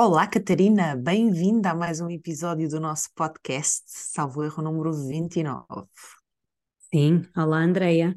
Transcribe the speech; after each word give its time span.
Olá, 0.00 0.28
Catarina, 0.28 0.94
bem-vinda 0.94 1.72
a 1.72 1.74
mais 1.74 2.00
um 2.00 2.08
episódio 2.08 2.68
do 2.68 2.78
nosso 2.78 3.08
podcast, 3.16 3.82
salvo 3.84 4.44
erro 4.44 4.62
número 4.62 4.92
29. 4.92 5.66
Sim, 6.94 7.28
olá 7.36 7.58
Andreia. 7.58 8.16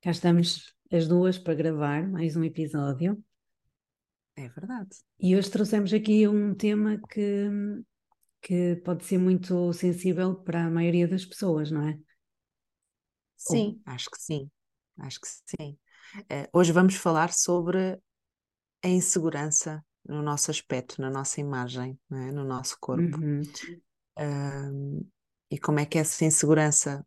Cá 0.00 0.10
estamos 0.10 0.74
as 0.90 1.06
duas 1.06 1.36
para 1.36 1.52
gravar 1.52 2.08
mais 2.08 2.34
um 2.34 2.42
episódio. 2.42 3.22
É 4.36 4.48
verdade. 4.48 4.88
E 5.20 5.36
hoje 5.36 5.50
trouxemos 5.50 5.92
aqui 5.92 6.26
um 6.26 6.54
tema 6.54 6.98
que, 7.10 7.46
que 8.40 8.76
pode 8.76 9.04
ser 9.04 9.18
muito 9.18 9.70
sensível 9.74 10.34
para 10.34 10.64
a 10.64 10.70
maioria 10.70 11.06
das 11.06 11.26
pessoas, 11.26 11.70
não 11.70 11.86
é? 11.86 11.98
Sim, 13.36 13.82
acho 13.84 14.10
que 14.10 14.18
sim. 14.18 14.50
Acho 14.96 15.20
que 15.20 15.28
sim. 15.28 15.78
Eh, 16.30 16.48
hoje 16.54 16.72
vamos 16.72 16.94
falar 16.94 17.34
sobre 17.34 18.00
a 18.82 18.88
insegurança 18.88 19.84
no 20.08 20.22
nosso 20.22 20.50
aspecto, 20.50 21.00
na 21.00 21.10
nossa 21.10 21.40
imagem, 21.40 21.98
é? 22.10 22.32
no 22.32 22.44
nosso 22.44 22.76
corpo. 22.80 23.18
Uhum. 23.18 23.42
Um, 24.18 25.08
e 25.50 25.58
como 25.58 25.78
é 25.78 25.86
que 25.86 25.98
essa 25.98 26.24
insegurança 26.24 27.06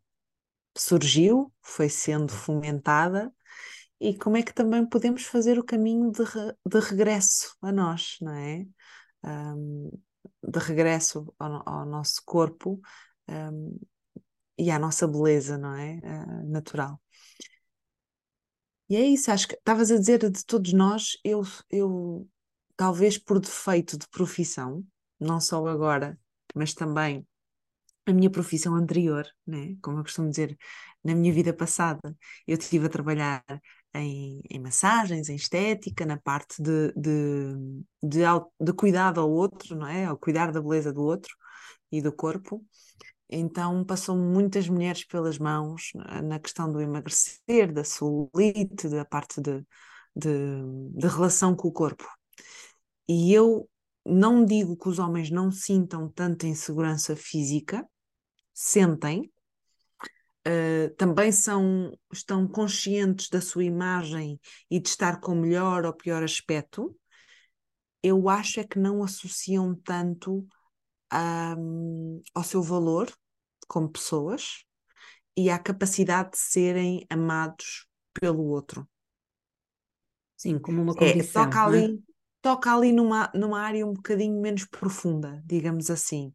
surgiu, 0.76 1.52
foi 1.60 1.88
sendo 1.88 2.32
fomentada 2.32 3.32
e 4.00 4.16
como 4.16 4.36
é 4.36 4.42
que 4.42 4.54
também 4.54 4.84
podemos 4.86 5.24
fazer 5.24 5.58
o 5.58 5.64
caminho 5.64 6.10
de, 6.10 6.24
re, 6.24 6.54
de 6.66 6.80
regresso 6.80 7.56
a 7.60 7.70
nós, 7.70 8.16
não 8.20 8.34
é? 8.34 8.66
Um, 9.24 9.90
de 10.42 10.58
regresso 10.58 11.32
ao, 11.38 11.68
ao 11.68 11.86
nosso 11.86 12.22
corpo 12.24 12.80
um, 13.28 13.78
e 14.58 14.70
à 14.70 14.78
nossa 14.78 15.06
beleza, 15.06 15.56
não 15.56 15.74
é? 15.74 16.00
Uh, 16.02 16.50
natural. 16.50 17.00
E 18.88 18.96
é 18.96 19.02
isso, 19.02 19.30
acho 19.30 19.48
que 19.48 19.54
estavas 19.54 19.90
a 19.90 19.98
dizer 19.98 20.18
de 20.30 20.44
todos 20.44 20.72
nós, 20.72 21.16
eu, 21.24 21.42
eu 21.70 22.28
talvez 22.82 23.16
por 23.16 23.38
defeito 23.38 23.96
de 23.96 24.08
profissão, 24.08 24.84
não 25.20 25.40
só 25.40 25.64
agora, 25.68 26.18
mas 26.52 26.74
também 26.74 27.24
a 28.04 28.12
minha 28.12 28.28
profissão 28.28 28.74
anterior, 28.74 29.24
né? 29.46 29.76
como 29.80 29.98
eu 30.00 30.02
costumo 30.02 30.28
dizer, 30.28 30.58
na 31.04 31.14
minha 31.14 31.32
vida 31.32 31.54
passada, 31.54 32.12
eu 32.44 32.58
estive 32.58 32.86
a 32.86 32.88
trabalhar 32.88 33.44
em, 33.94 34.42
em 34.50 34.58
massagens, 34.58 35.28
em 35.28 35.36
estética, 35.36 36.04
na 36.04 36.18
parte 36.18 36.60
de, 36.60 36.92
de, 36.96 37.54
de, 38.02 38.22
de 38.60 38.72
cuidado 38.72 39.20
ao 39.20 39.30
outro, 39.30 39.76
não 39.76 39.86
é? 39.86 40.06
Ao 40.06 40.18
cuidar 40.18 40.50
da 40.50 40.60
beleza 40.60 40.92
do 40.92 41.02
outro 41.04 41.32
e 41.92 42.02
do 42.02 42.12
corpo. 42.12 42.66
Então 43.30 43.84
passou 43.84 44.16
muitas 44.16 44.68
mulheres 44.68 45.04
pelas 45.04 45.38
mãos 45.38 45.92
na 46.24 46.40
questão 46.40 46.68
do 46.68 46.80
emagrecer, 46.80 47.72
da 47.72 47.84
celulite, 47.84 48.88
da 48.88 49.04
parte 49.04 49.40
de, 49.40 49.64
de, 50.16 50.28
de 50.96 51.06
relação 51.06 51.54
com 51.54 51.68
o 51.68 51.72
corpo. 51.72 52.04
E 53.08 53.32
eu 53.32 53.68
não 54.04 54.44
digo 54.44 54.76
que 54.76 54.88
os 54.88 54.98
homens 54.98 55.30
não 55.30 55.50
sintam 55.50 56.08
tanta 56.08 56.46
insegurança 56.46 57.14
física, 57.14 57.86
sentem, 58.52 59.32
uh, 60.46 60.94
também 60.96 61.30
são, 61.32 61.96
estão 62.12 62.46
conscientes 62.46 63.28
da 63.28 63.40
sua 63.40 63.64
imagem 63.64 64.40
e 64.70 64.80
de 64.80 64.88
estar 64.88 65.20
com 65.20 65.34
melhor 65.34 65.84
ou 65.84 65.92
pior 65.92 66.22
aspecto. 66.22 66.96
Eu 68.02 68.28
acho 68.28 68.60
é 68.60 68.64
que 68.64 68.78
não 68.78 69.02
associam 69.02 69.74
tanto 69.74 70.44
um, 71.58 72.20
ao 72.34 72.42
seu 72.42 72.62
valor 72.62 73.12
como 73.68 73.88
pessoas 73.88 74.64
e 75.36 75.48
à 75.48 75.58
capacidade 75.58 76.32
de 76.32 76.38
serem 76.38 77.06
amados 77.08 77.86
pelo 78.12 78.44
outro. 78.44 78.88
Sim, 80.36 80.58
como 80.58 80.82
uma 80.82 80.94
condição. 80.94 81.42
É, 81.42 81.46
toca 81.46 81.64
ali, 81.64 82.04
é? 82.08 82.11
Toca 82.42 82.74
ali 82.74 82.92
numa, 82.92 83.30
numa 83.34 83.60
área 83.60 83.86
um 83.86 83.94
bocadinho 83.94 84.40
menos 84.40 84.64
profunda, 84.66 85.42
digamos 85.46 85.88
assim. 85.90 86.34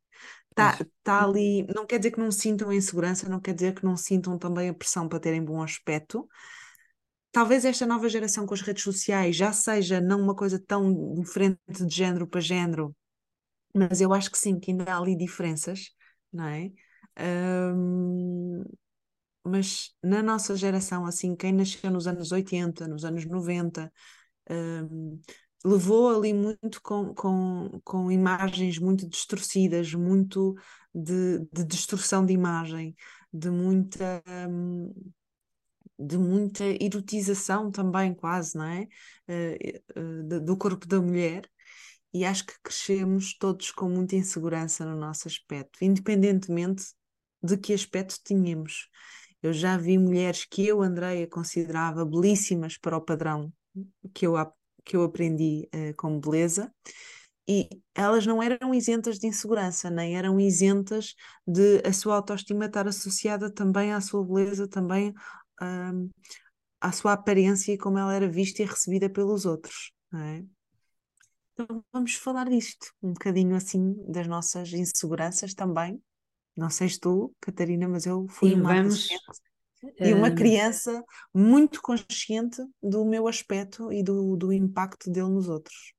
Está 0.50 0.80
tá 1.04 1.24
ali, 1.24 1.68
não 1.76 1.86
quer 1.86 2.00
dizer 2.00 2.12
que 2.12 2.20
não 2.20 2.32
sintam 2.32 2.74
insegurança, 2.74 3.30
não 3.30 3.40
quer 3.40 3.54
dizer 3.54 3.76
que 3.76 3.86
não 3.86 3.96
sintam 3.96 4.40
também 4.40 4.70
a 4.70 4.74
pressão 4.74 5.08
para 5.08 5.20
terem 5.20 5.44
bom 5.44 5.62
aspecto. 5.62 6.28
Talvez 7.32 7.66
esta 7.66 7.86
nova 7.86 8.10
geração 8.10 8.48
com 8.48 8.56
as 8.56 8.62
redes 8.62 8.82
sociais 8.84 9.36
já 9.36 9.54
seja 9.54 10.02
não 10.02 10.20
uma 10.20 10.36
coisa 10.36 10.58
tão 10.58 11.14
diferente 11.14 11.60
de 11.70 11.96
género 11.96 12.26
para 12.26 12.42
género, 12.42 12.96
mas 13.76 14.02
eu 14.02 14.14
acho 14.14 14.32
que 14.32 14.38
sim, 14.38 14.60
que 14.60 14.72
ainda 14.72 14.86
há 14.92 14.98
ali 14.98 15.16
diferenças, 15.16 15.92
não 16.34 16.46
é? 16.48 16.72
Um, 17.20 18.64
mas 19.44 19.96
na 20.04 20.24
nossa 20.24 20.56
geração, 20.56 21.06
assim, 21.06 21.36
quem 21.36 21.54
nasceu 21.54 21.92
nos 21.92 22.08
anos 22.08 22.32
80, 22.32 22.88
nos 22.88 23.06
anos 23.06 23.26
90, 23.26 23.92
um, 24.50 25.22
levou 25.66 26.16
ali 26.16 26.34
muito 26.34 26.82
com, 26.82 27.14
com, 27.14 27.80
com 27.84 28.12
imagens 28.12 28.78
muito 28.80 29.08
distorcidas, 29.08 29.94
muito 29.94 30.56
de, 30.94 31.40
de 31.52 31.64
destruição 31.64 32.26
de 32.26 32.34
imagem, 32.34 32.96
de 33.32 33.50
muita. 33.50 34.24
De 36.00 36.16
muita 36.16 36.64
erotização 36.64 37.72
também, 37.72 38.14
quase, 38.14 38.56
não 38.56 38.66
é? 38.66 38.88
Uh, 39.28 40.00
uh, 40.00 40.40
do 40.42 40.56
corpo 40.56 40.86
da 40.86 41.02
mulher, 41.02 41.50
e 42.14 42.24
acho 42.24 42.46
que 42.46 42.54
crescemos 42.62 43.36
todos 43.38 43.72
com 43.72 43.90
muita 43.90 44.16
insegurança 44.16 44.86
no 44.86 44.96
nosso 44.96 45.28
aspecto, 45.28 45.84
independentemente 45.84 46.86
de 47.42 47.58
que 47.58 47.74
aspecto 47.74 48.20
tínhamos. 48.24 48.90
Eu 49.42 49.54
já 49.54 49.78
vi 49.78 49.98
mulheres 49.98 50.46
que 50.46 50.66
eu, 50.66 50.82
Andreia, 50.82 51.28
considerava 51.28 52.06
belíssimas 52.06 52.78
para 52.78 52.98
o 52.98 53.02
padrão 53.02 53.52
que 54.14 54.26
eu 54.26 54.36
que 54.88 54.96
eu 54.96 55.04
aprendi 55.04 55.70
uh, 55.76 55.96
com 55.98 56.20
beleza 56.20 56.72
e 57.48 57.70
elas 57.96 58.26
não 58.26 58.44
eram 58.44 58.74
isentas 58.74 59.20
de 59.20 59.28
insegurança, 59.28 59.90
nem 59.90 60.18
eram 60.18 60.40
isentas 60.40 61.16
de 61.48 61.82
a 61.86 61.94
sua 61.94 62.16
autoestima 62.16 62.66
estar 62.66 62.88
associada 62.88 63.50
também 63.50 63.94
à 63.94 64.02
sua 64.02 64.26
beleza, 64.26 64.68
também 64.68 65.14
um, 65.62 66.10
à 66.82 66.92
sua 66.92 67.14
aparência 67.14 67.74
e 67.74 67.78
como 67.78 67.98
ela 67.98 68.14
era 68.14 68.30
vista 68.30 68.62
e 68.62 68.66
recebida 68.66 69.10
pelos 69.10 69.46
outros. 69.46 69.92
É? 70.14 70.44
Então 71.54 71.84
vamos 71.92 72.16
falar 72.16 72.50
disto, 72.50 72.94
um 73.02 73.14
bocadinho 73.14 73.56
assim 73.56 73.96
das 74.12 74.28
nossas 74.28 74.74
inseguranças 74.74 75.54
também. 75.54 76.02
Não 76.56 76.70
sei 76.70 76.90
se 76.90 77.00
tu, 77.00 77.34
Catarina, 77.40 77.88
mas 77.88 78.06
eu 78.06 78.28
fui 78.28 78.50
Sim, 78.50 78.62
uma 78.62 78.74
vamos, 78.74 79.08
e 80.00 80.14
uma 80.14 80.32
criança 80.32 81.04
muito 81.34 81.82
consciente 81.82 82.62
do 82.82 83.06
meu 83.06 83.28
aspecto 83.28 83.92
e 83.92 84.04
do, 84.04 84.36
do 84.36 84.52
impacto 84.52 85.10
dele 85.12 85.30
nos 85.30 85.48
outros. 85.48 85.94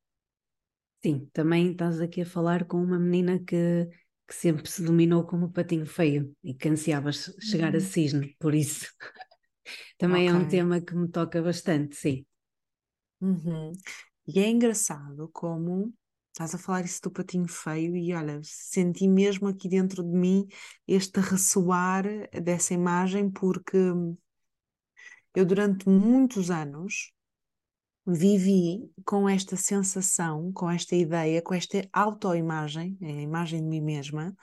Sim, 1.04 1.28
também 1.32 1.72
estás 1.72 2.00
aqui 2.00 2.22
a 2.22 2.26
falar 2.26 2.65
com 2.65 2.82
uma 2.82 2.99
menina 2.99 3.38
que, 3.38 3.88
que 4.26 4.34
sempre 4.34 4.69
se 4.69 4.82
dominou 4.82 5.25
como 5.25 5.53
patinho 5.53 5.87
feio 5.87 6.34
e 6.43 6.53
que 6.53 6.69
ansiava 6.69 7.10
chegar 7.12 7.72
uhum. 7.72 7.78
a 7.78 7.81
cisne, 7.81 8.37
por 8.38 8.54
isso 8.54 8.93
também 9.97 10.28
okay. 10.28 10.41
é 10.41 10.44
um 10.44 10.49
tema 10.49 10.81
que 10.81 10.94
me 10.94 11.09
toca 11.09 11.41
bastante, 11.41 11.94
sim. 11.94 12.26
Uhum. 13.20 13.73
E 14.26 14.41
é 14.41 14.49
engraçado 14.49 15.31
como 15.32 15.93
Estás 16.33 16.55
a 16.55 16.59
falar 16.59 16.85
isso 16.85 17.03
do 17.03 17.11
patinho 17.11 17.49
feio 17.49 17.97
e 17.97 18.15
olha, 18.15 18.41
senti 18.45 19.09
mesmo 19.09 19.49
aqui 19.49 19.69
dentro 19.69 20.03
de 20.03 20.11
mim 20.17 20.47
este 20.87 21.21
ressoar 21.21 22.05
dessa 22.41 22.75
imagem, 22.75 23.31
porque 23.31 23.77
eu 25.35 25.45
durante 25.45 25.89
muitos 25.89 26.51
anos 26.51 27.13
vivi 28.07 28.91
com 29.05 29.29
esta 29.29 29.57
sensação, 29.57 30.51
com 30.53 30.71
esta 30.71 30.97
ideia, 30.97 31.43
com 31.43 31.55
esta 31.55 31.87
autoimagem, 31.93 32.97
a 33.03 33.07
imagem 33.07 33.61
de 33.61 33.67
mim 33.67 33.81
mesma, 33.81 34.35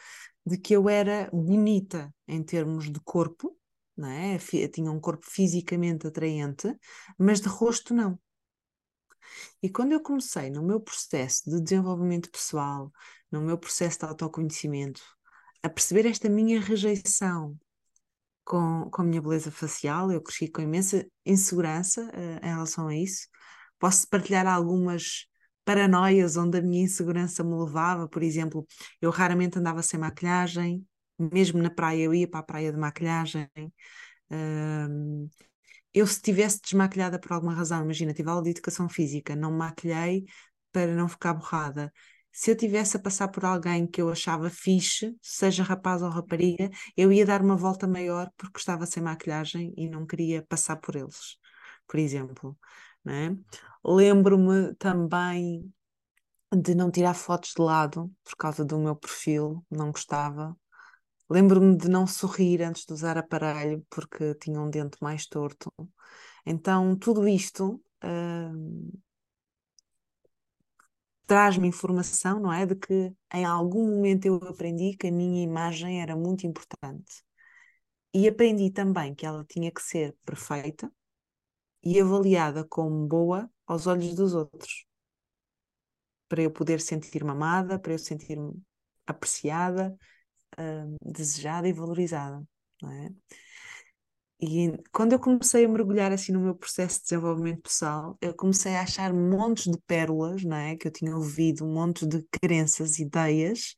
de 0.46 0.58
que 0.58 0.76
eu 0.76 0.88
era 0.88 1.30
bonita 1.34 2.14
em 2.28 2.44
termos 2.44 2.92
de 2.92 3.00
corpo, 3.00 3.58
não 3.98 4.10
é? 4.10 4.38
tinha 4.68 4.92
um 4.92 5.00
corpo 5.00 5.26
fisicamente 5.28 6.06
atraente, 6.06 6.76
mas 7.18 7.42
de 7.42 7.48
rosto 7.48 7.94
não. 7.94 8.20
E 9.62 9.70
quando 9.70 9.92
eu 9.92 10.02
comecei 10.02 10.50
no 10.50 10.64
meu 10.64 10.80
processo 10.80 11.50
de 11.50 11.62
desenvolvimento 11.62 12.30
pessoal, 12.32 12.92
no 13.32 13.42
meu 13.42 13.58
processo 13.58 14.00
de 14.00 14.06
autoconhecimento, 14.06 15.02
a 15.64 15.70
perceber 15.70 16.06
esta 16.06 16.30
minha 16.30 16.60
rejeição 16.60 17.58
com, 18.44 18.90
com 18.92 19.02
a 19.02 19.06
minha 19.06 19.22
beleza 19.22 19.52
facial, 19.52 20.12
eu 20.12 20.22
cresci 20.22 20.48
com 20.48 20.62
imensa 20.62 21.06
insegurança 21.26 22.04
uh, 22.04 22.46
em 22.46 22.50
relação 22.50 22.88
a 22.88 22.96
isso. 22.96 23.28
Posso 23.80 24.08
partilhar 24.08 24.48
algumas 24.48 25.26
paranoias 25.66 26.38
onde 26.38 26.60
a 26.60 26.62
minha 26.62 26.84
insegurança 26.84 27.44
me 27.44 27.56
levava. 27.56 28.08
Por 28.08 28.22
exemplo, 28.22 28.66
eu 29.02 29.10
raramente 29.10 29.58
andava 29.58 29.82
sem 29.82 30.00
maquilhagem, 30.00 30.86
mesmo 31.18 31.62
na 31.62 31.70
praia, 31.70 32.04
eu 32.04 32.14
ia 32.14 32.28
para 32.28 32.42
a 32.42 32.44
praia 32.44 32.72
de 32.72 32.78
maquilhagem. 32.78 33.50
Um, 34.30 35.30
eu, 35.96 36.06
se 36.06 36.22
tivesse 36.22 36.60
desmaquilhada 36.62 37.18
por 37.18 37.32
alguma 37.32 37.54
razão, 37.54 37.82
imagina, 37.82 38.14
tive 38.14 38.30
aula 38.30 38.44
de 38.44 38.50
educação 38.50 38.90
física, 38.90 39.34
não 39.34 39.52
maquilhei 39.52 40.26
para 40.70 40.94
não 40.94 41.08
ficar 41.08 41.34
borrada. 41.34 41.92
Se 42.34 42.52
eu 42.52 42.58
tivesse 42.58 42.98
a 42.98 43.00
passar 43.00 43.30
por 43.30 43.46
alguém 43.46 43.88
que 43.88 44.02
eu 44.02 44.10
achava 44.10 44.50
fixe, 44.50 45.16
seja 45.22 45.64
rapaz 45.64 46.02
ou 46.02 46.10
rapariga, 46.10 46.70
eu 46.98 47.14
ia 47.14 47.26
dar 47.26 47.42
uma 47.42 47.56
volta 47.56 47.88
maior 47.88 48.30
porque 48.36 48.60
estava 48.60 48.86
sem 48.86 49.02
maquilhagem 49.02 49.74
e 49.78 49.88
não 49.88 50.06
queria 50.06 50.44
passar 50.44 50.76
por 50.76 50.98
eles, 50.98 51.38
por 51.88 51.98
exemplo. 51.98 52.58
Né? 53.04 53.38
Lembro-me 53.82 54.76
também 54.76 55.74
de 56.54 56.76
não 56.76 56.92
tirar 56.92 57.14
fotos 57.14 57.54
de 57.56 57.62
lado 57.62 58.12
por 58.22 58.36
causa 58.36 58.66
do 58.66 58.78
meu 58.78 58.98
perfil, 58.98 59.66
não 59.72 59.92
gostava. 59.92 60.58
Lembro-me 61.30 61.76
de 61.76 61.90
não 61.90 62.06
sorrir 62.06 62.62
antes 62.62 62.86
de 62.86 62.94
usar 62.94 63.18
aparelho 63.18 63.86
porque 63.90 64.36
tinha 64.36 64.60
um 64.60 64.70
dente 64.70 64.98
mais 65.02 65.26
torto. 65.26 65.72
Então, 66.46 66.96
tudo 66.96 67.28
isto 67.28 67.82
uh, 68.04 69.00
traz-me 71.26 71.68
informação, 71.68 72.40
não 72.40 72.54
é? 72.54 72.66
De 72.66 72.76
que 72.76 73.12
em 73.34 73.46
algum 73.46 73.88
momento 73.90 74.26
eu 74.26 74.36
aprendi 74.36 74.96
que 74.96 75.08
a 75.08 75.12
minha 75.12 75.44
imagem 75.44 76.02
era 76.02 76.16
muito 76.16 76.46
importante. 76.46 77.24
E 78.14 78.28
aprendi 78.28 78.72
também 78.72 79.14
que 79.14 79.26
ela 79.26 79.44
tinha 79.44 79.72
que 79.72 79.82
ser 79.82 80.16
perfeita, 80.24 80.92
e 81.86 82.02
avaliada 82.02 82.66
como 82.66 83.08
boa 83.08 83.50
aos 83.68 83.86
olhos 83.86 84.16
dos 84.16 84.34
outros. 84.34 84.86
Para 86.28 86.42
eu 86.42 86.50
poder 86.52 86.82
sentir-me 86.82 87.30
amada, 87.30 87.78
para 87.78 87.94
eu 87.94 88.00
sentir-me 88.00 88.60
apreciada, 89.06 89.96
uh, 90.60 90.96
desejada 91.12 91.68
e 91.68 91.74
valorizada. 91.74 92.44
Não 92.82 92.92
é? 92.92 93.10
E 94.40 94.72
quando 94.92 95.14
eu 95.14 95.20
comecei 95.20 95.66
a 95.66 95.68
mergulhar 95.70 96.12
assim 96.12 96.32
no 96.34 96.42
meu 96.42 96.56
processo 96.56 96.98
de 97.00 97.04
desenvolvimento 97.06 97.62
pessoal, 97.64 98.18
eu 98.22 98.34
comecei 98.36 98.76
a 98.76 98.82
achar 98.82 99.14
montes 99.14 99.72
de 99.72 99.80
pérolas, 99.88 100.44
não 100.44 100.58
é? 100.58 100.76
Que 100.76 100.88
eu 100.88 100.92
tinha 100.92 101.16
ouvido, 101.16 101.66
um 101.66 101.74
monte 101.74 102.06
de 102.06 102.22
crenças, 102.30 103.00
ideias 103.00 103.76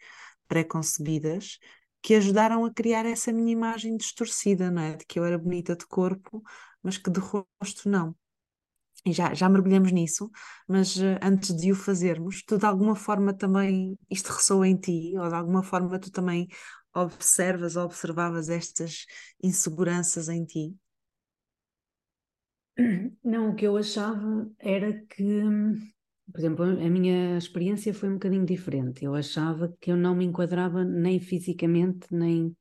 pré-concebidas 0.47 1.59
que 2.01 2.15
ajudaram 2.15 2.65
a 2.65 2.73
criar 2.73 3.05
essa 3.05 3.31
minha 3.33 3.51
imagem 3.51 3.97
distorcida, 3.97 4.71
não 4.71 4.81
é? 4.81 4.95
De 4.97 5.05
que 5.05 5.19
eu 5.19 5.25
era 5.25 5.37
bonita 5.37 5.75
de 5.75 5.85
corpo, 5.85 6.41
mas 6.81 6.97
que 6.97 7.09
de 7.09 7.19
rosto 7.19 7.89
não. 7.89 8.15
Já, 9.11 9.33
já 9.33 9.49
mergulhamos 9.49 9.91
nisso, 9.91 10.29
mas 10.67 10.95
uh, 10.97 11.17
antes 11.21 11.55
de 11.55 11.71
o 11.71 11.75
fazermos, 11.75 12.43
tu 12.43 12.57
de 12.57 12.65
alguma 12.65 12.95
forma 12.95 13.33
também 13.33 13.97
isto 14.09 14.31
ressoa 14.31 14.67
em 14.67 14.75
ti, 14.75 15.13
ou 15.17 15.27
de 15.29 15.35
alguma 15.35 15.63
forma 15.63 15.99
tu 15.99 16.11
também 16.11 16.47
observas 16.93 17.75
ou 17.75 17.85
observavas 17.85 18.49
estas 18.49 19.05
inseguranças 19.43 20.29
em 20.29 20.45
ti? 20.45 20.75
Não, 23.23 23.49
o 23.49 23.55
que 23.55 23.65
eu 23.65 23.75
achava 23.75 24.49
era 24.59 24.93
que, 24.93 25.41
por 26.31 26.39
exemplo, 26.39 26.63
a 26.63 26.89
minha 26.89 27.37
experiência 27.37 27.93
foi 27.93 28.09
um 28.09 28.13
bocadinho 28.13 28.45
diferente. 28.45 29.03
Eu 29.03 29.15
achava 29.15 29.75
que 29.81 29.91
eu 29.91 29.97
não 29.97 30.15
me 30.15 30.25
enquadrava 30.25 30.83
nem 30.83 31.19
fisicamente, 31.19 32.07
nem 32.11 32.55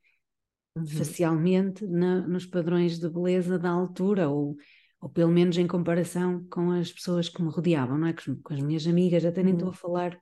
uhum. 0.74 0.86
facialmente 0.86 1.86
na, 1.86 2.26
nos 2.26 2.46
padrões 2.46 2.98
de 2.98 3.08
beleza 3.10 3.58
da 3.58 3.70
altura, 3.70 4.28
ou, 4.28 4.56
ou 5.00 5.08
pelo 5.08 5.30
menos 5.30 5.56
em 5.58 5.66
comparação 5.66 6.46
com 6.50 6.70
as 6.70 6.92
pessoas 6.92 7.28
que 7.28 7.42
me 7.42 7.50
rodeavam, 7.50 7.98
não 7.98 8.08
é? 8.08 8.12
Com, 8.12 8.36
com 8.42 8.54
as 8.54 8.60
minhas 8.60 8.86
amigas, 8.86 9.24
até 9.24 9.42
nem 9.42 9.54
estou 9.54 9.68
a 9.68 9.70
uhum. 9.70 9.76
falar 9.76 10.14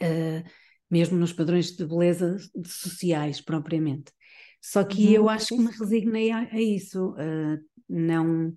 uh, 0.00 0.50
mesmo 0.90 1.18
nos 1.18 1.32
padrões 1.32 1.76
de 1.76 1.86
beleza 1.86 2.36
sociais 2.64 3.40
propriamente. 3.40 4.12
Só 4.60 4.82
que 4.84 5.08
uhum. 5.08 5.12
eu 5.12 5.28
acho 5.28 5.48
que 5.48 5.58
me 5.58 5.70
resignei 5.70 6.30
a, 6.30 6.38
a 6.38 6.60
isso, 6.60 7.12
uh, 7.12 7.58
não 7.88 8.56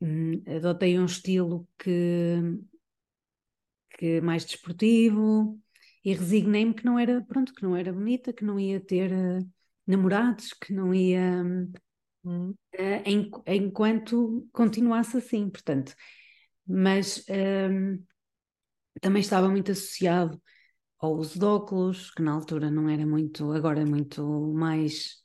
um, 0.00 0.42
adotei 0.56 0.98
um 0.98 1.04
estilo 1.04 1.68
que, 1.78 2.36
que 3.98 4.20
mais 4.20 4.44
desportivo, 4.44 5.58
e 6.04 6.14
resignei-me 6.14 6.74
que 6.74 6.84
não 6.84 6.98
era, 6.98 7.20
pronto, 7.22 7.52
que 7.52 7.62
não 7.62 7.76
era 7.76 7.92
bonita, 7.92 8.32
que 8.32 8.44
não 8.44 8.58
ia 8.58 8.80
ter 8.80 9.12
uh, 9.12 9.48
namorados, 9.86 10.52
que 10.52 10.72
não 10.72 10.94
ia 10.94 11.44
uh, 12.24 12.54
enquanto 13.46 14.46
continuasse 14.52 15.16
assim, 15.16 15.48
portanto, 15.48 15.94
mas 16.66 17.18
uh, 17.28 18.04
também 19.00 19.20
estava 19.20 19.48
muito 19.48 19.72
associado 19.72 20.40
ao 20.98 21.14
uso 21.14 21.38
de 21.38 21.44
óculos, 21.44 22.10
que 22.10 22.22
na 22.22 22.32
altura 22.32 22.70
não 22.70 22.88
era 22.88 23.06
muito, 23.06 23.52
agora 23.52 23.80
é 23.80 23.84
muito 23.84 24.52
mais 24.52 25.22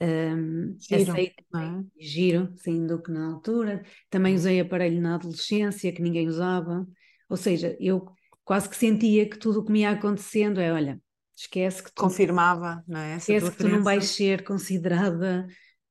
um, 0.00 0.76
giro, 0.78 1.12
aceito, 1.12 1.44
é? 1.56 1.84
giro, 1.98 2.52
sim, 2.56 2.86
do 2.86 3.00
que 3.00 3.10
na 3.10 3.26
altura. 3.26 3.84
Também 4.10 4.34
usei 4.34 4.60
aparelho 4.60 5.00
na 5.00 5.14
adolescência, 5.14 5.92
que 5.92 6.02
ninguém 6.02 6.26
usava, 6.26 6.86
ou 7.28 7.36
seja, 7.36 7.76
eu 7.80 8.06
quase 8.44 8.68
que 8.68 8.76
sentia 8.76 9.28
que 9.28 9.38
tudo 9.38 9.60
o 9.60 9.64
que 9.64 9.72
me 9.72 9.80
ia 9.80 9.90
acontecendo 9.90 10.60
é, 10.60 10.72
olha, 10.72 11.00
esquece 11.36 11.82
que 11.82 11.92
tu, 11.92 12.02
confirmava, 12.02 12.82
não 12.86 13.00
é? 13.00 13.12
Essa 13.12 13.32
esquece 13.32 13.56
que 13.56 13.62
tu 13.62 13.68
não 13.68 13.82
vais 13.82 14.04
ser 14.04 14.44
considerada 14.44 15.46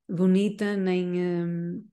bonita 0.08 0.76
nem 0.76 1.20
um, 1.20 1.84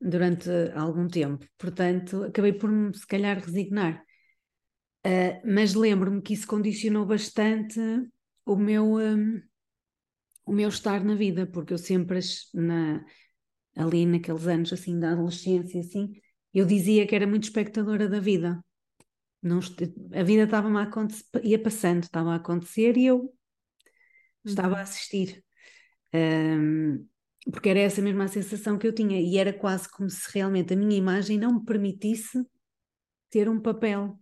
durante 0.00 0.50
algum 0.74 1.08
tempo. 1.08 1.46
Portanto, 1.58 2.24
acabei 2.24 2.52
por 2.52 2.70
me 2.70 2.94
se 2.96 3.06
calhar 3.06 3.38
resignar. 3.38 4.04
Uh, 5.04 5.40
mas 5.44 5.74
lembro-me 5.74 6.22
que 6.22 6.34
isso 6.34 6.46
condicionou 6.46 7.04
bastante 7.04 7.80
o 8.46 8.56
meu 8.56 8.94
um, 8.94 9.40
o 10.44 10.52
meu 10.52 10.68
estar 10.68 11.04
na 11.04 11.14
vida, 11.14 11.46
porque 11.46 11.72
eu 11.72 11.78
sempre 11.78 12.20
na, 12.54 13.04
ali 13.76 14.06
naqueles 14.06 14.46
anos 14.46 14.72
assim 14.72 14.98
da 14.98 15.12
adolescência 15.12 15.80
assim, 15.80 16.12
eu 16.52 16.66
dizia 16.66 17.06
que 17.06 17.14
era 17.14 17.26
muito 17.26 17.44
espectadora 17.44 18.08
da 18.08 18.20
vida. 18.20 18.62
Não, 19.42 19.58
a 20.14 20.22
vida 20.22 20.44
estava 20.44 20.68
a 20.78 20.82
acontecer, 20.82 21.24
ia 21.42 21.60
passando, 21.60 22.04
estava 22.04 22.32
a 22.32 22.36
acontecer 22.36 22.96
e 22.96 23.06
eu 23.06 23.32
estava 24.44 24.74
a 24.74 24.76
uhum. 24.76 24.82
assistir. 24.82 25.44
Um, 26.14 27.06
porque 27.50 27.68
era 27.68 27.80
essa 27.80 28.00
mesma 28.00 28.28
sensação 28.28 28.78
que 28.78 28.86
eu 28.86 28.94
tinha, 28.94 29.20
e 29.20 29.36
era 29.36 29.52
quase 29.52 29.88
como 29.88 30.08
se 30.08 30.30
realmente 30.32 30.74
a 30.74 30.76
minha 30.76 30.96
imagem 30.96 31.38
não 31.38 31.54
me 31.54 31.64
permitisse 31.64 32.44
ter 33.30 33.48
um 33.48 33.60
papel. 33.60 34.18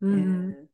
Uhum. 0.00 0.50
Uh, 0.50 0.70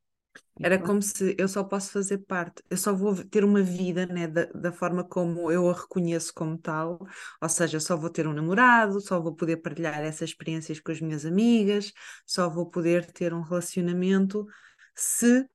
era 0.61 0.79
como 0.79 1.03
se 1.03 1.35
eu 1.39 1.49
só 1.49 1.63
posso 1.63 1.93
fazer 1.93 2.19
parte, 2.19 2.63
eu 2.71 2.77
só 2.77 2.95
vou 2.95 3.15
ter 3.25 3.45
uma 3.45 3.63
vida 3.63 4.07
né, 4.07 4.27
da, 4.27 4.47
da 4.47 4.73
forma 4.73 5.05
como 5.05 5.51
eu 5.51 5.69
a 5.69 5.73
reconheço 5.75 6.33
como 6.35 6.57
tal, 6.57 7.07
ou 7.41 7.49
seja, 7.49 7.79
só 7.79 7.97
vou 7.97 8.09
ter 8.09 8.27
um 8.27 8.33
namorado, 8.33 9.01
só 9.01 9.21
vou 9.21 9.35
poder 9.35 9.59
partilhar 9.59 10.01
essas 10.01 10.31
experiências 10.31 10.81
com 10.81 10.93
as 10.93 11.01
minhas 11.01 11.27
amigas, 11.27 11.93
só 12.27 12.49
vou 12.49 12.71
poder 12.71 13.11
ter 13.13 13.35
um 13.35 13.43
relacionamento 13.43 14.47
se 14.95 15.47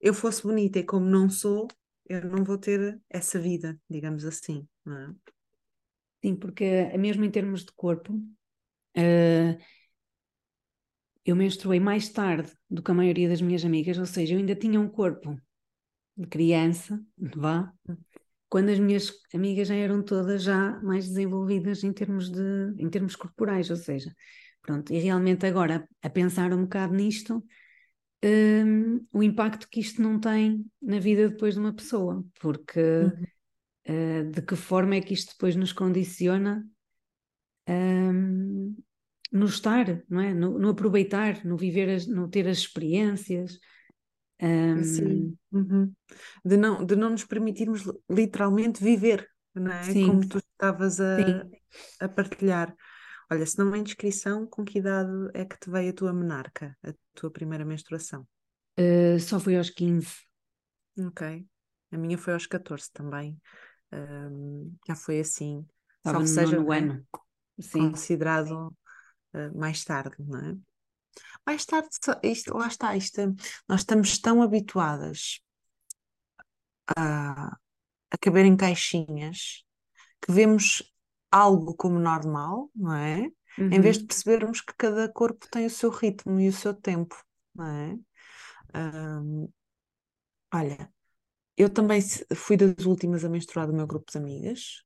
eu 0.00 0.14
fosse 0.14 0.42
bonita 0.42 0.78
e 0.78 0.84
como 0.84 1.04
não 1.06 1.28
sou, 1.28 1.68
eu 2.08 2.24
não 2.28 2.44
vou 2.44 2.58
ter 2.58 3.00
essa 3.10 3.38
vida, 3.38 3.78
digamos 3.88 4.24
assim. 4.24 4.66
É? 4.86 5.32
Sim, 6.24 6.36
porque 6.36 6.64
mesmo 6.98 7.24
em 7.24 7.30
termos 7.30 7.64
de 7.64 7.72
corpo, 7.72 8.12
uh, 8.14 9.58
eu 11.24 11.34
menstruei 11.36 11.80
mais 11.80 12.08
tarde 12.08 12.52
do 12.70 12.82
que 12.82 12.90
a 12.90 12.94
maioria 12.94 13.28
das 13.28 13.40
minhas 13.40 13.64
amigas, 13.64 13.98
ou 13.98 14.06
seja, 14.06 14.34
eu 14.34 14.38
ainda 14.38 14.54
tinha 14.54 14.80
um 14.80 14.88
corpo 14.88 15.36
de 16.16 16.26
criança, 16.28 17.00
vá, 17.18 17.72
quando 18.48 18.70
as 18.70 18.78
minhas 18.78 19.12
amigas 19.34 19.68
já 19.68 19.74
eram 19.74 20.02
todas 20.02 20.42
já 20.44 20.80
mais 20.82 21.06
desenvolvidas 21.08 21.84
em 21.84 21.92
termos 21.92 22.30
de 22.30 22.42
em 22.78 22.88
termos 22.90 23.16
corporais, 23.16 23.70
ou 23.70 23.76
seja, 23.76 24.14
pronto, 24.62 24.92
e 24.92 24.98
realmente 24.98 25.46
agora 25.46 25.88
a 26.02 26.10
pensar 26.10 26.52
um 26.52 26.62
bocado 26.62 26.94
nisto, 26.94 27.44
um, 28.26 29.06
o 29.12 29.22
impacto 29.22 29.68
que 29.70 29.80
isto 29.80 30.02
não 30.02 30.18
tem 30.18 30.66
na 30.82 30.98
vida 30.98 31.28
depois 31.28 31.54
de 31.54 31.60
uma 31.60 31.72
pessoa, 31.72 32.24
porque 32.40 32.80
uhum. 32.80 34.24
uh, 34.24 34.30
de 34.30 34.42
que 34.42 34.56
forma 34.56 34.96
é 34.96 35.00
que 35.00 35.14
isto 35.14 35.32
depois 35.32 35.54
nos 35.54 35.72
condiciona 35.72 36.66
um, 37.68 38.76
no 39.32 39.46
estar, 39.46 40.02
não 40.08 40.20
é? 40.20 40.34
No, 40.34 40.58
no 40.58 40.70
aproveitar, 40.70 41.44
no 41.44 41.56
viver, 41.56 41.88
as, 41.90 42.06
no 42.06 42.28
ter 42.28 42.48
as 42.48 42.58
experiências. 42.58 43.58
Um... 44.42 44.82
Sim. 44.82 45.38
Uhum. 45.52 45.92
De, 46.44 46.56
não, 46.56 46.84
de 46.84 46.96
não 46.96 47.10
nos 47.10 47.24
permitirmos 47.24 47.84
literalmente 48.10 48.82
viver, 48.82 49.28
não 49.54 49.72
é? 49.72 49.82
Sim. 49.84 50.06
Como 50.06 50.28
tu 50.28 50.38
estavas 50.38 51.00
a, 51.00 51.46
a 52.00 52.08
partilhar. 52.08 52.74
Olha, 53.30 53.44
se 53.44 53.58
não 53.58 53.74
é 53.74 53.78
indiscrição, 53.78 54.46
com 54.46 54.64
que 54.64 54.78
idade 54.78 55.10
é 55.34 55.44
que 55.44 55.58
te 55.58 55.70
veio 55.70 55.90
a 55.90 55.92
tua 55.94 56.12
menarca, 56.12 56.76
a 56.82 56.92
tua 57.14 57.30
primeira 57.30 57.64
menstruação? 57.64 58.26
Uh, 58.78 59.18
só 59.18 59.40
foi 59.40 59.56
aos 59.56 59.70
15. 59.70 60.08
Ok. 60.98 61.46
A 61.90 61.98
minha 61.98 62.16
foi 62.16 62.34
aos 62.34 62.46
14 62.46 62.90
também. 62.92 63.36
Um, 63.92 64.74
já 64.86 64.94
foi 64.94 65.20
assim. 65.20 65.66
Estava 65.98 66.20
no 66.20 66.26
seja, 66.26 66.60
no 66.60 66.70
ano. 66.72 67.06
Sim. 67.58 67.90
considerado 67.90 68.68
uh, 69.34 69.58
mais 69.58 69.82
tarde, 69.84 70.16
não 70.18 70.38
é? 70.38 70.56
vai 71.44 71.54
estar, 71.54 71.84
isto, 72.22 72.56
lá 72.56 72.66
está, 72.66 72.96
isto, 72.96 73.20
nós 73.68 73.80
estamos 73.80 74.18
tão 74.18 74.42
habituadas 74.42 75.40
a, 76.96 77.56
a 78.10 78.18
caber 78.20 78.44
em 78.44 78.56
caixinhas 78.56 79.64
que 80.20 80.32
vemos 80.32 80.82
algo 81.30 81.74
como 81.74 81.98
normal, 81.98 82.70
não 82.74 82.94
é? 82.94 83.30
Uhum. 83.58 83.72
Em 83.72 83.80
vez 83.80 83.96
de 83.96 84.02
uhum. 84.02 84.08
percebermos 84.08 84.60
que 84.60 84.74
cada 84.76 85.08
corpo 85.08 85.46
tem 85.50 85.66
o 85.66 85.70
seu 85.70 85.90
ritmo 85.90 86.40
e 86.40 86.48
o 86.48 86.52
seu 86.52 86.74
tempo, 86.74 87.16
não 87.54 87.66
é? 87.66 87.98
Um, 88.74 89.48
olha, 90.52 90.92
eu 91.56 91.70
também 91.70 92.00
fui 92.34 92.56
das 92.56 92.84
últimas 92.84 93.24
a 93.24 93.28
menstruar 93.28 93.66
do 93.66 93.72
meu 93.72 93.86
grupo 93.86 94.10
de 94.10 94.18
amigas. 94.18 94.82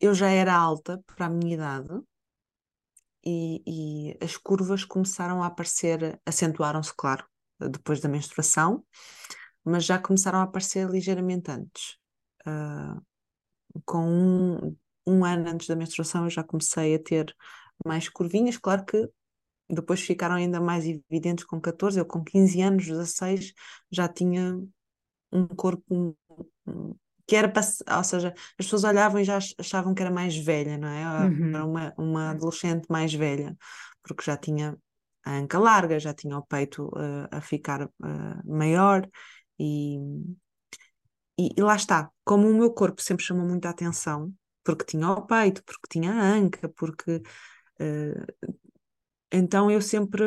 Eu 0.00 0.12
já 0.14 0.28
era 0.28 0.54
alta 0.54 1.02
para 1.06 1.26
a 1.26 1.30
minha 1.30 1.54
idade 1.54 2.00
e, 3.24 3.62
e 3.66 4.24
as 4.24 4.36
curvas 4.36 4.84
começaram 4.84 5.42
a 5.42 5.46
aparecer, 5.46 6.20
acentuaram-se, 6.26 6.92
claro, 6.96 7.24
depois 7.58 8.00
da 8.00 8.08
menstruação, 8.08 8.84
mas 9.64 9.84
já 9.84 9.98
começaram 9.98 10.40
a 10.40 10.42
aparecer 10.42 10.88
ligeiramente 10.90 11.50
antes. 11.50 11.96
Uh, 12.46 13.00
com 13.84 14.06
um, 14.06 14.76
um 15.06 15.24
ano 15.24 15.48
antes 15.48 15.66
da 15.66 15.76
menstruação 15.76 16.24
eu 16.24 16.30
já 16.30 16.42
comecei 16.42 16.94
a 16.94 16.98
ter 16.98 17.34
mais 17.84 18.08
curvinhas, 18.08 18.56
claro 18.56 18.84
que 18.84 19.08
depois 19.68 20.00
ficaram 20.00 20.34
ainda 20.36 20.60
mais 20.60 20.84
evidentes 20.86 21.44
com 21.44 21.60
14, 21.60 21.98
eu 21.98 22.04
com 22.04 22.22
15 22.22 22.60
anos, 22.60 22.86
16, 22.86 23.52
já 23.90 24.08
tinha 24.08 24.60
um 25.32 25.46
corpo 25.46 26.16
que 27.26 27.36
era 27.36 27.52
ou 27.96 28.04
seja, 28.04 28.34
as 28.36 28.66
pessoas 28.66 28.84
olhavam 28.84 29.20
e 29.20 29.24
já 29.24 29.38
achavam 29.58 29.94
que 29.94 30.02
era 30.02 30.10
mais 30.10 30.36
velha, 30.36 30.76
não 30.76 30.88
é? 30.88 31.26
Uhum. 31.26 31.48
Era 31.48 31.64
uma, 31.64 31.94
uma 31.96 32.30
adolescente 32.30 32.86
mais 32.90 33.12
velha, 33.14 33.56
porque 34.02 34.22
já 34.22 34.36
tinha 34.36 34.76
a 35.24 35.38
anca 35.38 35.58
larga, 35.58 35.98
já 35.98 36.12
tinha 36.12 36.36
o 36.36 36.42
peito 36.42 36.86
uh, 36.88 37.28
a 37.30 37.40
ficar 37.40 37.86
uh, 37.86 37.90
maior. 38.44 39.08
E, 39.58 39.96
e, 41.38 41.50
e, 41.56 41.62
lá 41.62 41.76
está, 41.76 42.10
como 42.24 42.48
o 42.48 42.54
meu 42.54 42.70
corpo 42.72 43.00
sempre 43.00 43.24
chamou 43.24 43.46
muita 43.46 43.70
atenção, 43.70 44.32
porque 44.64 44.84
tinha 44.84 45.10
o 45.10 45.26
peito, 45.26 45.62
porque 45.64 45.88
tinha 45.90 46.12
a 46.12 46.22
anca, 46.22 46.68
porque 46.70 47.16
uh, 47.80 48.50
então 49.30 49.70
eu 49.70 49.80
sempre 49.82 50.24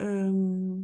um, 0.00 0.82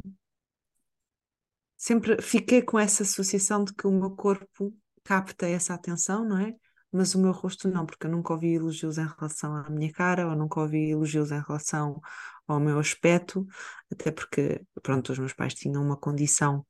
sempre 1.77 2.21
fiquei 2.21 2.61
com 2.61 2.79
essa 2.79 3.03
associação 3.03 3.63
de 3.63 3.73
que 3.73 3.87
o 3.87 3.91
meu 3.91 4.11
corpo 4.11 4.73
capta 5.03 5.47
essa 5.47 5.73
atenção, 5.73 6.25
não 6.25 6.39
é? 6.39 6.55
Mas 6.91 7.13
o 7.13 7.21
meu 7.21 7.31
rosto 7.31 7.67
não, 7.67 7.85
porque 7.85 8.07
eu 8.07 8.11
nunca 8.11 8.33
ouvi 8.33 8.53
elogios 8.55 8.97
em 8.97 9.05
relação 9.05 9.55
à 9.55 9.69
minha 9.69 9.91
cara, 9.91 10.27
ou 10.27 10.35
nunca 10.35 10.59
ouvi 10.61 10.91
elogios 10.91 11.31
em 11.31 11.41
relação 11.41 12.01
ao 12.47 12.59
meu 12.59 12.79
aspecto, 12.79 13.45
até 13.91 14.11
porque, 14.11 14.61
pronto, 14.81 15.11
os 15.11 15.19
meus 15.19 15.33
pais 15.33 15.53
tinham 15.53 15.83
uma 15.83 15.97
condição 15.97 16.65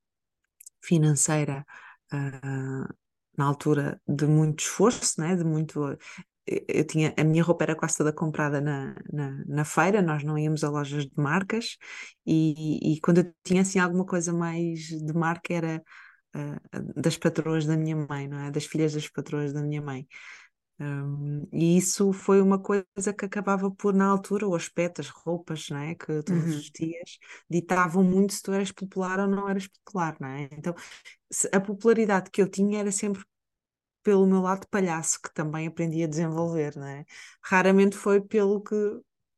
financeira 0.82 1.66
uh, 2.14 2.94
na 3.38 3.46
altura 3.46 4.02
de 4.08 4.26
muito 4.28 4.62
esforço, 4.62 5.20
né? 5.22 5.36
de 5.36 5.44
muito. 5.44 5.98
Eu 6.48 6.86
tinha, 6.86 7.14
a 7.18 7.24
minha 7.24 7.44
roupa 7.44 7.64
era 7.64 7.76
quase 7.76 7.98
toda 7.98 8.14
comprada 8.14 8.62
na, 8.62 8.96
na, 9.12 9.44
na 9.48 9.66
feira, 9.66 10.02
nós 10.02 10.24
não 10.24 10.38
íamos 10.38 10.64
a 10.64 10.70
lojas 10.70 11.06
de 11.06 11.14
marcas, 11.18 11.76
e, 12.26 12.94
e 12.96 13.02
quando 13.02 13.20
eu 13.20 13.34
tinha 13.44 13.62
assim 13.64 13.80
alguma 13.80 14.06
coisa 14.06 14.32
mais 14.32 14.80
de 14.82 15.14
marca 15.14 15.52
era 15.54 15.82
uh, 16.36 17.02
das 17.02 17.18
patroas 17.18 17.66
da 17.66 17.76
minha 17.76 17.96
mãe, 17.96 18.28
não 18.28 18.40
é? 18.40 18.52
Das 18.52 18.66
filhas 18.66 18.94
das 18.94 19.08
patroas 19.10 19.54
da 19.54 19.62
minha 19.64 19.82
mãe. 19.82 20.08
Um, 20.78 21.48
e 21.54 21.78
isso 21.78 22.12
foi 22.12 22.42
uma 22.42 22.60
coisa 22.60 23.14
que 23.18 23.26
acabava 23.26 23.72
por, 23.72 23.94
na 23.94 24.08
altura, 24.08 24.48
o 24.48 24.56
aspecto, 24.56 25.00
as 25.00 25.08
roupas 25.08 25.70
não 25.70 25.78
é? 25.78 25.96
que 25.96 26.22
tu 26.24 26.34
uhum. 26.34 26.42
vestias, 26.42 27.18
ditavam 27.50 28.04
muito 28.04 28.34
se 28.34 28.42
tu 28.44 28.52
eras 28.52 28.72
popular 28.72 29.20
ou 29.20 29.28
não 29.28 29.48
eras 29.48 29.68
popular, 29.68 30.18
não 30.20 30.28
é? 30.28 30.50
Então, 30.52 30.76
a 31.52 31.60
popularidade 31.62 32.30
que 32.30 32.42
eu 32.42 32.50
tinha 32.50 32.80
era 32.80 32.92
sempre 32.92 33.24
pelo 34.04 34.28
meu 34.28 34.42
lado 34.42 34.68
palhaço, 34.70 35.20
que 35.22 35.34
também 35.34 35.68
aprendi 35.68 36.04
a 36.04 36.08
desenvolver, 36.08 36.76
não 36.78 36.88
é? 36.88 37.06
Raramente 37.42 37.96
foi 37.98 38.22
pelo 38.22 38.62
que, 38.62 38.76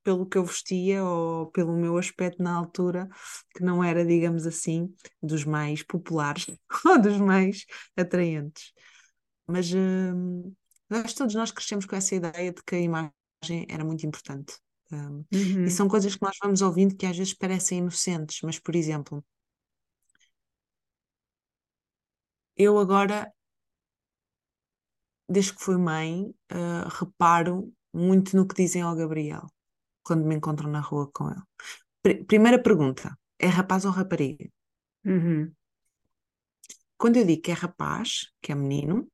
pelo 0.03 0.25
que 0.25 0.37
eu 0.37 0.43
vestia 0.43 1.03
ou 1.03 1.47
pelo 1.51 1.77
meu 1.77 1.97
aspecto 1.97 2.43
na 2.43 2.53
altura, 2.53 3.07
que 3.55 3.63
não 3.63 3.83
era, 3.83 4.05
digamos 4.05 4.45
assim, 4.45 4.93
dos 5.21 5.45
mais 5.45 5.83
populares 5.83 6.47
ou 6.85 7.01
dos 7.01 7.17
mais 7.17 7.65
atraentes. 7.95 8.73
Mas 9.47 9.71
hum, 9.73 10.53
nós, 10.89 11.13
todos 11.13 11.35
nós 11.35 11.51
crescemos 11.51 11.85
com 11.85 11.95
essa 11.95 12.15
ideia 12.15 12.51
de 12.51 12.61
que 12.63 12.75
a 12.75 12.79
imagem 12.79 13.65
era 13.69 13.83
muito 13.83 14.05
importante. 14.05 14.57
Um, 14.91 15.25
uhum. 15.33 15.65
E 15.65 15.69
são 15.69 15.87
coisas 15.87 16.15
que 16.15 16.21
nós 16.21 16.37
vamos 16.41 16.61
ouvindo 16.61 16.95
que 16.95 17.05
às 17.05 17.17
vezes 17.17 17.33
parecem 17.33 17.79
inocentes, 17.79 18.39
mas, 18.41 18.57
por 18.57 18.75
exemplo, 18.75 19.23
eu 22.55 22.79
agora, 22.79 23.31
desde 25.29 25.53
que 25.53 25.63
fui 25.63 25.77
mãe, 25.77 26.33
uh, 26.51 26.87
reparo 26.89 27.73
muito 27.93 28.35
no 28.35 28.47
que 28.47 28.55
dizem 28.55 28.81
ao 28.81 28.95
Gabriel 28.95 29.47
quando 30.03 30.25
me 30.25 30.35
encontro 30.35 30.69
na 30.69 30.79
rua 30.79 31.09
com 31.11 31.29
ele. 31.29 31.41
Pr 32.01 32.25
primeira 32.25 32.61
pergunta: 32.61 33.17
é 33.37 33.47
rapaz 33.47 33.83
ou 33.83 33.91
rapariga? 33.91 34.49
Uhum. 35.05 35.51
Quando 36.97 37.17
eu 37.17 37.25
digo 37.25 37.41
que 37.41 37.51
é 37.51 37.53
rapaz, 37.53 38.31
que 38.41 38.51
é 38.51 38.55
menino, 38.55 39.07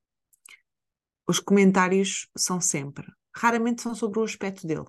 os 1.28 1.40
comentários 1.40 2.28
são 2.38 2.60
sempre, 2.62 3.06
raramente 3.36 3.82
são 3.82 3.96
sobre 3.96 4.20
o 4.20 4.24
aspecto 4.24 4.68
dele. 4.68 4.86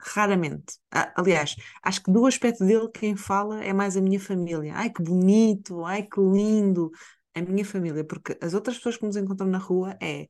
Raramente. 0.00 0.78
Aliás, 1.16 1.56
acho 1.82 2.02
que 2.02 2.12
do 2.12 2.26
aspecto 2.26 2.64
dele 2.64 2.88
quem 2.92 3.16
fala 3.16 3.64
é 3.64 3.72
mais 3.72 3.96
a 3.96 4.00
minha 4.00 4.20
família. 4.20 4.74
Ai 4.74 4.90
que 4.90 5.02
bonito, 5.02 5.84
ai 5.84 6.02
que 6.02 6.20
lindo. 6.20 6.90
A 7.34 7.40
minha 7.42 7.64
família, 7.64 8.04
porque 8.04 8.38
as 8.40 8.54
outras 8.54 8.76
pessoas 8.76 8.96
que 8.96 9.04
nos 9.06 9.16
encontram 9.16 9.48
na 9.48 9.58
rua 9.58 9.96
é 10.00 10.28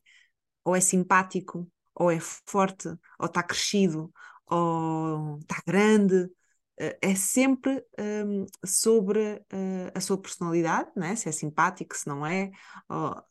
ou 0.65 0.75
é 0.77 0.81
simpático, 0.81 1.71
ou 1.95 2.11
é 2.11 2.19
forte, 2.21 2.89
ou 3.19 3.27
está 3.27 3.43
crescido, 3.43 4.13
ou 4.47 5.39
está 5.41 5.63
grande. 5.67 6.31
Eh, 6.79 6.99
é 7.03 7.15
sempre 7.15 7.85
um, 7.99 8.47
sobre 8.65 9.21
uh, 9.53 9.93
a 9.95 10.01
sua 10.01 10.21
personalidade, 10.21 10.91
né? 10.97 11.15
se 11.17 11.29
é 11.29 11.33
simpático, 11.33 11.97
se 11.97 12.09
não 12.09 12.27
é, 12.27 12.51
ou, 12.89 13.23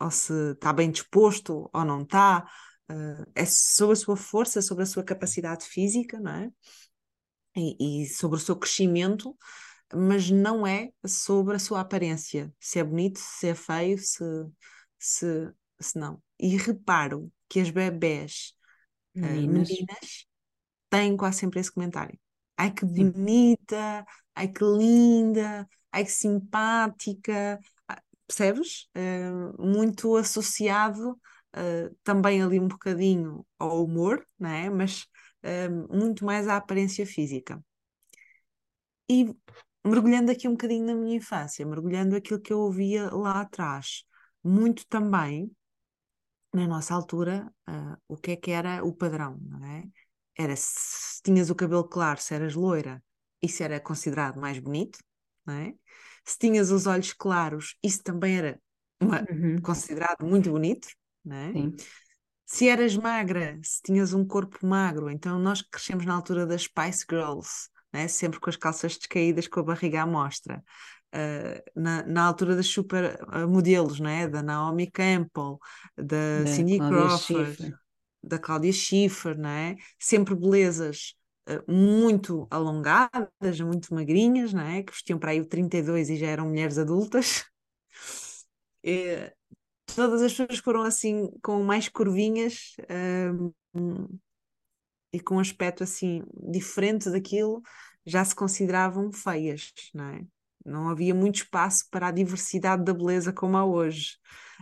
ou 0.00 0.10
se 0.10 0.52
está 0.52 0.72
bem 0.72 0.90
disposto 0.90 1.68
ou 1.72 1.84
não 1.84 2.02
está, 2.02 2.48
uh, 2.90 3.30
é 3.34 3.44
sobre 3.44 3.94
a 3.94 3.96
sua 3.96 4.16
força, 4.16 4.62
sobre 4.62 4.84
a 4.84 4.86
sua 4.86 5.04
capacidade 5.04 5.64
física, 5.64 6.18
não 6.20 6.32
é? 6.32 6.50
E, 7.56 8.02
e, 8.02 8.06
sobre 8.06 8.36
o 8.36 8.40
seu 8.40 8.56
crescimento, 8.56 9.36
mas 9.92 10.30
não 10.30 10.66
é 10.66 10.90
sobre 11.04 11.56
a 11.56 11.58
sua 11.58 11.80
aparência, 11.80 12.52
se 12.60 12.78
é 12.78 12.84
bonito, 12.84 13.18
se 13.18 13.48
é 13.48 13.54
feio, 13.54 13.98
se, 13.98 14.24
se, 14.98 15.50
se 15.80 15.98
não. 15.98 16.22
E 16.38 16.56
reparo 16.56 17.32
que 17.48 17.60
as 17.60 17.70
bebés 17.70 18.52
uh, 19.16 19.20
meninas 19.20 20.26
têm 20.90 21.16
quase 21.16 21.38
sempre 21.38 21.60
esse 21.60 21.72
comentário. 21.72 22.18
Ai 22.56 22.72
que 22.72 22.84
bonita, 22.84 24.04
ai 24.34 24.48
que 24.48 24.64
linda, 24.64 25.68
ai 25.92 26.04
que 26.04 26.10
simpática, 26.10 27.58
percebes? 28.28 28.88
Uh, 28.94 29.66
muito 29.66 30.14
associado 30.16 31.12
uh, 31.12 31.96
também 32.04 32.42
ali 32.42 32.60
um 32.60 32.68
bocadinho 32.68 33.44
ao 33.58 33.84
humor, 33.84 34.24
não 34.38 34.50
é? 34.50 34.70
mas 34.70 35.06
uh, 35.42 35.96
muito 35.96 36.24
mais 36.24 36.46
à 36.46 36.56
aparência 36.58 37.06
física. 37.06 37.60
E 39.10 39.34
mergulhando 39.84 40.30
aqui 40.30 40.46
um 40.46 40.52
bocadinho 40.52 40.84
na 40.84 40.94
minha 40.94 41.16
infância, 41.16 41.64
mergulhando 41.64 42.14
aquilo 42.14 42.40
que 42.40 42.52
eu 42.52 42.60
ouvia 42.60 43.10
lá 43.10 43.40
atrás, 43.40 44.04
muito 44.44 44.86
também, 44.86 45.50
na 46.52 46.66
nossa 46.66 46.94
altura, 46.94 47.50
o 48.06 48.16
que 48.16 48.32
é 48.32 48.36
que 48.36 48.50
era 48.50 48.84
o 48.84 48.92
padrão, 48.94 49.38
não 49.40 49.64
é? 49.66 49.84
Era 50.36 50.54
se 50.56 51.22
tinhas 51.22 51.48
o 51.48 51.54
cabelo 51.54 51.84
claro, 51.84 52.20
se 52.20 52.34
eras 52.34 52.54
loira, 52.54 53.02
isso 53.42 53.62
era 53.62 53.80
considerado 53.80 54.38
mais 54.38 54.58
bonito, 54.58 54.98
não 55.46 55.54
é? 55.54 55.74
Se 56.28 56.38
tinhas 56.38 56.70
os 56.70 56.86
olhos 56.86 57.14
claros, 57.14 57.74
isso 57.82 58.02
também 58.02 58.36
era 58.36 58.60
uma, 59.00 59.24
uhum. 59.30 59.58
considerado 59.62 60.26
muito 60.26 60.50
bonito, 60.50 60.86
né? 61.24 61.52
Sim. 61.54 61.74
Se 62.44 62.68
eras 62.68 62.94
magra, 62.94 63.58
se 63.62 63.80
tinhas 63.82 64.12
um 64.12 64.26
corpo 64.26 64.66
magro, 64.66 65.10
então 65.10 65.38
nós 65.38 65.62
crescemos 65.62 66.04
na 66.04 66.14
altura 66.14 66.44
das 66.44 66.64
Spice 66.64 67.06
Girls, 67.08 67.70
né? 67.90 68.06
sempre 68.08 68.38
com 68.38 68.50
as 68.50 68.56
calças 68.56 68.98
descaídas, 68.98 69.48
com 69.48 69.60
a 69.60 69.62
barriga 69.62 70.02
à 70.02 70.06
mostra. 70.06 70.62
Uh, 71.14 71.80
na, 71.80 72.06
na, 72.06 72.24
altura 72.24 72.54
das 72.54 72.66
super 72.66 73.18
uh, 73.22 73.48
modelos, 73.48 73.98
né? 73.98 74.28
da 74.28 74.42
Naomi 74.42 74.90
Campbell, 74.90 75.58
da, 75.96 76.42
da 76.42 76.46
Cindy 76.46 76.76
Crawford, 76.76 77.56
Schiffer. 77.56 77.78
da 78.22 78.38
Claudia 78.38 78.72
Schiffer, 78.72 79.38
né? 79.38 79.76
sempre 79.98 80.34
belezas 80.34 81.14
muito 81.66 82.46
alongadas, 82.50 83.60
muito 83.60 83.94
magrinhas, 83.94 84.52
não 84.52 84.62
é? 84.62 84.82
que 84.82 84.92
vestiam 84.92 85.18
para 85.18 85.30
aí 85.32 85.40
o 85.40 85.46
32 85.46 86.10
e 86.10 86.16
já 86.16 86.26
eram 86.26 86.46
mulheres 86.48 86.78
adultas. 86.78 87.44
E, 88.84 89.32
todas 89.94 90.22
as 90.22 90.32
pessoas 90.32 90.58
foram 90.58 90.82
assim 90.82 91.28
com 91.42 91.62
mais 91.62 91.88
curvinhas. 91.88 92.76
Um, 93.34 93.52
e 95.12 95.20
com 95.20 95.36
um 95.36 95.40
aspecto 95.40 95.82
assim 95.82 96.22
diferente 96.50 97.10
daquilo 97.10 97.62
já 98.04 98.24
se 98.24 98.34
consideravam 98.34 99.12
feias, 99.12 99.72
não 99.94 100.04
é? 100.04 100.26
Não 100.64 100.88
havia 100.88 101.14
muito 101.14 101.36
espaço 101.36 101.86
para 101.90 102.08
a 102.08 102.10
diversidade 102.10 102.84
da 102.84 102.92
beleza 102.92 103.32
como 103.32 103.56
há 103.56 103.64
hoje. 103.64 104.16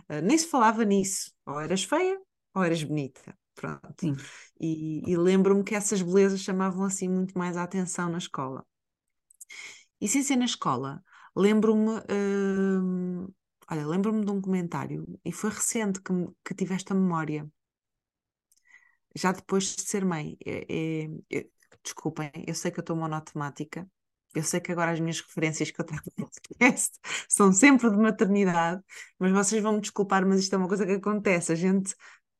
Uh, 0.09 0.21
nem 0.21 0.37
se 0.37 0.47
falava 0.47 0.85
nisso. 0.85 1.31
Ou 1.45 1.59
eras 1.59 1.83
feia 1.83 2.19
ou 2.53 2.63
eras 2.63 2.83
bonita. 2.83 3.37
Pronto. 3.57 3.93
Sim. 3.99 4.15
E, 4.59 5.01
e 5.11 5.17
lembro-me 5.17 5.63
que 5.63 5.73
essas 5.73 6.01
belezas 6.01 6.41
chamavam 6.41 6.85
assim 6.85 7.09
muito 7.09 7.37
mais 7.37 7.57
a 7.57 7.63
atenção 7.63 8.07
na 8.07 8.19
escola. 8.19 8.63
E 9.99 10.07
sem 10.07 10.21
ser 10.21 10.35
na 10.35 10.45
escola, 10.45 11.03
lembro-me. 11.35 11.97
Uh, 12.01 13.33
olha, 13.69 13.87
lembro-me 13.87 14.23
de 14.23 14.31
um 14.31 14.39
comentário, 14.39 15.19
e 15.25 15.31
foi 15.31 15.49
recente 15.49 15.99
que, 16.01 16.13
que 16.45 16.53
tive 16.53 16.75
esta 16.75 16.93
memória, 16.93 17.49
já 19.15 19.31
depois 19.31 19.75
de 19.75 19.81
ser 19.81 20.05
mãe. 20.05 20.37
É, 20.45 20.65
é, 20.69 21.37
é, 21.39 21.47
desculpem, 21.83 22.31
eu 22.45 22.53
sei 22.53 22.69
que 22.69 22.79
eu 22.79 22.81
estou 22.81 22.95
monotemática, 22.95 23.89
eu 24.35 24.43
sei 24.43 24.59
que 24.59 24.71
agora 24.71 24.91
as 24.91 24.99
minhas 24.99 25.19
referências 25.19 25.71
que 25.71 25.81
eu 25.81 25.85
trago 25.85 26.03
no 26.15 26.25
podcast 26.29 26.99
são 27.27 27.51
sempre 27.51 27.89
de 27.89 27.97
maternidade, 27.97 28.83
mas 29.17 29.31
vocês 29.31 29.63
vão 29.63 29.73
me 29.73 29.81
desculpar, 29.81 30.27
mas 30.27 30.41
isto 30.41 30.53
é 30.53 30.57
uma 30.59 30.67
coisa 30.67 30.85
que 30.85 30.91
acontece. 30.91 31.51
A 31.51 31.55
gente 31.55 31.95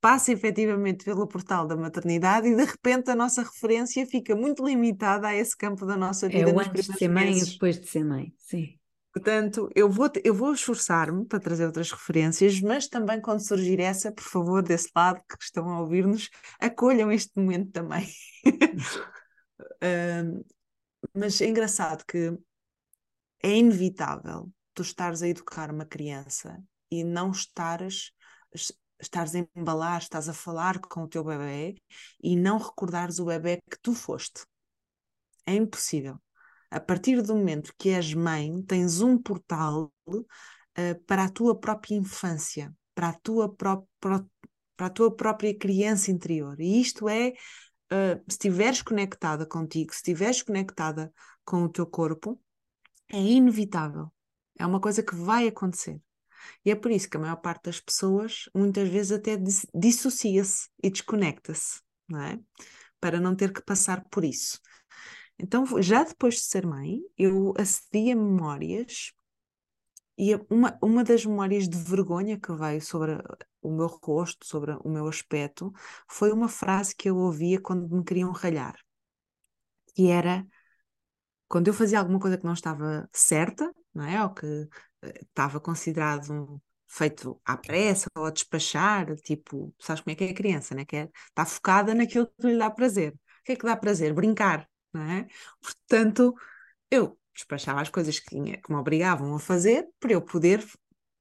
passa 0.08 0.32
efetivamente 0.32 1.04
pelo 1.04 1.28
portal 1.28 1.68
da 1.68 1.76
maternidade 1.76 2.48
e 2.48 2.56
de 2.56 2.64
repente 2.64 3.12
a 3.12 3.16
nossa 3.16 3.42
referência 3.42 4.06
fica 4.06 4.34
muito 4.38 4.66
limitada 4.66 5.28
a 5.28 5.36
esse 5.36 5.58
campo 5.58 5.86
da 5.86 5.98
nossa 5.98 6.30
vida. 6.30 6.50
É 6.50 6.54
o 6.54 6.60
antes 6.62 6.88
de 6.88 6.98
ser 6.98 7.10
mãe 7.10 7.26
meses. 7.26 7.50
e 7.50 7.52
depois 7.52 7.78
de 7.78 7.88
ser 7.88 8.06
mãe, 8.06 8.34
sim. 8.38 8.80
Portanto, 9.14 9.70
eu 9.76 9.90
vou, 9.90 10.10
eu 10.24 10.34
vou 10.34 10.54
esforçar-me 10.54 11.26
para 11.26 11.42
trazer 11.42 11.66
outras 11.66 11.92
referências, 11.92 12.62
mas 12.62 12.88
também 12.88 13.20
quando 13.20 13.46
surgir 13.46 13.82
essa, 13.82 14.10
por 14.10 14.24
favor, 14.24 14.64
desse 14.64 14.90
lado 14.96 15.22
que 15.28 15.44
estão 15.44 15.70
a 15.70 15.82
ouvir-nos, 15.82 16.30
acolham 16.58 17.12
este 17.12 17.34
momento 17.36 17.74
também. 17.74 18.08
mas 21.14 21.42
é 21.42 21.48
engraçado 21.48 22.06
que 22.06 22.32
é 23.44 23.58
inevitável 23.58 24.50
tu 24.74 24.84
estares 24.84 25.22
a 25.22 25.28
educar 25.28 25.70
uma 25.70 25.86
criança 25.86 26.64
e 26.90 27.04
não 27.04 27.32
estares 27.32 28.14
estares 29.00 29.36
a 29.36 29.46
embalar, 29.56 30.02
estás 30.02 30.28
a 30.28 30.34
falar 30.34 30.80
com 30.80 31.04
o 31.04 31.08
teu 31.08 31.24
bebê 31.24 31.76
e 32.22 32.36
não 32.36 32.58
recordares 32.58 33.20
o 33.20 33.26
bebê 33.26 33.62
que 33.70 33.80
tu 33.82 33.94
foste. 33.94 34.46
É 35.46 35.54
impossível. 35.54 36.20
A 36.70 36.80
partir 36.80 37.22
do 37.22 37.36
momento 37.36 37.74
que 37.78 37.90
és 37.90 38.14
mãe, 38.14 38.62
tens 38.64 39.02
um 39.02 39.18
portal 39.18 39.92
uh, 40.08 41.04
para 41.06 41.26
a 41.26 41.30
tua 41.30 41.58
própria 41.58 41.96
infância, 41.96 42.74
para 42.94 43.10
a 43.10 43.14
tua, 43.14 43.54
pró 43.54 43.86
para 44.00 44.88
a 44.88 44.90
tua 44.92 45.14
própria 45.14 45.58
criança 45.58 46.12
interior. 46.12 46.60
E 46.60 46.80
isto 46.80 47.10
é, 47.10 47.30
uh, 47.30 48.22
se 48.28 48.34
estiveres 48.34 48.82
conectada 48.82 49.46
contigo, 49.46 49.92
se 49.92 49.98
estiveres 49.98 50.44
conectada 50.44 51.12
com 51.44 51.64
o 51.64 51.70
teu 51.70 51.88
corpo, 51.88 52.40
é 53.10 53.20
inevitável. 53.20 54.12
É 54.60 54.66
uma 54.66 54.80
coisa 54.80 55.02
que 55.02 55.16
vai 55.16 55.48
acontecer. 55.48 56.00
E 56.66 56.72
é 56.72 56.76
por 56.76 56.92
isso 56.92 57.10
que 57.10 57.18
a 57.18 57.20
maior 57.20 57.38
parte 57.38 57.64
das 57.66 57.80
pessoas 57.80 58.50
muitas 58.54 58.88
vezes 58.90 59.12
até 59.12 59.38
dissocia-se 59.74 60.70
e 60.84 60.90
desconecta-se, 60.90 61.82
não 62.08 62.22
é? 62.22 62.40
Para 63.00 63.20
não 63.20 63.36
ter 63.36 63.54
que 63.54 63.62
passar 63.62 64.04
por 64.10 64.24
isso. 64.24 64.60
Então, 65.40 65.66
já 65.82 66.04
depois 66.04 66.36
de 66.36 66.42
ser 66.42 66.66
mãe, 66.66 67.00
eu 67.18 67.54
acedi 67.58 68.12
a 68.12 68.16
memórias 68.16 69.14
e 70.18 70.36
uma, 70.50 70.78
uma 70.82 71.04
das 71.04 71.24
memórias 71.26 71.70
de 71.70 71.78
vergonha 71.78 72.40
que 72.40 72.52
veio 72.52 72.82
sobre 72.82 73.18
o 73.62 73.72
meu 73.72 73.88
rosto, 73.88 74.46
sobre 74.48 74.72
o 74.84 74.90
meu 74.90 75.08
aspecto, 75.08 75.72
foi 76.08 76.32
uma 76.32 76.50
frase 76.50 76.96
que 76.96 77.10
eu 77.10 77.18
ouvia 77.18 77.62
quando 77.62 77.88
me 77.96 78.04
queriam 78.04 78.32
ralhar. 78.32 78.76
Que 79.94 80.10
era 80.10 80.46
quando 81.48 81.68
eu 81.68 81.74
fazia 81.74 82.00
alguma 82.00 82.20
coisa 82.20 82.38
que 82.38 82.46
não 82.46 82.54
estava 82.54 83.08
certa, 83.14 83.72
não 83.94 84.06
é? 84.06 84.24
Ou 84.24 84.34
que 84.34 84.68
estava 85.02 85.60
considerado 85.60 86.32
um 86.32 86.60
feito 86.88 87.40
à 87.46 87.58
pressa 87.58 88.08
ou 88.16 88.26
a 88.26 88.32
despachar, 88.32 89.16
tipo, 89.18 89.74
sabes 89.80 90.02
como 90.02 90.14
é 90.14 90.16
que 90.16 90.24
é 90.24 90.30
a 90.30 90.34
criança, 90.34 90.74
né? 90.74 90.86
Que 90.86 90.96
é, 90.98 91.10
está 91.30 91.46
focada 91.46 91.94
naquilo 91.94 92.28
que 92.28 92.48
lhe 92.48 92.58
dá 92.58 92.70
prazer. 92.70 93.14
O 93.14 93.44
que 93.44 93.52
é 93.54 93.56
que 93.56 93.66
dá 93.66 93.76
prazer? 93.76 94.14
Brincar, 94.14 94.68
não 94.94 95.02
é? 95.04 95.28
Portanto, 95.62 96.34
eu 96.90 97.18
despachava 97.34 97.82
as 97.82 97.90
coisas 97.90 98.20
que, 98.20 98.30
tinha, 98.30 98.60
que 98.60 98.72
me 98.72 98.78
obrigavam 98.78 99.36
a 99.36 99.40
fazer 99.40 99.88
para 100.00 100.14
eu 100.14 100.22
poder 100.22 100.66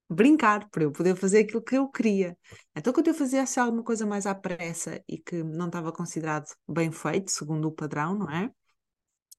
brincar, 0.09 0.69
para 0.71 0.85
eu 0.85 0.93
poder 0.93 1.17
fazer 1.17 1.41
aquilo 1.41 1.62
que 1.62 1.77
eu 1.77 1.89
queria. 1.89 2.39
Então, 2.75 2.93
quando 2.93 3.09
eu 3.09 3.15
fazia 3.15 3.43
assim, 3.43 3.61
alguma 3.61 3.83
coisa 3.83 4.07
mais 4.07 4.27
à 4.27 4.35
pressa 4.35 5.03
e 5.09 5.19
que 5.19 5.43
não 5.43 5.67
estava 5.67 5.93
considerado 5.93 6.47
bem 6.69 6.93
feito, 6.93 7.31
segundo 7.31 7.69
o 7.69 7.73
padrão, 7.73 8.15
não 8.15 8.31
é? 8.31 8.51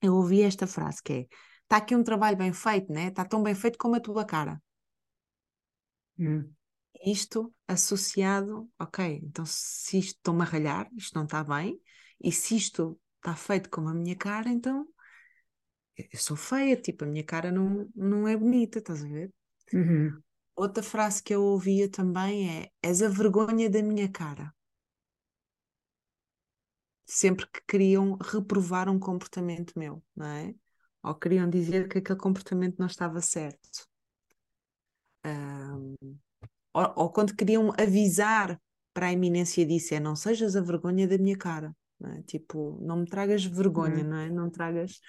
Eu 0.02 0.16
ouvi 0.16 0.42
esta 0.44 0.68
frase 0.68 1.02
que 1.02 1.14
é 1.14 1.28
está 1.68 1.78
aqui 1.78 1.94
um 1.94 2.04
trabalho 2.04 2.38
bem 2.38 2.54
feito, 2.54 2.92
né? 2.92 3.08
Está 3.08 3.26
tão 3.26 3.44
bem 3.44 3.54
feito 3.54 3.78
como 3.78 3.96
a 3.96 4.00
tua 4.00 4.26
cara. 4.26 4.62
Hum. 6.18 6.50
Isto 7.06 7.54
associado, 7.68 8.68
ok, 8.80 9.22
então 9.24 9.46
se 9.46 10.00
isto 10.00 10.18
estou-me 10.18 10.42
a 10.42 10.46
ralhar, 10.46 10.90
isto 10.96 11.14
não 11.14 11.26
está 11.26 11.44
bem, 11.44 11.80
e 12.20 12.32
se 12.32 12.56
isto 12.56 13.00
está 13.18 13.36
feito 13.36 13.70
como 13.70 13.90
a 13.90 13.94
minha 13.94 14.16
cara, 14.16 14.50
então 14.50 14.88
eu 15.96 16.20
sou 16.20 16.38
feia, 16.38 16.76
tipo, 16.76 17.04
a 17.04 17.08
minha 17.08 17.24
cara 17.24 17.52
não, 17.52 17.90
não 17.96 18.28
é 18.28 18.36
bonita, 18.36 18.80
estás 18.80 19.04
a 19.04 19.08
ver? 19.08 19.32
Uhum. 19.74 20.22
Outra 20.56 20.82
frase 20.82 21.22
que 21.22 21.36
eu 21.36 21.44
ouvia 21.44 21.90
também 21.90 22.50
é: 22.50 22.72
és 22.82 23.02
a 23.02 23.10
vergonha 23.10 23.70
da 23.70 23.82
minha 23.84 24.10
cara. 24.10 24.54
Sempre 27.06 27.48
que 27.48 27.62
queriam 27.68 28.18
reprovar 28.18 28.90
um 28.90 29.00
comportamento 29.00 29.78
meu, 29.78 30.04
não 30.16 30.26
é? 30.26 30.56
Ou 31.08 31.16
queriam 31.16 31.50
dizer 31.50 31.88
que 31.88 32.00
aquele 32.00 32.20
comportamento 32.20 32.78
não 32.78 32.88
estava 32.88 33.22
certo. 33.22 33.88
Um, 35.26 35.96
ou, 36.74 36.94
ou, 36.96 37.12
quando 37.12 37.36
queriam 37.36 37.72
avisar 37.78 38.60
para 38.94 39.08
a 39.08 39.12
iminência 39.12 39.66
disso, 39.66 39.94
é 39.94 40.00
não 40.00 40.16
sejas 40.16 40.56
a 40.56 40.62
vergonha 40.62 41.08
da 41.08 41.18
minha 41.18 41.38
cara. 41.38 41.76
Não 42.00 42.12
é? 42.12 42.22
Tipo, 42.24 42.78
não 42.82 42.98
me 42.98 43.06
tragas 43.06 43.44
vergonha, 43.44 44.04
uhum. 44.04 44.10
não 44.10 44.18
é? 44.18 44.30
Não 44.30 44.50
tragas. 44.50 45.00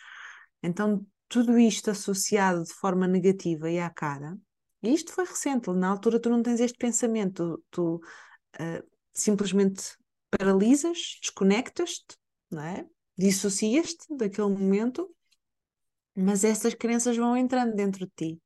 Então, 0.62 1.06
tudo 1.28 1.58
isto 1.58 1.90
associado 1.90 2.64
de 2.64 2.72
forma 2.72 3.06
negativa 3.06 3.70
e 3.70 3.78
à 3.78 3.90
cara, 3.90 4.36
e 4.82 4.94
isto 4.94 5.12
foi 5.12 5.24
recente, 5.24 5.68
na 5.70 5.88
altura 5.88 6.20
tu 6.20 6.30
não 6.30 6.42
tens 6.42 6.60
este 6.60 6.78
pensamento, 6.78 7.62
tu, 7.70 7.98
tu 7.98 8.60
uh, 8.60 8.88
simplesmente 9.12 9.96
paralisas, 10.30 11.18
desconectas-te, 11.20 12.16
não 12.50 12.62
é? 12.62 12.86
dissocias-te 13.18 14.16
daquele 14.16 14.48
momento 14.48 15.12
mas 16.22 16.44
essas 16.44 16.74
crenças 16.74 17.16
vão 17.16 17.36
entrando 17.36 17.74
dentro 17.74 18.06
de 18.06 18.12
ti. 18.16 18.42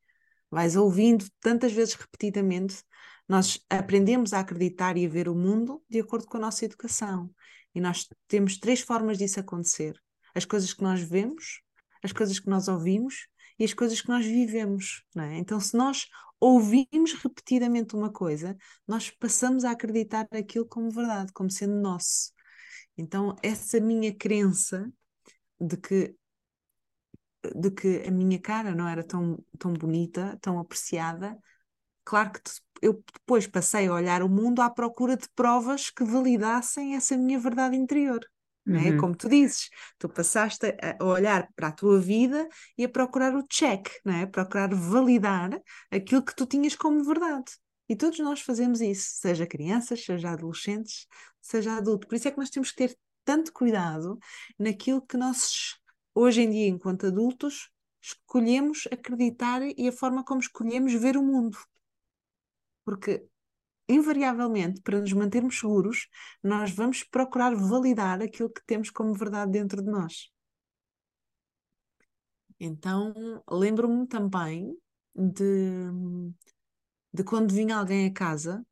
Vais 0.50 0.76
ouvindo 0.76 1.24
tantas 1.40 1.72
vezes 1.72 1.94
repetidamente. 1.94 2.82
Nós 3.28 3.58
aprendemos 3.70 4.32
a 4.32 4.40
acreditar 4.40 4.96
e 4.96 5.06
a 5.06 5.08
ver 5.08 5.28
o 5.28 5.34
mundo 5.34 5.82
de 5.88 6.00
acordo 6.00 6.26
com 6.26 6.36
a 6.36 6.40
nossa 6.40 6.64
educação. 6.64 7.30
E 7.74 7.80
nós 7.80 8.06
temos 8.28 8.58
três 8.58 8.80
formas 8.80 9.16
disso 9.16 9.40
acontecer: 9.40 9.98
as 10.34 10.44
coisas 10.44 10.74
que 10.74 10.82
nós 10.82 11.00
vemos, 11.00 11.62
as 12.02 12.12
coisas 12.12 12.38
que 12.38 12.50
nós 12.50 12.68
ouvimos 12.68 13.26
e 13.58 13.64
as 13.64 13.72
coisas 13.72 14.00
que 14.00 14.08
nós 14.08 14.26
vivemos. 14.26 15.04
É? 15.16 15.38
Então, 15.38 15.58
se 15.58 15.76
nós 15.76 16.06
ouvimos 16.38 17.14
repetidamente 17.22 17.94
uma 17.94 18.12
coisa, 18.12 18.56
nós 18.86 19.10
passamos 19.10 19.64
a 19.64 19.70
acreditar 19.70 20.26
aquilo 20.32 20.66
como 20.66 20.90
verdade, 20.90 21.32
como 21.32 21.50
sendo 21.50 21.80
nosso. 21.80 22.32
Então, 22.98 23.34
essa 23.42 23.80
minha 23.80 24.14
crença 24.14 24.92
de 25.60 25.76
que 25.76 26.14
de 27.54 27.70
que 27.70 28.04
a 28.06 28.10
minha 28.10 28.40
cara 28.40 28.74
não 28.74 28.88
era 28.88 29.02
tão, 29.02 29.38
tão 29.58 29.72
bonita, 29.72 30.38
tão 30.40 30.58
apreciada, 30.58 31.38
claro 32.04 32.32
que 32.32 32.40
eu 32.80 33.02
depois 33.14 33.46
passei 33.46 33.86
a 33.86 33.94
olhar 33.94 34.22
o 34.22 34.28
mundo 34.28 34.60
à 34.60 34.68
procura 34.68 35.16
de 35.16 35.28
provas 35.34 35.90
que 35.90 36.04
validassem 36.04 36.96
essa 36.96 37.16
minha 37.16 37.38
verdade 37.38 37.76
interior. 37.76 38.20
Uhum. 38.66 38.74
Né? 38.74 38.96
Como 38.96 39.16
tu 39.16 39.28
dizes, 39.28 39.70
tu 39.98 40.08
passaste 40.08 40.66
a 41.00 41.04
olhar 41.04 41.48
para 41.54 41.68
a 41.68 41.72
tua 41.72 42.00
vida 42.00 42.48
e 42.76 42.84
a 42.84 42.88
procurar 42.88 43.34
o 43.34 43.46
check, 43.46 43.88
né? 44.04 44.26
procurar 44.26 44.74
validar 44.74 45.50
aquilo 45.90 46.22
que 46.24 46.34
tu 46.34 46.46
tinhas 46.46 46.74
como 46.74 47.04
verdade. 47.04 47.52
E 47.88 47.96
todos 47.96 48.18
nós 48.20 48.40
fazemos 48.40 48.80
isso, 48.80 49.16
seja 49.16 49.46
crianças, 49.46 50.04
seja 50.04 50.30
adolescentes, 50.30 51.06
seja 51.40 51.76
adulto. 51.76 52.06
Por 52.06 52.14
isso 52.14 52.28
é 52.28 52.30
que 52.30 52.38
nós 52.38 52.50
temos 52.50 52.70
que 52.70 52.76
ter 52.76 52.96
tanto 53.24 53.52
cuidado 53.52 54.18
naquilo 54.58 55.02
que 55.02 55.16
nós 55.16 55.76
hoje 56.14 56.42
em 56.42 56.50
dia, 56.50 56.68
enquanto 56.68 57.06
adultos, 57.06 57.70
escolhemos 58.00 58.88
acreditar 58.90 59.62
e 59.62 59.88
a 59.88 59.92
forma 59.92 60.24
como 60.24 60.40
escolhemos 60.40 60.92
ver 60.94 61.16
o 61.16 61.22
mundo. 61.22 61.56
Porque, 62.84 63.26
invariavelmente, 63.88 64.80
para 64.82 65.00
nos 65.00 65.12
mantermos 65.12 65.58
seguros, 65.58 66.08
nós 66.42 66.70
vamos 66.72 67.04
procurar 67.04 67.54
validar 67.54 68.20
aquilo 68.20 68.50
que 68.50 68.64
temos 68.66 68.90
como 68.90 69.14
verdade 69.14 69.52
dentro 69.52 69.82
de 69.82 69.90
nós. 69.90 70.30
Então, 72.58 73.12
lembro-me 73.50 74.06
também 74.06 74.76
de, 75.14 75.90
de 77.12 77.24
quando 77.24 77.52
vinha 77.52 77.76
alguém 77.76 78.06
a 78.06 78.12
casa 78.12 78.64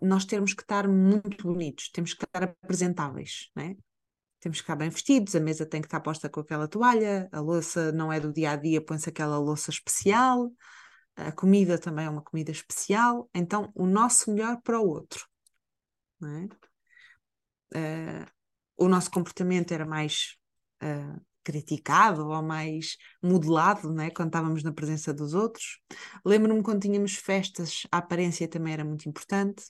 nós 0.00 0.24
temos 0.24 0.52
que 0.52 0.62
estar 0.62 0.86
muito 0.86 1.46
bonitos, 1.46 1.88
temos 1.90 2.12
que 2.12 2.24
estar 2.24 2.42
apresentáveis, 2.44 3.50
né? 3.54 3.76
Temos 4.40 4.58
que 4.58 4.64
estar 4.64 4.76
bem 4.76 4.88
vestidos, 4.88 5.36
a 5.36 5.40
mesa 5.40 5.66
tem 5.66 5.80
que 5.80 5.86
estar 5.86 6.00
posta 6.00 6.28
com 6.28 6.40
aquela 6.40 6.66
toalha, 6.66 7.28
a 7.30 7.40
louça 7.40 7.92
não 7.92 8.12
é 8.12 8.18
do 8.18 8.32
dia 8.32 8.52
a 8.52 8.56
dia, 8.56 8.80
põe-se 8.80 9.08
aquela 9.08 9.38
louça 9.38 9.70
especial, 9.70 10.50
a 11.14 11.30
comida 11.30 11.78
também 11.78 12.06
é 12.06 12.10
uma 12.10 12.22
comida 12.22 12.50
especial, 12.50 13.28
então 13.34 13.70
o 13.74 13.86
nosso 13.86 14.32
melhor 14.32 14.60
para 14.62 14.80
o 14.80 14.88
outro. 14.88 15.26
É? 16.22 16.70
Uh, 17.76 18.26
o 18.76 18.88
nosso 18.88 19.10
comportamento 19.10 19.72
era 19.72 19.84
mais 19.84 20.36
uh, 20.82 21.20
criticado 21.44 22.26
ou 22.28 22.42
mais 22.42 22.96
modelado 23.22 23.92
né? 23.92 24.10
quando 24.10 24.28
estávamos 24.28 24.62
na 24.62 24.72
presença 24.72 25.12
dos 25.12 25.34
outros. 25.34 25.80
Lembro-me 26.24 26.62
quando 26.62 26.82
tínhamos 26.82 27.14
festas, 27.14 27.86
a 27.92 27.98
aparência 27.98 28.48
também 28.48 28.72
era 28.72 28.84
muito 28.84 29.08
importante. 29.08 29.64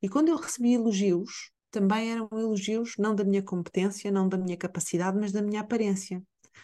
E 0.00 0.08
quando 0.08 0.28
eu 0.28 0.36
recebi 0.36 0.74
elogios, 0.74 1.50
também 1.78 2.12
eram 2.12 2.28
elogios 2.32 2.94
não 2.98 3.14
da 3.14 3.22
minha 3.24 3.42
competência, 3.42 4.10
não 4.10 4.28
da 4.28 4.38
minha 4.38 4.56
capacidade, 4.56 5.18
mas 5.18 5.32
da 5.32 5.42
minha 5.42 5.60
aparência. 5.60 6.22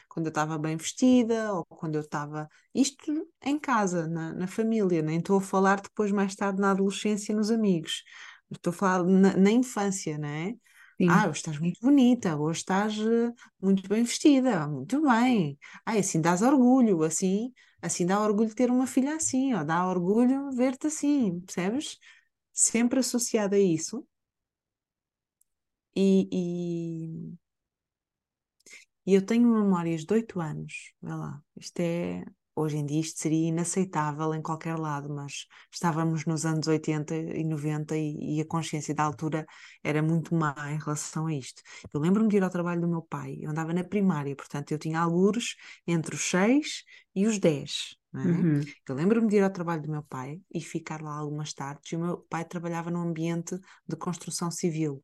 Quando 0.08 0.26
eu 0.26 0.30
estava 0.30 0.58
bem 0.58 0.76
vestida 0.76 1.52
ou 1.52 1.64
quando 1.66 1.96
eu 1.96 2.00
estava. 2.02 2.48
Isto 2.74 3.28
em 3.44 3.58
casa, 3.58 4.06
na, 4.08 4.32
na 4.34 4.46
família, 4.46 5.02
nem 5.02 5.18
estou 5.18 5.38
a 5.38 5.40
falar 5.40 5.80
depois, 5.80 6.10
mais 6.12 6.34
tarde, 6.34 6.60
na 6.60 6.70
adolescência, 6.70 7.34
nos 7.34 7.50
amigos. 7.50 8.02
Estou 8.50 8.70
a 8.72 8.74
falar 8.74 9.04
na, 9.04 9.36
na 9.36 9.50
infância, 9.50 10.16
não 10.18 10.28
é? 10.28 10.54
Sim. 10.98 11.08
Ah, 11.08 11.28
hoje 11.28 11.38
estás 11.40 11.58
muito 11.58 11.80
bonita, 11.80 12.36
hoje 12.38 12.60
estás 12.60 12.96
uh, 12.98 13.34
muito 13.60 13.88
bem 13.88 14.04
vestida, 14.04 14.66
muito 14.68 15.02
bem. 15.02 15.58
Ah, 15.84 15.92
assim 15.98 16.20
dás 16.20 16.42
orgulho, 16.42 17.02
assim, 17.02 17.52
assim 17.82 18.06
dá 18.06 18.20
orgulho 18.20 18.54
ter 18.54 18.70
uma 18.70 18.86
filha 18.86 19.16
assim, 19.16 19.52
ou 19.54 19.64
dá 19.64 19.86
orgulho 19.88 20.50
ver-te 20.52 20.86
assim, 20.86 21.40
percebes? 21.40 21.98
Sempre 22.52 23.00
associada 23.00 23.56
a 23.56 23.58
isso. 23.60 24.06
E, 25.94 26.28
e, 26.32 27.38
e 29.06 29.14
eu 29.14 29.24
tenho 29.24 29.48
memórias 29.48 30.04
de 30.04 30.14
oito 30.14 30.40
anos, 30.40 30.92
vê 31.02 31.12
lá, 31.14 31.42
isto 31.56 31.80
é, 31.80 32.24
hoje 32.54 32.76
em 32.76 32.86
dia 32.86 33.00
isto 33.00 33.20
seria 33.20 33.48
inaceitável 33.48 34.34
em 34.34 34.40
qualquer 34.42 34.78
lado, 34.78 35.12
mas 35.12 35.46
estávamos 35.72 36.24
nos 36.24 36.46
anos 36.46 36.66
80 36.66 37.14
e 37.14 37.44
90 37.44 37.96
e, 37.96 38.38
e 38.38 38.40
a 38.40 38.46
consciência 38.46 38.94
da 38.94 39.02
altura 39.04 39.46
era 39.82 40.02
muito 40.02 40.34
má 40.34 40.54
em 40.70 40.78
relação 40.78 41.26
a 41.26 41.34
isto. 41.34 41.62
Eu 41.92 42.00
lembro-me 42.00 42.28
de 42.28 42.36
ir 42.36 42.42
ao 42.42 42.50
trabalho 42.50 42.80
do 42.80 42.88
meu 42.88 43.02
pai, 43.02 43.38
eu 43.40 43.50
andava 43.50 43.72
na 43.72 43.84
primária, 43.84 44.34
portanto 44.36 44.72
eu 44.72 44.78
tinha 44.78 45.00
algures 45.00 45.56
entre 45.86 46.14
os 46.14 46.22
6 46.22 46.84
e 47.14 47.26
os 47.26 47.38
10. 47.38 47.96
É? 48.14 48.18
Uhum. 48.18 48.60
Eu 48.88 48.94
lembro-me 48.94 49.28
de 49.28 49.36
ir 49.36 49.42
ao 49.42 49.50
trabalho 49.50 49.82
do 49.82 49.90
meu 49.90 50.02
pai 50.02 50.40
e 50.54 50.60
ficar 50.60 51.00
lá 51.02 51.14
algumas 51.14 51.52
tardes, 51.54 51.92
e 51.92 51.96
o 51.96 52.00
meu 52.00 52.18
pai 52.28 52.44
trabalhava 52.44 52.90
num 52.90 53.00
ambiente 53.00 53.58
de 53.88 53.96
construção 53.96 54.50
civil 54.50 55.02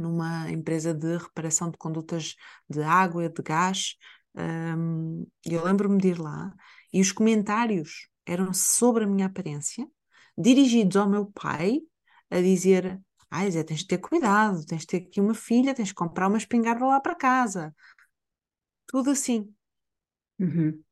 numa 0.00 0.50
empresa 0.50 0.94
de 0.94 1.16
reparação 1.16 1.70
de 1.70 1.78
condutas 1.78 2.34
de 2.68 2.82
água, 2.82 3.28
de 3.28 3.42
gás. 3.42 3.96
Um, 4.34 5.26
eu 5.44 5.64
lembro-me 5.64 5.98
de 5.98 6.08
ir 6.08 6.20
lá 6.20 6.54
e 6.92 7.00
os 7.00 7.12
comentários 7.12 8.08
eram 8.26 8.52
sobre 8.52 9.04
a 9.04 9.06
minha 9.06 9.26
aparência, 9.26 9.86
dirigidos 10.36 10.96
ao 10.96 11.08
meu 11.08 11.26
pai, 11.26 11.80
a 12.30 12.40
dizer: 12.40 13.00
Ai, 13.30 13.50
Zé, 13.50 13.62
tens 13.62 13.80
de 13.80 13.86
ter 13.88 13.98
cuidado, 13.98 14.64
tens 14.66 14.80
de 14.82 14.86
ter 14.86 14.96
aqui 14.98 15.20
uma 15.20 15.34
filha, 15.34 15.74
tens 15.74 15.88
de 15.88 15.94
comprar 15.94 16.28
uma 16.28 16.38
espingarda 16.38 16.86
lá 16.86 17.00
para 17.00 17.14
casa. 17.14 17.74
Tudo 18.86 19.10
assim. 19.10 19.54
Uhum. 20.38 20.82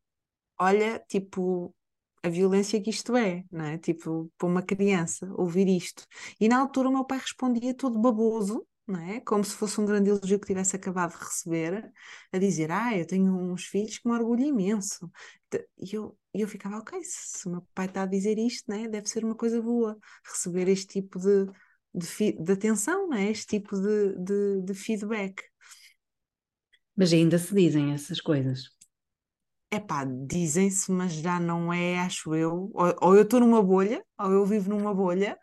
Olha, 0.58 1.00
tipo, 1.08 1.74
a 2.22 2.28
violência 2.28 2.80
que 2.82 2.90
isto 2.90 3.16
é, 3.16 3.44
não 3.50 3.64
é? 3.64 3.78
Tipo, 3.78 4.30
para 4.36 4.48
uma 4.48 4.62
criança 4.62 5.32
ouvir 5.36 5.68
isto. 5.68 6.04
E 6.40 6.48
na 6.48 6.60
altura 6.60 6.88
o 6.88 6.92
meu 6.92 7.04
pai 7.04 7.18
respondia 7.18 7.74
todo 7.74 7.98
baboso, 7.98 8.66
não 8.88 9.00
é? 9.00 9.20
Como 9.20 9.44
se 9.44 9.54
fosse 9.54 9.80
um 9.80 9.84
grande 9.86 10.10
elogio 10.10 10.40
que 10.40 10.46
tivesse 10.46 10.74
acabado 10.74 11.12
de 11.12 11.24
receber, 11.24 11.92
a 12.32 12.38
dizer, 12.38 12.70
ah, 12.70 12.96
eu 12.96 13.06
tenho 13.06 13.34
uns 13.34 13.64
filhos 13.64 13.98
que 13.98 14.08
me 14.08 14.14
orgulho 14.14 14.44
imenso. 14.44 15.10
E 15.78 15.94
eu, 15.94 16.18
eu 16.32 16.48
ficava, 16.48 16.78
ok, 16.78 16.98
se 17.02 17.46
o 17.46 17.50
meu 17.50 17.62
pai 17.74 17.86
está 17.86 18.02
a 18.02 18.06
dizer 18.06 18.38
isto, 18.38 18.70
né, 18.70 18.88
deve 18.88 19.08
ser 19.08 19.24
uma 19.24 19.34
coisa 19.34 19.60
boa, 19.60 19.98
receber 20.24 20.68
este 20.68 20.86
tipo 20.86 21.18
de, 21.18 21.46
de, 21.94 22.32
de 22.32 22.52
atenção, 22.52 23.08
né, 23.08 23.30
este 23.30 23.46
tipo 23.46 23.76
de, 23.76 24.16
de, 24.18 24.62
de 24.62 24.74
feedback. 24.74 25.42
Mas 26.96 27.12
ainda 27.12 27.38
se 27.38 27.54
dizem 27.54 27.92
essas 27.92 28.20
coisas. 28.20 28.70
É 29.70 29.78
pá, 29.78 30.04
dizem-se, 30.04 30.90
mas 30.90 31.12
já 31.12 31.38
não 31.38 31.70
é, 31.70 31.98
acho 31.98 32.34
eu, 32.34 32.70
ou, 32.72 32.96
ou 33.02 33.14
eu 33.14 33.22
estou 33.22 33.38
numa 33.38 33.62
bolha, 33.62 34.02
ou 34.18 34.32
eu 34.32 34.46
vivo 34.46 34.70
numa 34.70 34.94
bolha, 34.94 35.38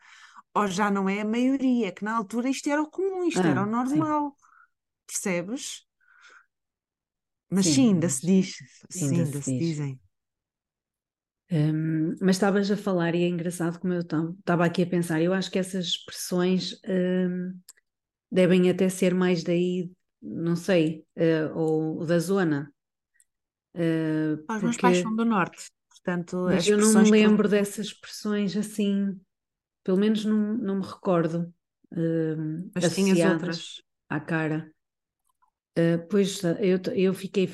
ou 0.55 0.67
já 0.67 0.89
não 0.89 1.09
é 1.09 1.21
a 1.21 1.25
maioria, 1.25 1.91
que 1.91 2.03
na 2.03 2.15
altura 2.15 2.49
isto 2.49 2.69
era 2.69 2.81
o 2.81 2.89
comum, 2.89 3.27
isto 3.27 3.41
ah, 3.41 3.47
era 3.47 3.63
o 3.63 3.65
normal. 3.65 4.29
Sim. 4.29 4.45
Percebes? 5.05 5.85
Mas 7.51 7.65
sim, 7.65 7.73
sim 7.73 7.87
ainda 7.89 8.09
se 8.09 8.25
diz. 8.25 8.55
Sim, 8.89 9.09
ainda, 9.09 9.23
ainda 9.23 9.37
se, 9.37 9.43
se 9.43 9.59
dizem. 9.59 9.99
Um, 11.51 12.15
mas 12.21 12.37
estavas 12.37 12.71
a 12.71 12.77
falar, 12.77 13.13
e 13.13 13.23
é 13.23 13.27
engraçado 13.27 13.79
como 13.79 13.93
eu 13.93 14.01
estava 14.01 14.65
aqui 14.65 14.81
a 14.81 14.87
pensar, 14.87 15.21
eu 15.21 15.33
acho 15.33 15.51
que 15.51 15.59
essas 15.59 15.85
expressões 15.85 16.79
um, 16.87 17.53
devem 18.31 18.69
até 18.69 18.89
ser 18.89 19.13
mais 19.13 19.43
daí, 19.43 19.91
não 20.21 20.55
sei, 20.55 21.05
uh, 21.17 21.55
ou 21.55 22.05
da 22.05 22.17
zona. 22.17 22.73
Uh, 23.75 24.41
Os 24.49 24.63
meus 24.63 24.77
pais 24.77 24.99
são 24.99 25.13
do 25.15 25.25
norte, 25.25 25.69
portanto, 25.89 26.45
mas 26.45 26.65
eu 26.65 26.77
não 26.77 27.03
me 27.03 27.11
lembro 27.11 27.47
dessas 27.47 27.87
expressões 27.87 28.55
assim 28.55 29.19
pelo 29.85 29.99
menos 29.99 30.25
não, 30.25 30.57
não 30.57 30.75
me 30.79 30.85
recordo. 30.85 31.53
Uh, 31.93 32.69
Mas 32.73 32.93
tinhas 32.93 33.19
outras? 33.31 33.83
À 34.09 34.19
cara. 34.19 34.69
Uh, 35.77 36.05
pois 36.09 36.43
eu, 36.43 36.79
eu 36.93 37.13
fiquei, 37.13 37.47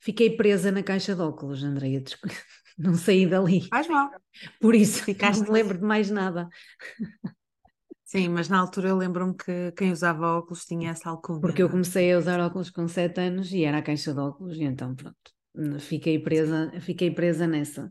fiquei 0.00 0.34
presa 0.34 0.72
na 0.72 0.82
caixa 0.82 1.14
de 1.14 1.20
óculos, 1.20 1.62
Andreia. 1.62 2.02
Não 2.76 2.94
saí 2.94 3.24
dali. 3.24 3.68
Faz 3.68 3.86
mal. 3.86 4.10
Por 4.60 4.74
isso, 4.74 5.04
Ficaste... 5.04 5.42
não 5.42 5.46
me 5.46 5.52
lembro 5.52 5.78
de 5.78 5.84
mais 5.84 6.10
nada. 6.10 6.48
Sim, 8.04 8.30
mas 8.30 8.48
na 8.48 8.58
altura 8.58 8.88
eu 8.88 8.96
lembro-me 8.96 9.32
que 9.32 9.70
quem 9.76 9.92
usava 9.92 10.38
óculos 10.38 10.64
tinha 10.64 10.90
essa 10.90 11.08
alcunha. 11.08 11.40
Porque 11.40 11.62
eu 11.62 11.70
comecei 11.70 12.12
a 12.12 12.18
usar 12.18 12.40
óculos 12.40 12.70
com 12.70 12.88
7 12.88 13.20
anos 13.20 13.52
e 13.52 13.62
era 13.62 13.78
a 13.78 13.82
caixa 13.82 14.12
de 14.12 14.18
óculos, 14.18 14.56
e 14.56 14.64
então 14.64 14.92
pronto, 14.92 15.78
fiquei 15.78 16.18
presa, 16.18 16.72
fiquei 16.80 17.12
presa 17.12 17.46
nessa. 17.46 17.88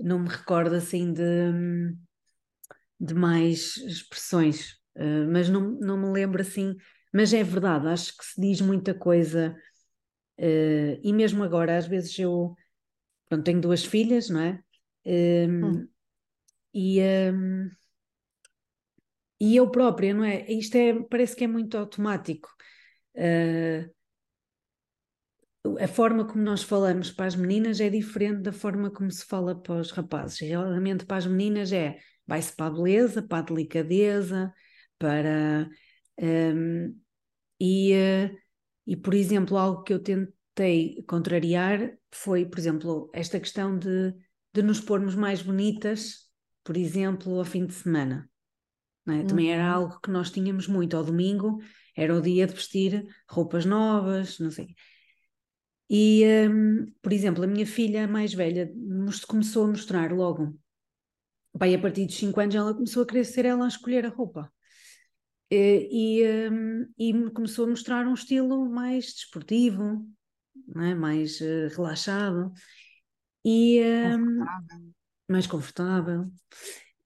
Não 0.00 0.18
me 0.18 0.28
recordo 0.28 0.74
assim 0.74 1.12
de 1.12 1.22
hum, 1.22 1.98
de 2.98 3.14
mais 3.14 3.76
expressões, 3.78 4.72
uh, 4.96 5.30
mas 5.30 5.48
não, 5.48 5.72
não 5.72 5.96
me 5.98 6.12
lembro 6.12 6.40
assim. 6.40 6.74
Mas 7.12 7.32
é 7.32 7.42
verdade, 7.42 7.88
acho 7.88 8.16
que 8.16 8.24
se 8.24 8.40
diz 8.40 8.60
muita 8.60 8.94
coisa, 8.94 9.56
uh, 10.38 11.00
e 11.02 11.12
mesmo 11.12 11.42
agora, 11.44 11.76
às 11.76 11.86
vezes 11.86 12.18
eu 12.18 12.54
pronto, 13.28 13.44
tenho 13.44 13.60
duas 13.60 13.84
filhas, 13.84 14.28
não 14.28 14.40
é? 14.40 14.62
Um, 15.04 15.66
hum. 15.66 15.88
E, 16.74 17.00
um, 17.32 17.70
e 19.40 19.56
eu 19.56 19.70
própria, 19.70 20.12
não 20.12 20.24
é? 20.24 20.50
Isto 20.50 20.76
é, 20.76 20.94
parece 21.04 21.36
que 21.36 21.44
é 21.44 21.46
muito 21.46 21.76
automático. 21.76 22.48
Uh, 23.14 23.94
a 25.80 25.88
forma 25.88 26.24
como 26.24 26.44
nós 26.44 26.62
falamos 26.62 27.10
para 27.10 27.26
as 27.26 27.34
meninas 27.34 27.80
é 27.80 27.88
diferente 27.88 28.42
da 28.42 28.52
forma 28.52 28.90
como 28.90 29.10
se 29.10 29.24
fala 29.24 29.54
para 29.60 29.74
os 29.74 29.90
rapazes. 29.90 30.38
Realmente 30.40 31.04
para 31.04 31.16
as 31.16 31.26
meninas 31.26 31.72
é 31.72 31.98
vai-se 32.26 32.54
para 32.54 32.66
a 32.66 32.70
beleza, 32.70 33.22
para 33.22 33.38
a 33.38 33.42
delicadeza, 33.42 34.52
para. 34.98 35.68
Um, 36.20 36.98
e, 37.60 37.94
uh, 37.94 38.36
e, 38.86 38.96
por 38.96 39.14
exemplo, 39.14 39.56
algo 39.56 39.82
que 39.82 39.92
eu 39.92 40.02
tentei 40.02 41.02
contrariar 41.06 41.96
foi, 42.10 42.44
por 42.46 42.58
exemplo, 42.58 43.10
esta 43.12 43.38
questão 43.40 43.78
de, 43.78 44.14
de 44.52 44.62
nos 44.62 44.80
pormos 44.80 45.14
mais 45.14 45.42
bonitas, 45.42 46.28
por 46.64 46.76
exemplo, 46.76 47.38
ao 47.38 47.44
fim 47.44 47.66
de 47.66 47.74
semana. 47.74 48.28
É? 49.08 49.22
Também 49.24 49.52
era 49.52 49.64
uhum. 49.64 49.74
algo 49.74 50.00
que 50.00 50.10
nós 50.10 50.30
tínhamos 50.30 50.66
muito. 50.66 50.96
Ao 50.96 51.04
domingo 51.04 51.58
era 51.96 52.14
o 52.14 52.20
dia 52.20 52.46
de 52.46 52.54
vestir 52.54 53.06
roupas 53.28 53.64
novas, 53.64 54.38
não 54.40 54.50
sei. 54.50 54.74
E, 55.88 56.24
um, 56.48 56.86
por 57.00 57.12
exemplo, 57.12 57.44
a 57.44 57.46
minha 57.46 57.66
filha 57.66 58.08
mais 58.08 58.34
velha 58.34 58.68
começou 59.28 59.64
a 59.64 59.68
mostrar 59.68 60.12
logo 60.12 60.58
Pai, 61.58 61.74
a 61.74 61.78
partir 61.78 62.06
dos 62.06 62.16
5 62.16 62.40
anos 62.40 62.54
ela 62.54 62.74
começou 62.74 63.02
a 63.02 63.06
querer 63.06 63.24
ser 63.24 63.44
ela 63.44 63.64
a 63.64 63.68
escolher 63.68 64.04
a 64.04 64.08
roupa. 64.08 64.52
E, 65.50 65.88
e, 66.20 66.50
um, 66.50 66.86
e 66.98 67.30
começou 67.30 67.66
a 67.66 67.68
mostrar 67.68 68.06
um 68.06 68.14
estilo 68.14 68.68
mais 68.68 69.06
desportivo, 69.06 70.04
é? 70.76 70.94
mais 70.94 71.40
uh, 71.40 71.68
relaxado 71.76 72.52
e 73.44 73.80
um, 73.80 74.38
confortável. 74.38 74.92
mais 75.28 75.46
confortável. 75.46 76.30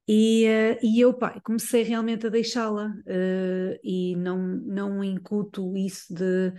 E, 0.09 0.47
uh, 0.47 0.79
e 0.83 1.01
eu 1.01 1.13
pá, 1.13 1.39
comecei 1.41 1.83
realmente 1.83 2.27
a 2.27 2.31
deixá-la 2.31 2.95
e 3.85 4.17
não, 4.17 4.39
não 4.39 5.05
incuto 5.05 5.77
isso 5.77 6.13
de, 6.15 6.53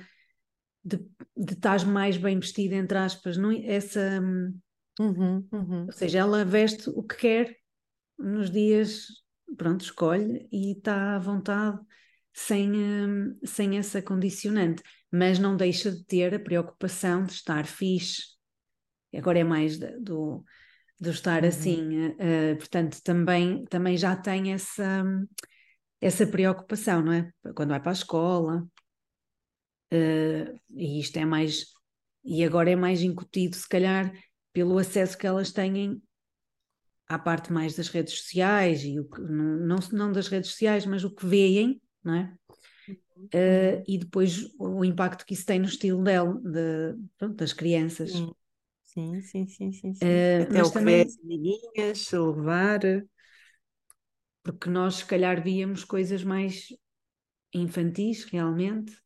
de, 0.85 0.97
de 1.35 1.53
estar 1.53 1.83
mais 1.85 2.15
bem 2.15 2.39
vestida, 2.39 2.75
entre 2.75 2.97
aspas, 2.97 3.37
não, 3.37 3.51
essa, 3.51 4.21
uhum, 4.99 5.47
uhum. 5.51 5.85
ou 5.87 5.91
seja, 5.91 6.19
ela 6.19 6.45
veste 6.45 6.89
o 6.91 7.01
que 7.01 7.17
quer 7.17 7.60
nos 8.21 8.49
dias, 8.49 9.07
pronto, 9.57 9.81
escolhe 9.81 10.47
e 10.51 10.73
está 10.73 11.15
à 11.15 11.19
vontade 11.19 11.79
sem, 12.33 12.71
hum, 12.71 13.37
sem 13.43 13.77
essa 13.77 14.01
condicionante, 14.01 14.81
mas 15.11 15.39
não 15.39 15.55
deixa 15.55 15.91
de 15.91 16.03
ter 16.05 16.33
a 16.33 16.39
preocupação 16.39 17.23
de 17.23 17.33
estar 17.33 17.65
fixe. 17.65 18.23
Agora 19.13 19.39
é 19.39 19.43
mais 19.43 19.77
do, 19.77 20.43
do 20.99 21.09
estar 21.09 21.43
uhum. 21.43 21.49
assim, 21.49 22.07
uh, 22.07 22.57
portanto, 22.57 23.01
também, 23.03 23.65
também 23.65 23.97
já 23.97 24.15
tem 24.15 24.53
essa, 24.53 25.03
essa 25.99 26.25
preocupação, 26.25 27.01
não 27.01 27.13
é? 27.13 27.31
Quando 27.55 27.69
vai 27.69 27.81
para 27.81 27.91
a 27.91 27.93
escola, 27.93 28.67
uh, 29.93 30.59
e 30.69 30.99
isto 30.99 31.17
é 31.17 31.25
mais, 31.25 31.65
e 32.23 32.43
agora 32.43 32.69
é 32.71 32.75
mais 32.75 33.01
incutido, 33.01 33.55
se 33.57 33.67
calhar, 33.67 34.13
pelo 34.53 34.77
acesso 34.77 35.17
que 35.17 35.27
elas 35.27 35.51
têm 35.51 36.01
à 37.11 37.19
parte 37.19 37.51
mais 37.51 37.75
das 37.75 37.89
redes 37.89 38.13
sociais, 38.13 38.83
e 38.85 38.97
o 38.97 39.03
que, 39.03 39.21
não, 39.21 39.77
não, 39.91 40.11
das 40.11 40.29
redes 40.29 40.51
sociais, 40.51 40.85
mas 40.85 41.03
o 41.03 41.11
que 41.11 41.25
veem, 41.25 41.81
não 42.01 42.15
é? 42.15 42.33
Uh, 43.17 43.83
e 43.85 43.97
depois 43.97 44.49
o 44.57 44.83
impacto 44.85 45.25
que 45.25 45.33
isso 45.33 45.45
tem 45.45 45.59
no 45.59 45.65
estilo 45.65 46.01
dela, 46.01 46.33
de, 46.41 46.95
pronto, 47.17 47.35
das 47.35 47.51
crianças. 47.51 48.11
Sim, 48.83 49.21
sim, 49.21 49.45
sim, 49.45 49.71
sim. 49.73 49.93
sim. 49.93 50.05
Uh, 50.05 50.43
Até 50.43 50.63
o 50.63 50.67
que 50.67 50.73
também... 50.73 50.95
vê 50.95 51.01
as 51.01 51.19
amiguinhas, 51.19 52.11
levar. 52.11 52.79
Porque 54.41 54.69
nós, 54.69 54.95
se 54.95 55.05
calhar, 55.05 55.43
víamos 55.43 55.83
coisas 55.83 56.23
mais 56.23 56.67
infantis, 57.53 58.23
realmente. 58.23 58.97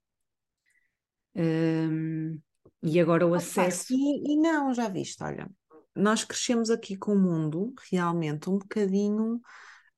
Uh, 1.35 2.39
e 2.83 2.99
agora 2.99 3.25
o 3.25 3.33
acesso. 3.33 3.93
E, 3.93 4.33
e, 4.33 4.37
não, 4.37 4.73
já 4.73 4.87
viste, 4.87 5.21
olha, 5.23 5.49
nós 5.95 6.23
crescemos 6.23 6.69
aqui 6.69 6.97
com 6.97 7.13
o 7.13 7.19
mundo 7.19 7.73
realmente 7.91 8.49
um 8.49 8.57
bocadinho. 8.57 9.41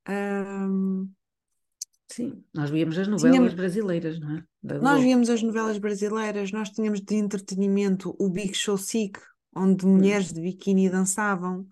Um, 0.07 1.09
Sim, 2.09 2.41
nós 2.53 2.69
víamos 2.69 2.97
as 2.97 3.07
novelas 3.07 3.35
tínhamos, 3.35 3.53
brasileiras, 3.53 4.19
não 4.19 4.37
é? 4.37 4.43
Da 4.63 4.79
nós 4.79 5.01
víamos 5.01 5.29
as 5.29 5.43
novelas 5.43 5.77
brasileiras, 5.77 6.51
nós 6.51 6.69
tínhamos 6.69 7.01
de 7.01 7.15
entretenimento 7.15 8.15
o 8.17 8.29
Big 8.29 8.53
Show 8.53 8.77
Sick, 8.77 9.19
onde 9.53 9.85
hum. 9.85 9.97
mulheres 9.97 10.31
de 10.31 10.39
biquíni 10.39 10.89
dançavam. 10.89 11.67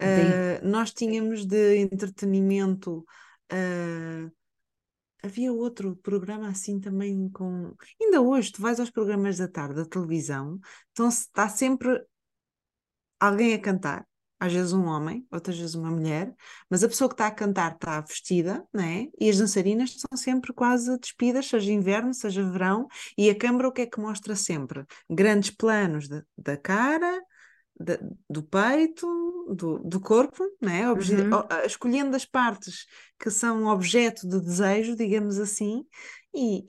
Uh, 0.00 0.66
nós 0.68 0.92
tínhamos 0.92 1.46
de 1.46 1.76
entretenimento. 1.78 3.04
Uh, 3.52 4.30
havia 5.22 5.52
outro 5.52 5.96
programa 5.96 6.48
assim 6.48 6.80
também 6.80 7.28
com. 7.30 7.74
Ainda 8.00 8.20
hoje, 8.20 8.52
tu 8.52 8.62
vais 8.62 8.78
aos 8.78 8.90
programas 8.90 9.38
da 9.38 9.48
tarde 9.48 9.74
da 9.74 9.84
televisão, 9.84 10.60
então 10.92 11.08
está 11.08 11.48
sempre 11.48 12.04
alguém 13.26 13.54
a 13.54 13.58
cantar 13.58 14.06
às 14.42 14.52
vezes 14.52 14.72
um 14.72 14.86
homem, 14.86 15.24
outras 15.30 15.56
vezes 15.56 15.76
uma 15.76 15.88
mulher, 15.88 16.34
mas 16.68 16.82
a 16.82 16.88
pessoa 16.88 17.08
que 17.08 17.14
está 17.14 17.28
a 17.28 17.30
cantar 17.30 17.74
está 17.74 18.00
vestida, 18.00 18.66
né? 18.74 19.06
E 19.20 19.30
as 19.30 19.38
dançarinas 19.38 19.94
são 20.00 20.18
sempre 20.18 20.52
quase 20.52 20.98
despidas, 20.98 21.46
seja 21.46 21.70
inverno, 21.70 22.12
seja 22.12 22.42
verão, 22.50 22.88
e 23.16 23.30
a 23.30 23.38
câmara 23.38 23.68
o 23.68 23.72
que 23.72 23.82
é 23.82 23.86
que 23.86 24.00
mostra 24.00 24.34
sempre? 24.34 24.84
Grandes 25.08 25.50
planos 25.50 26.08
de, 26.08 26.20
da 26.36 26.56
cara, 26.56 27.22
de, 27.78 28.00
do 28.28 28.42
peito, 28.42 29.06
do, 29.54 29.78
do 29.78 30.00
corpo, 30.00 30.44
né? 30.60 30.90
Obje 30.90 31.14
uhum. 31.14 31.64
escolhendo 31.64 32.16
as 32.16 32.24
partes 32.24 32.86
que 33.20 33.30
são 33.30 33.66
objeto 33.66 34.26
de 34.26 34.40
desejo, 34.40 34.96
digamos 34.96 35.38
assim, 35.38 35.84
e, 36.34 36.64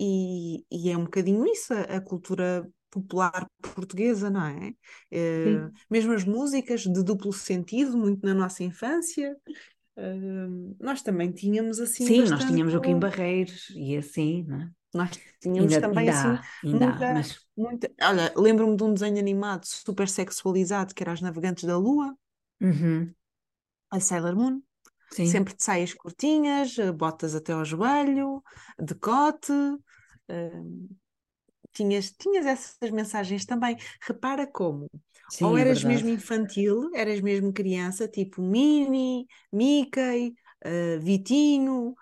e, 0.60 0.66
e 0.70 0.92
é 0.92 0.98
um 0.98 1.06
bocadinho 1.06 1.44
isso, 1.48 1.74
a, 1.74 1.82
a 1.98 2.02
cultura 2.02 2.70
popular 2.94 3.50
portuguesa, 3.62 4.30
não 4.30 4.46
é? 4.46 4.70
Uh, 5.12 5.72
mesmo 5.90 6.14
as 6.14 6.24
músicas 6.24 6.82
de 6.82 7.04
duplo 7.04 7.34
sentido, 7.34 7.98
muito 7.98 8.24
na 8.26 8.34
nossa 8.34 8.64
infância. 8.64 9.36
Uh, 9.98 10.76
nós 10.80 11.02
também 11.02 11.32
tínhamos 11.32 11.80
assim. 11.80 12.06
Sim, 12.06 12.26
nós 12.30 12.46
tínhamos 12.46 12.74
o 12.74 12.82
Kim 12.82 13.00
Barreiros 13.00 13.72
e 13.76 13.98
assim, 13.98 14.44
não 14.48 14.62
é? 14.62 14.70
Nós 14.94 15.10
tínhamos 15.42 15.74
ainda, 15.74 15.88
também 15.88 16.10
ainda, 16.10 16.34
assim. 16.34 16.68
Ainda, 16.68 16.88
muita, 16.88 17.14
mas... 17.14 17.40
muita... 17.58 17.92
Olha, 18.00 18.34
lembro-me 18.38 18.78
de 18.78 18.84
um 18.84 18.94
desenho 18.94 19.18
animado 19.18 19.66
super 19.66 20.08
sexualizado 20.08 20.94
que 20.94 21.02
era 21.02 21.12
As 21.12 21.22
Navegantes 21.22 21.64
da 21.64 21.78
Lua, 21.78 22.16
uhum. 22.62 23.12
a 23.92 24.00
Sailor 24.00 24.36
Moon. 24.36 24.62
Sim. 25.10 25.26
Sempre 25.28 25.56
de 25.56 25.64
saias 25.64 25.94
curtinhas, 25.94 26.76
botas 26.96 27.36
até 27.36 27.54
ao 27.54 27.66
joelho, 27.66 28.44
decote. 28.80 29.52
Uh, 29.52 30.90
tinhas, 31.74 32.12
tinhas 32.12 32.46
essas 32.46 32.92
mensagens 32.92 33.46
também. 33.46 33.78
Repara 34.02 34.48
como. 34.48 34.88
Sim, 35.30 35.46
Ou 35.46 35.58
é 35.58 35.62
eras 35.62 35.84
é 35.84 35.88
mesmo 35.88 36.10
infantil, 36.10 36.90
eras 36.94 37.20
mesmo 37.22 37.52
criança, 37.52 38.08
tipo 38.08 38.42
Minnie, 38.42 39.26
Mickey, 39.52 40.34
uh, 40.66 41.00
Vitinho, 41.02 41.96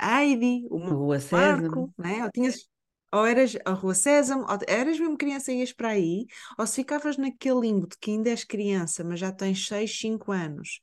Heidi, 0.00 0.66
o 0.70 0.78
Rua 0.78 1.18
Marco, 1.30 1.92
né? 1.98 2.24
ou, 2.24 2.30
tinhas, 2.30 2.68
ou 3.12 3.26
eras 3.26 3.56
a 3.64 3.72
Rua 3.72 3.94
Sésamo, 3.94 4.46
ou 4.48 4.58
eras 4.66 4.98
mesmo 4.98 5.18
criança 5.18 5.52
e 5.52 5.58
ias 5.58 5.72
para 5.72 5.88
aí, 5.90 6.26
ou 6.56 6.66
se 6.66 6.76
ficavas 6.76 7.16
naquele 7.16 7.60
limbo 7.60 7.86
de 7.88 7.98
que 7.98 8.10
ainda 8.12 8.30
és 8.30 8.44
criança, 8.44 9.04
mas 9.04 9.20
já 9.20 9.32
tens 9.32 9.66
6, 9.66 9.98
5 9.98 10.32
anos, 10.32 10.80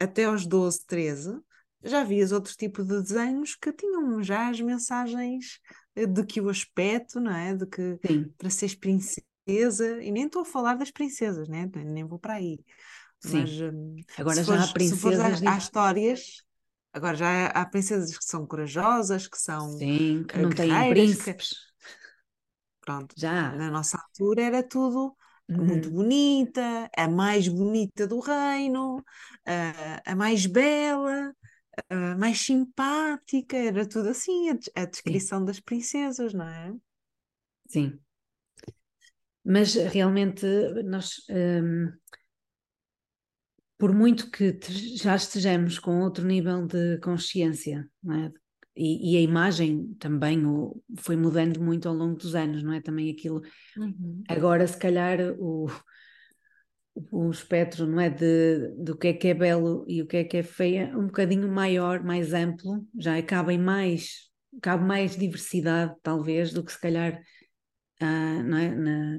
até 0.00 0.24
aos 0.24 0.46
12, 0.46 0.86
13, 0.86 1.38
já 1.82 2.04
vias 2.04 2.32
outro 2.32 2.54
tipo 2.56 2.82
de 2.82 3.00
desenhos 3.02 3.54
que 3.54 3.72
tinham 3.72 4.22
já 4.22 4.48
as 4.48 4.60
mensagens 4.60 5.60
de 5.94 6.24
que 6.24 6.40
o 6.40 6.48
aspecto, 6.48 7.20
não 7.20 7.34
é? 7.34 7.54
De 7.54 7.66
que 7.66 7.98
Sim. 8.06 8.32
para 8.36 8.50
seres 8.50 8.74
princesa, 8.74 10.02
e 10.02 10.10
nem 10.10 10.26
estou 10.26 10.42
a 10.42 10.44
falar 10.44 10.74
das 10.74 10.90
princesas, 10.90 11.48
né? 11.48 11.70
nem 11.74 12.04
vou 12.04 12.18
para 12.18 12.34
aí. 12.34 12.58
Sim. 13.20 13.40
Mas, 13.40 13.50
hum, 13.60 13.96
agora 14.16 14.36
já 14.36 14.44
fores, 14.44 14.68
há 14.68 14.72
princesas. 14.72 15.42
Há, 15.42 15.54
há 15.54 15.58
histórias, 15.58 16.42
agora 16.92 17.16
já 17.16 17.46
há 17.46 17.66
princesas 17.66 18.16
que 18.16 18.24
são 18.24 18.46
corajosas, 18.46 19.26
que 19.26 19.38
são. 19.38 19.76
Sim, 19.76 20.24
que 20.28 20.38
não 20.38 20.50
têm 20.50 20.90
príncipes. 20.90 21.48
Que... 21.48 21.56
Pronto, 22.80 23.14
já. 23.16 23.54
Na 23.56 23.70
nossa 23.70 23.98
altura 23.98 24.42
era 24.42 24.62
tudo 24.62 25.16
uhum. 25.48 25.64
muito 25.64 25.90
bonita, 25.90 26.88
a 26.96 27.08
mais 27.08 27.48
bonita 27.48 28.06
do 28.06 28.20
reino, 28.20 29.04
a, 29.46 30.12
a 30.12 30.14
mais 30.14 30.46
bela, 30.46 31.34
uh, 31.92 32.18
mais 32.18 32.40
simpática, 32.40 33.56
era 33.56 33.86
tudo 33.86 34.08
assim, 34.08 34.50
a, 34.50 34.82
a 34.82 34.84
descrição 34.84 35.40
Sim. 35.40 35.44
das 35.44 35.60
princesas, 35.60 36.34
não 36.34 36.46
é? 36.46 36.74
Sim. 37.68 37.98
Mas 39.44 39.74
realmente 39.74 40.46
nós, 40.84 41.24
um, 41.30 41.90
por 43.78 43.94
muito 43.94 44.30
que 44.30 44.58
já 44.96 45.16
estejamos 45.16 45.78
com 45.78 46.00
outro 46.00 46.26
nível 46.26 46.66
de 46.66 46.98
consciência, 46.98 47.88
não 48.02 48.14
é? 48.14 48.32
E, 48.76 49.14
e, 49.14 49.16
a 49.16 49.20
imagem 49.20 49.94
também 49.98 50.46
o, 50.46 50.80
foi 50.98 51.16
mudando 51.16 51.60
muito 51.60 51.88
ao 51.88 51.94
longo 51.94 52.16
dos 52.16 52.36
anos, 52.36 52.62
não 52.62 52.72
é? 52.72 52.80
Também 52.80 53.10
aquilo. 53.10 53.42
Uhum. 53.76 54.22
Agora, 54.28 54.64
se 54.68 54.78
calhar, 54.78 55.18
o, 55.36 55.66
o 57.10 57.30
espectro 57.30 57.86
não 57.86 58.00
é 58.00 58.10
de 58.10 58.68
do 58.76 58.96
que 58.96 59.08
é 59.08 59.12
que 59.12 59.28
é 59.28 59.34
belo 59.34 59.84
e 59.88 60.02
o 60.02 60.06
que 60.06 60.18
é 60.18 60.24
que 60.24 60.36
é 60.38 60.42
feia 60.42 60.92
um 60.96 61.06
bocadinho 61.06 61.48
maior, 61.48 62.02
mais 62.02 62.32
amplo, 62.32 62.86
já 62.98 63.20
cabe 63.22 63.58
mais 63.58 64.28
cabe 64.62 64.84
mais 64.84 65.16
diversidade 65.16 65.94
talvez 66.02 66.52
do 66.52 66.64
que 66.64 66.72
se 66.72 66.80
calhar 66.80 67.20
ah, 68.00 68.42
não 68.42 68.56
é? 68.58 68.74
na, 68.74 69.18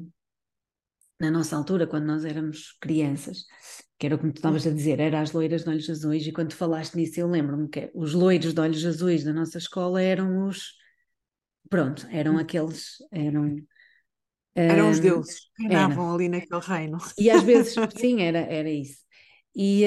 na 1.19 1.31
nossa 1.31 1.55
altura 1.55 1.87
quando 1.87 2.05
nós 2.05 2.25
éramos 2.25 2.77
crianças 2.81 3.45
que 3.99 4.05
era 4.05 4.17
como 4.17 4.31
tu 4.31 4.37
estavas 4.37 4.65
a 4.65 4.71
dizer, 4.71 5.01
era 5.01 5.19
as 5.19 5.33
loiras 5.33 5.65
de 5.65 5.69
olhos 5.69 5.89
azuis 5.89 6.25
e 6.25 6.31
quando 6.31 6.53
falaste 6.53 6.95
nisso 6.95 7.19
eu 7.19 7.27
lembro-me 7.27 7.67
que 7.67 7.91
os 7.93 8.13
loiros 8.13 8.53
de 8.53 8.61
olhos 8.61 8.85
azuis 8.85 9.25
da 9.25 9.33
nossa 9.33 9.57
escola 9.57 10.01
eram 10.01 10.47
os 10.47 10.73
pronto, 11.69 12.07
eram 12.09 12.35
hum. 12.35 12.39
aqueles 12.39 12.95
eram 13.11 13.57
eram 14.55 14.89
os 14.89 14.99
deuses 14.99 15.49
que 15.55 15.63
reinavam 15.63 16.13
ali 16.13 16.27
naquele 16.27 16.61
reino. 16.61 16.97
E 17.17 17.29
às 17.29 17.43
vezes, 17.43 17.73
sim, 17.95 18.21
era, 18.21 18.39
era 18.39 18.69
isso. 18.69 18.99
E 19.55 19.85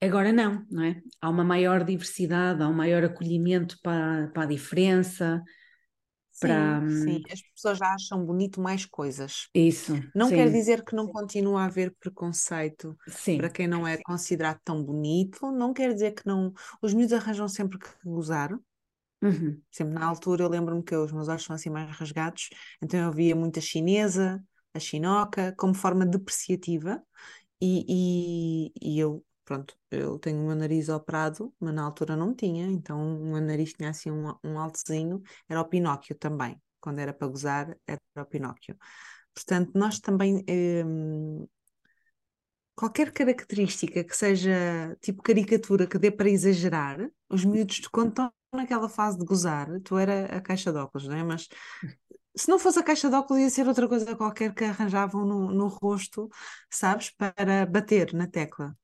agora 0.00 0.32
não, 0.32 0.64
não 0.70 0.84
é? 0.84 1.00
Há 1.20 1.28
uma 1.28 1.44
maior 1.44 1.84
diversidade, 1.84 2.62
há 2.62 2.68
um 2.68 2.74
maior 2.74 3.04
acolhimento 3.04 3.78
para, 3.82 4.28
para 4.28 4.42
a 4.44 4.46
diferença. 4.46 5.42
Sim, 6.32 6.46
para, 6.46 6.80
hum, 6.80 6.88
sim, 6.88 7.22
as 7.30 7.42
pessoas 7.42 7.78
já 7.78 7.94
acham 7.94 8.24
bonito 8.24 8.60
mais 8.62 8.86
coisas. 8.86 9.48
Isso. 9.54 9.94
Não 10.14 10.28
sim. 10.28 10.36
quer 10.36 10.50
dizer 10.50 10.82
que 10.82 10.96
não 10.96 11.06
continua 11.06 11.62
a 11.62 11.64
haver 11.66 11.94
preconceito 12.00 12.96
sim. 13.08 13.36
para 13.36 13.50
quem 13.50 13.68
não 13.68 13.86
é 13.86 13.98
considerado 13.98 14.58
tão 14.64 14.82
bonito, 14.82 15.52
não 15.52 15.74
quer 15.74 15.92
dizer 15.92 16.12
que 16.12 16.26
não. 16.26 16.52
Os 16.80 16.94
miúdos 16.94 17.12
arranjam 17.12 17.46
sempre 17.46 17.78
que 17.78 17.88
gozar, 18.02 18.58
Uhum. 19.22 19.60
Sempre 19.70 19.94
na 19.94 20.06
altura 20.06 20.44
eu 20.44 20.48
lembro-me 20.48 20.82
que 20.82 20.94
os 20.96 21.12
meus 21.12 21.28
olhos 21.28 21.42
são 21.44 21.54
assim 21.54 21.68
mais 21.70 21.90
rasgados, 21.96 22.48
então 22.82 22.98
eu 23.00 23.12
via 23.12 23.36
muita 23.36 23.60
chinesa, 23.60 24.42
a 24.72 24.78
chinoca, 24.80 25.54
como 25.58 25.74
forma 25.74 26.06
depreciativa, 26.06 27.02
e, 27.60 28.70
e, 28.70 28.96
e 28.96 28.98
eu, 29.00 29.24
pronto, 29.44 29.76
eu 29.90 30.18
tenho 30.18 30.40
o 30.42 30.46
meu 30.46 30.56
nariz 30.56 30.88
operado, 30.88 31.54
mas 31.60 31.74
na 31.74 31.84
altura 31.84 32.16
não 32.16 32.34
tinha, 32.34 32.66
então 32.66 32.98
o 33.22 33.26
meu 33.32 33.40
nariz 33.42 33.72
tinha 33.74 33.90
assim 33.90 34.10
um, 34.10 34.34
um 34.44 34.58
altezinho, 34.58 35.22
era 35.48 35.60
o 35.60 35.66
Pinóquio 35.68 36.16
também, 36.16 36.60
quando 36.80 37.00
era 37.00 37.12
para 37.14 37.28
gozar, 37.28 37.76
era 37.86 38.00
o 38.18 38.26
Pinóquio. 38.26 38.76
Portanto, 39.34 39.72
nós 39.74 40.00
também. 40.00 40.44
Hum, 40.48 41.46
qualquer 42.80 43.12
característica 43.12 44.02
que 44.02 44.16
seja 44.16 44.96
tipo 45.02 45.22
caricatura 45.22 45.86
que 45.86 45.98
dê 45.98 46.10
para 46.10 46.30
exagerar, 46.30 47.10
os 47.28 47.44
miúdos, 47.44 47.80
quando 47.88 48.08
estão 48.08 48.32
naquela 48.54 48.88
fase 48.88 49.18
de 49.18 49.24
gozar, 49.26 49.68
tu 49.84 49.98
era 49.98 50.34
a 50.34 50.40
caixa 50.40 50.72
de 50.72 50.78
óculos, 50.78 51.06
não 51.06 51.14
é? 51.14 51.22
Mas 51.22 51.46
se 52.34 52.48
não 52.48 52.58
fosse 52.58 52.78
a 52.78 52.82
caixa 52.82 53.10
de 53.10 53.16
óculos, 53.16 53.42
ia 53.42 53.50
ser 53.50 53.68
outra 53.68 53.86
coisa 53.86 54.16
qualquer 54.16 54.54
que 54.54 54.64
arranjavam 54.64 55.26
no, 55.26 55.52
no 55.52 55.66
rosto, 55.68 56.30
sabes, 56.70 57.10
para 57.10 57.66
bater 57.66 58.14
na 58.14 58.26
tecla. 58.26 58.74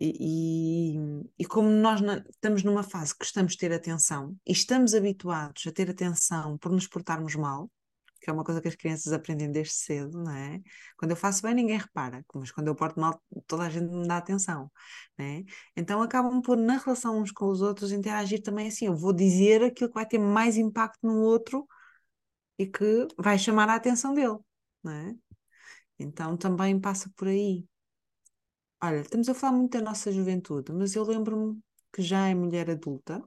E, 0.00 0.94
e, 0.96 1.34
e 1.40 1.44
como 1.44 1.68
nós 1.68 2.00
na, 2.00 2.24
estamos 2.30 2.62
numa 2.62 2.82
fase 2.82 3.12
que 3.12 3.18
gostamos 3.20 3.52
de 3.52 3.58
ter 3.58 3.74
atenção 3.74 4.34
e 4.46 4.52
estamos 4.52 4.94
habituados 4.94 5.66
a 5.66 5.72
ter 5.72 5.90
atenção 5.90 6.56
por 6.56 6.72
nos 6.72 6.86
portarmos 6.86 7.34
mal, 7.34 7.70
que 8.24 8.30
é 8.30 8.32
uma 8.32 8.42
coisa 8.44 8.60
que 8.60 8.68
as 8.68 8.74
crianças 8.74 9.12
aprendem 9.12 9.52
desde 9.52 9.74
cedo, 9.74 10.22
não 10.24 10.32
é? 10.32 10.60
Quando 10.96 11.10
eu 11.10 11.16
faço 11.16 11.42
bem, 11.42 11.54
ninguém 11.54 11.76
repara, 11.78 12.24
mas 12.34 12.50
quando 12.50 12.68
eu 12.68 12.74
porto 12.74 12.98
mal, 12.98 13.22
toda 13.46 13.64
a 13.64 13.68
gente 13.70 13.92
me 13.92 14.08
dá 14.08 14.16
atenção, 14.16 14.72
não 15.18 15.24
é? 15.26 15.44
Então 15.76 16.00
acabam 16.02 16.40
por, 16.40 16.56
na 16.56 16.78
relação 16.78 17.20
uns 17.20 17.30
com 17.30 17.46
os 17.48 17.60
outros, 17.60 17.92
interagir 17.92 18.42
também 18.42 18.68
assim. 18.68 18.86
Eu 18.86 18.96
vou 18.96 19.12
dizer 19.12 19.62
aquilo 19.62 19.90
que 19.90 19.94
vai 19.94 20.06
ter 20.06 20.18
mais 20.18 20.56
impacto 20.56 21.00
no 21.06 21.20
outro 21.20 21.66
e 22.58 22.66
que 22.66 23.06
vai 23.18 23.38
chamar 23.38 23.68
a 23.68 23.74
atenção 23.76 24.14
dele, 24.14 24.38
não 24.82 24.92
é? 24.92 25.14
Então 25.98 26.36
também 26.36 26.80
passa 26.80 27.10
por 27.16 27.28
aí. 27.28 27.66
Olha, 28.82 29.00
estamos 29.00 29.28
a 29.28 29.34
falar 29.34 29.52
muito 29.56 29.72
da 29.78 29.84
nossa 29.84 30.12
juventude, 30.12 30.72
mas 30.72 30.94
eu 30.94 31.04
lembro-me 31.04 31.60
que 31.92 32.02
já 32.02 32.28
é 32.28 32.34
mulher 32.34 32.70
adulta, 32.70 33.22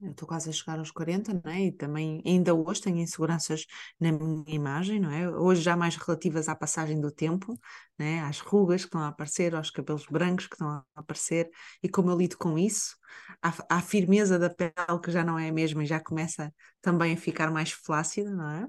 eu 0.00 0.10
estou 0.12 0.28
quase 0.28 0.48
a 0.48 0.52
chegar 0.52 0.78
aos 0.78 0.90
40, 0.90 1.32
não 1.34 1.50
é? 1.50 1.66
E 1.66 1.72
também 1.72 2.22
ainda 2.24 2.54
hoje 2.54 2.80
tenho 2.82 2.98
inseguranças 2.98 3.66
na 3.98 4.12
minha 4.12 4.44
imagem, 4.46 5.00
não 5.00 5.10
é? 5.10 5.28
Hoje 5.28 5.60
já 5.62 5.76
mais 5.76 5.96
relativas 5.96 6.48
à 6.48 6.54
passagem 6.54 7.00
do 7.00 7.10
tempo, 7.10 7.58
né? 7.98 8.20
às 8.22 8.38
rugas 8.40 8.82
que 8.82 8.88
estão 8.88 9.00
a 9.00 9.08
aparecer, 9.08 9.54
aos 9.54 9.70
cabelos 9.70 10.06
brancos 10.06 10.46
que 10.46 10.54
estão 10.54 10.68
a 10.68 10.84
aparecer, 10.94 11.50
e 11.82 11.88
como 11.88 12.10
eu 12.10 12.16
lido 12.16 12.36
com 12.38 12.58
isso, 12.58 12.96
à, 13.42 13.76
à 13.78 13.80
firmeza 13.82 14.38
da 14.38 14.48
pele 14.50 14.72
que 15.02 15.10
já 15.10 15.24
não 15.24 15.38
é 15.38 15.48
a 15.48 15.52
mesma 15.52 15.82
e 15.82 15.86
já 15.86 16.00
começa 16.00 16.54
também 16.80 17.14
a 17.14 17.16
ficar 17.16 17.50
mais 17.50 17.72
flácida, 17.72 18.30
não 18.30 18.48
é? 18.50 18.68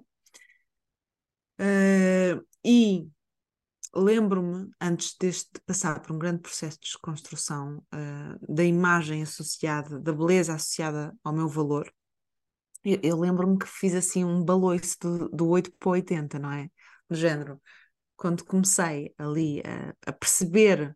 Uh, 1.60 2.42
e 2.64 3.10
lembro-me, 3.94 4.70
antes 4.80 5.16
deste 5.18 5.50
de 5.54 5.62
passar 5.62 6.02
por 6.02 6.12
um 6.14 6.20
grande 6.20 6.42
processo 6.42 6.78
de 6.78 6.86
desconstrução 6.86 7.84
uh, 7.94 8.54
da 8.54 8.64
imagem 8.64 9.24
associada, 9.24 10.00
da 10.00 10.14
beleza 10.14 10.54
associada 10.54 11.16
ao 11.24 11.34
meu 11.34 11.48
valor, 11.48 11.92
eu, 12.84 13.00
eu 13.02 13.20
lembro-me 13.20 13.58
que 13.58 13.68
fiz 13.68 13.96
assim 13.96 14.24
um 14.24 14.44
baloiço 14.44 14.98
do, 15.02 15.30
do 15.30 15.48
8 15.50 15.72
para 15.74 15.90
80, 15.90 16.40
não 16.40 16.52
é? 16.52 16.70
Do 17.10 17.16
género, 17.16 17.62
quando 18.16 18.46
comecei 18.46 19.14
ali 19.18 19.62
a, 19.62 20.10
a 20.10 20.14
perceber 20.14 20.96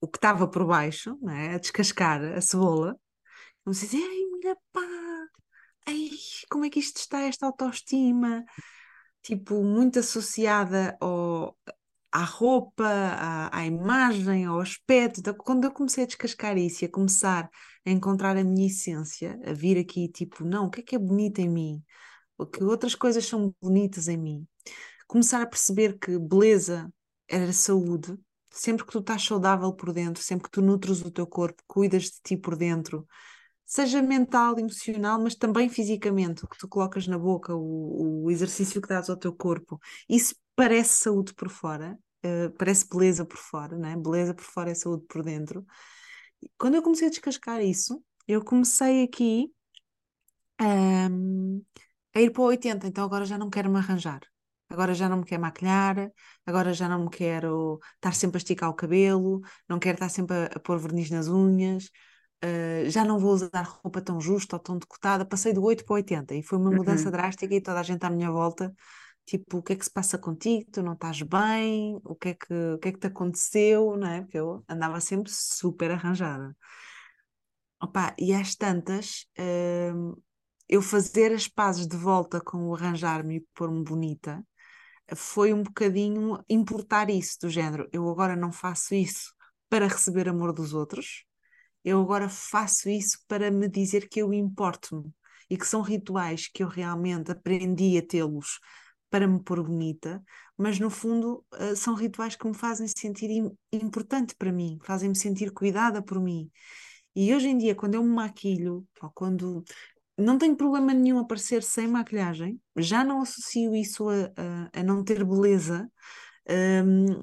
o 0.00 0.06
que 0.06 0.18
estava 0.18 0.46
por 0.46 0.64
baixo, 0.66 1.18
não 1.20 1.32
é? 1.32 1.54
a 1.54 1.58
descascar 1.58 2.22
a 2.22 2.40
cebola, 2.40 2.96
comecei 3.64 3.88
a 3.88 3.90
dizer, 3.90 4.04
ai, 4.04 4.40
minha 4.40 4.56
pá, 4.72 4.80
ai, 5.86 6.10
como 6.50 6.64
é 6.64 6.70
que 6.70 6.78
isto 6.80 6.98
está, 6.98 7.22
esta 7.22 7.46
autoestima? 7.46 8.44
tipo, 9.22 9.62
muito 9.62 9.98
associada 9.98 10.96
ao, 11.00 11.56
à 12.10 12.24
roupa, 12.24 12.84
à, 12.86 13.58
à, 13.58 13.66
imagem, 13.66 14.46
ao 14.46 14.60
aspecto. 14.60 15.20
Então, 15.20 15.34
quando 15.34 15.64
eu 15.64 15.72
comecei 15.72 16.04
a 16.04 16.06
descascar 16.06 16.56
isso 16.56 16.84
e 16.84 16.86
a 16.86 16.90
começar 16.90 17.48
a 17.84 17.90
encontrar 17.90 18.36
a 18.36 18.44
minha 18.44 18.66
essência, 18.66 19.38
a 19.44 19.52
vir 19.52 19.78
aqui, 19.78 20.08
tipo, 20.08 20.44
não, 20.44 20.66
o 20.66 20.70
que 20.70 20.80
é 20.80 20.82
que 20.82 20.96
é 20.96 20.98
bonito 20.98 21.40
em 21.40 21.48
mim? 21.48 21.82
O 22.36 22.46
que 22.46 22.62
outras 22.64 22.94
coisas 22.94 23.26
são 23.26 23.54
bonitas 23.60 24.08
em 24.08 24.16
mim? 24.16 24.46
Começar 25.06 25.42
a 25.42 25.46
perceber 25.46 25.98
que 25.98 26.18
beleza 26.18 26.92
era 27.28 27.52
saúde. 27.52 28.16
Sempre 28.50 28.84
que 28.86 28.92
tu 28.92 28.98
estás 29.00 29.22
saudável 29.22 29.72
por 29.72 29.92
dentro, 29.92 30.22
sempre 30.22 30.44
que 30.44 30.50
tu 30.50 30.62
nutres 30.62 31.02
o 31.02 31.10
teu 31.10 31.26
corpo, 31.26 31.62
cuidas 31.66 32.04
de 32.04 32.20
ti 32.22 32.36
por 32.36 32.56
dentro, 32.56 33.06
seja 33.68 34.00
mental, 34.00 34.58
emocional, 34.58 35.20
mas 35.20 35.34
também 35.34 35.68
fisicamente, 35.68 36.42
o 36.42 36.48
que 36.48 36.56
tu 36.56 36.66
colocas 36.66 37.06
na 37.06 37.18
boca, 37.18 37.54
o, 37.54 38.24
o 38.24 38.30
exercício 38.30 38.80
que 38.80 38.88
dás 38.88 39.10
ao 39.10 39.16
teu 39.16 39.32
corpo, 39.32 39.78
isso 40.08 40.34
parece 40.56 40.94
saúde 41.02 41.34
por 41.34 41.50
fora, 41.50 41.98
uh, 42.24 42.50
parece 42.56 42.88
beleza 42.88 43.26
por 43.26 43.36
fora, 43.36 43.76
né? 43.76 43.94
beleza 43.94 44.32
por 44.34 44.44
fora 44.44 44.70
é 44.70 44.74
saúde 44.74 45.04
por 45.06 45.22
dentro. 45.22 45.66
Quando 46.58 46.76
eu 46.76 46.82
comecei 46.82 47.08
a 47.08 47.10
descascar 47.10 47.60
isso, 47.60 48.02
eu 48.26 48.42
comecei 48.42 49.02
aqui 49.04 49.52
um, 50.60 51.62
a 52.14 52.20
ir 52.22 52.30
para 52.32 52.42
o 52.42 52.46
80, 52.46 52.86
então 52.86 53.04
agora 53.04 53.26
já 53.26 53.36
não 53.36 53.50
quero 53.50 53.70
me 53.70 53.76
arranjar. 53.76 54.20
Agora 54.70 54.94
já 54.94 55.08
não 55.10 55.18
me 55.18 55.24
quero 55.24 55.42
maquilhar, 55.42 56.10
agora 56.46 56.72
já 56.72 56.88
não 56.88 57.04
me 57.04 57.10
quero 57.10 57.80
estar 57.96 58.14
sempre 58.14 58.36
a 58.36 58.40
esticar 58.40 58.70
o 58.70 58.74
cabelo, 58.74 59.40
não 59.68 59.78
quero 59.78 59.96
estar 59.96 60.08
sempre 60.08 60.36
a, 60.36 60.44
a 60.46 60.60
pôr 60.60 60.78
verniz 60.78 61.10
nas 61.10 61.28
unhas, 61.28 61.90
Uh, 62.44 62.88
já 62.88 63.04
não 63.04 63.18
vou 63.18 63.32
usar 63.32 63.62
roupa 63.82 64.00
tão 64.00 64.20
justa 64.20 64.56
ou 64.56 64.60
tão 64.60 64.78
decotada, 64.78 65.24
passei 65.24 65.52
do 65.52 65.62
8 65.62 65.84
para 65.84 65.94
80 65.94 66.34
e 66.36 66.42
foi 66.42 66.56
uma 66.56 66.70
mudança 66.70 67.06
uhum. 67.06 67.10
drástica 67.10 67.52
e 67.52 67.60
toda 67.60 67.80
a 67.80 67.82
gente 67.82 68.04
à 68.04 68.10
minha 68.10 68.30
volta, 68.30 68.72
tipo, 69.26 69.58
o 69.58 69.62
que 69.62 69.72
é 69.72 69.76
que 69.76 69.84
se 69.84 69.90
passa 69.90 70.16
contigo? 70.16 70.70
Tu 70.70 70.82
não 70.82 70.92
estás 70.92 71.20
bem? 71.22 72.00
O 72.04 72.14
que 72.14 72.28
é 72.30 72.34
que, 72.34 72.54
o 72.74 72.78
que, 72.78 72.88
é 72.88 72.92
que 72.92 72.98
te 72.98 73.06
aconteceu? 73.08 73.96
Não 73.96 74.06
é? 74.08 74.22
Porque 74.22 74.38
eu 74.38 74.64
andava 74.68 75.00
sempre 75.00 75.32
super 75.32 75.90
arranjada. 75.90 76.56
Opa, 77.80 78.14
e 78.18 78.32
às 78.32 78.54
tantas, 78.54 79.26
uh, 79.38 80.22
eu 80.68 80.82
fazer 80.82 81.32
as 81.32 81.48
pazes 81.48 81.86
de 81.86 81.96
volta 81.96 82.40
com 82.40 82.68
o 82.68 82.74
arranjar-me 82.74 83.36
e 83.36 83.46
pôr-me 83.54 83.82
bonita 83.82 84.44
foi 85.16 85.52
um 85.52 85.62
bocadinho 85.62 86.42
importar 86.48 87.08
isso 87.10 87.38
do 87.40 87.50
género. 87.50 87.88
Eu 87.92 88.08
agora 88.08 88.36
não 88.36 88.52
faço 88.52 88.94
isso 88.94 89.32
para 89.68 89.86
receber 89.86 90.28
amor 90.28 90.52
dos 90.52 90.74
outros, 90.74 91.24
eu 91.88 92.00
agora 92.00 92.28
faço 92.28 92.88
isso 92.88 93.18
para 93.26 93.50
me 93.50 93.68
dizer 93.68 94.08
que 94.08 94.20
eu 94.20 94.32
importo-me 94.32 95.12
e 95.48 95.56
que 95.56 95.66
são 95.66 95.80
rituais 95.80 96.48
que 96.48 96.62
eu 96.62 96.68
realmente 96.68 97.30
aprendi 97.30 97.96
a 97.96 98.06
tê-los 98.06 98.60
para 99.10 99.26
me 99.26 99.42
pôr 99.42 99.62
bonita, 99.62 100.22
mas 100.56 100.78
no 100.78 100.90
fundo 100.90 101.44
uh, 101.54 101.74
são 101.74 101.94
rituais 101.94 102.36
que 102.36 102.46
me 102.46 102.54
fazem 102.54 102.86
sentir 102.86 103.30
importante 103.72 104.34
para 104.36 104.52
mim, 104.52 104.78
fazem-me 104.84 105.16
sentir 105.16 105.50
cuidada 105.50 106.02
por 106.02 106.20
mim. 106.20 106.50
E 107.16 107.34
hoje 107.34 107.48
em 107.48 107.56
dia, 107.56 107.74
quando 107.74 107.94
eu 107.94 108.02
me 108.02 108.10
maquilho, 108.14 108.86
ou 109.00 109.10
quando 109.14 109.64
não 110.16 110.36
tenho 110.36 110.56
problema 110.56 110.92
nenhum 110.92 111.18
aparecer 111.18 111.62
sem 111.62 111.88
maquilhagem, 111.88 112.60
já 112.76 113.02
não 113.02 113.22
associo 113.22 113.74
isso 113.74 114.08
a, 114.10 114.30
a, 114.36 114.80
a 114.80 114.82
não 114.82 115.02
ter 115.02 115.24
beleza. 115.24 115.90
Um, 116.84 117.20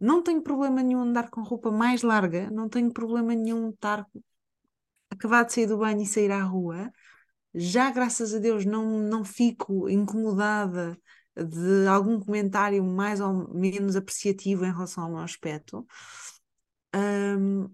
não 0.00 0.22
tenho 0.22 0.42
problema 0.42 0.82
nenhum 0.82 1.00
andar 1.02 1.30
com 1.30 1.42
roupa 1.42 1.70
mais 1.70 2.02
larga, 2.02 2.50
não 2.50 2.68
tenho 2.68 2.92
problema 2.92 3.34
nenhum 3.34 3.70
estar 3.70 4.06
acabar 5.10 5.44
de 5.44 5.52
sair 5.52 5.66
do 5.66 5.78
banho 5.78 6.02
e 6.02 6.06
sair 6.06 6.30
à 6.30 6.42
rua. 6.42 6.90
Já, 7.54 7.90
graças 7.90 8.34
a 8.34 8.38
Deus, 8.38 8.64
não, 8.64 8.84
não 9.00 9.24
fico 9.24 9.88
incomodada 9.88 10.98
de 11.36 11.86
algum 11.88 12.20
comentário 12.20 12.82
mais 12.84 13.20
ou 13.20 13.52
menos 13.54 13.96
apreciativo 13.96 14.64
em 14.64 14.72
relação 14.72 15.04
ao 15.04 15.10
meu 15.10 15.18
aspecto. 15.20 15.86
Um, 16.94 17.68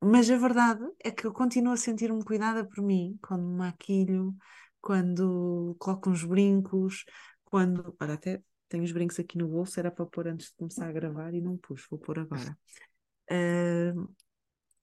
mas 0.00 0.30
a 0.30 0.36
verdade 0.36 0.84
é 1.02 1.10
que 1.10 1.26
eu 1.26 1.32
continuo 1.32 1.72
a 1.72 1.76
sentir-me 1.76 2.24
cuidada 2.24 2.64
por 2.64 2.82
mim 2.82 3.18
quando 3.22 3.44
me 3.44 3.56
maquilho, 3.56 4.34
quando 4.80 5.76
coloco 5.78 6.10
uns 6.10 6.24
brincos, 6.24 7.04
quando. 7.44 7.96
Olha, 8.00 8.14
até 8.14 8.42
tenho 8.68 8.84
os 8.84 8.92
brincos 8.92 9.18
aqui 9.18 9.38
no 9.38 9.48
bolso, 9.48 9.78
era 9.78 9.90
para 9.90 10.06
pôr 10.06 10.28
antes 10.28 10.48
de 10.48 10.54
começar 10.56 10.88
a 10.88 10.92
gravar 10.92 11.34
e 11.34 11.40
não 11.40 11.56
pus, 11.56 11.86
vou 11.90 11.98
pôr 11.98 12.18
agora. 12.18 12.56
Uh, 13.30 14.08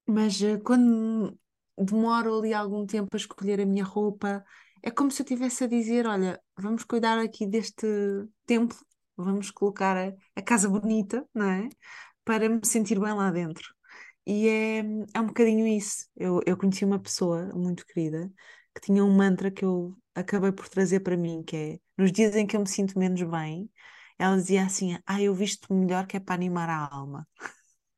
mas 0.07 0.39
uh, 0.41 0.59
quando 0.63 1.37
demoro 1.77 2.39
ali 2.39 2.53
algum 2.53 2.85
tempo 2.85 3.09
a 3.13 3.17
escolher 3.17 3.59
a 3.61 3.65
minha 3.65 3.83
roupa, 3.83 4.43
é 4.81 4.91
como 4.91 5.11
se 5.11 5.21
eu 5.21 5.25
estivesse 5.25 5.63
a 5.63 5.67
dizer: 5.67 6.07
olha, 6.07 6.39
vamos 6.57 6.83
cuidar 6.83 7.17
aqui 7.19 7.47
deste 7.47 7.87
templo, 8.45 8.77
vamos 9.17 9.51
colocar 9.51 9.97
a, 9.97 10.13
a 10.35 10.41
casa 10.41 10.69
bonita, 10.69 11.27
não 11.33 11.49
é? 11.49 11.69
Para 12.23 12.49
me 12.49 12.61
sentir 12.63 12.99
bem 12.99 13.13
lá 13.13 13.31
dentro. 13.31 13.73
E 14.25 14.47
é, 14.47 14.79
é 15.13 15.19
um 15.19 15.27
bocadinho 15.27 15.67
isso. 15.67 16.07
Eu, 16.15 16.41
eu 16.45 16.57
conheci 16.57 16.83
uma 16.83 16.99
pessoa 16.99 17.51
muito 17.53 17.85
querida 17.85 18.31
que 18.73 18.81
tinha 18.81 19.03
um 19.03 19.15
mantra 19.15 19.51
que 19.51 19.63
eu 19.63 19.95
acabei 20.13 20.51
por 20.51 20.67
trazer 20.67 20.99
para 21.01 21.15
mim, 21.15 21.43
que 21.43 21.55
é 21.55 21.79
nos 21.97 22.11
dias 22.11 22.35
em 22.35 22.45
que 22.47 22.55
eu 22.55 22.61
me 22.61 22.67
sinto 22.67 22.97
menos 22.97 23.21
bem, 23.23 23.69
ela 24.17 24.35
dizia 24.35 24.65
assim: 24.65 24.97
Ah, 25.05 25.21
eu 25.21 25.33
visto 25.33 25.73
melhor 25.73 26.07
que 26.07 26.17
é 26.17 26.19
para 26.19 26.35
animar 26.35 26.69
a 26.69 26.87
alma. 26.87 27.27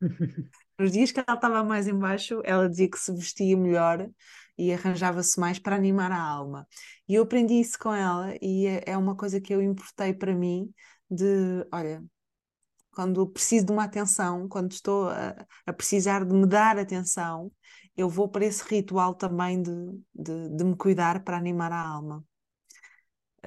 nos 0.80 0.92
dias 0.92 1.12
que 1.12 1.20
ela 1.20 1.36
estava 1.36 1.64
mais 1.64 1.88
embaixo, 1.88 2.42
ela 2.44 2.70
dizia 2.70 2.90
que 2.90 3.00
se 3.00 3.12
vestia 3.14 3.58
melhor 3.58 4.10
e 4.58 4.74
arranjava-se 4.74 5.40
mais 5.40 5.60
para 5.60 5.76
animar 5.76 6.12
a 6.12 6.20
alma. 6.22 6.68
E 7.08 7.16
eu 7.16 7.24
aprendi 7.24 7.60
isso 7.60 7.78
com 7.80 7.94
ela 7.94 8.36
e 8.42 8.68
é, 8.68 8.84
é 8.88 8.98
uma 8.98 9.16
coisa 9.16 9.40
que 9.40 9.54
eu 9.54 9.62
importei 9.62 10.14
para 10.14 10.34
mim 10.36 10.72
de, 11.10 11.66
olha, 11.72 12.04
quando 12.92 13.28
preciso 13.28 13.68
de 13.68 13.72
uma 13.72 13.84
atenção, 13.84 14.48
quando 14.48 14.72
estou 14.72 15.10
a, 15.10 15.36
a, 15.66 15.74
precisar 15.74 16.26
de 16.26 16.34
me 16.34 16.48
dar 16.48 16.78
atenção, 16.78 17.52
eu 17.96 18.10
vou 18.10 18.28
para 18.30 18.46
esse 18.46 18.64
ritual 18.68 19.14
também 19.16 19.62
de, 19.62 19.72
de, 20.16 20.50
de 20.50 20.64
me 20.64 20.76
cuidar 20.76 21.24
para 21.24 21.38
animar 21.38 21.72
a 21.72 21.80
alma. 21.80 22.26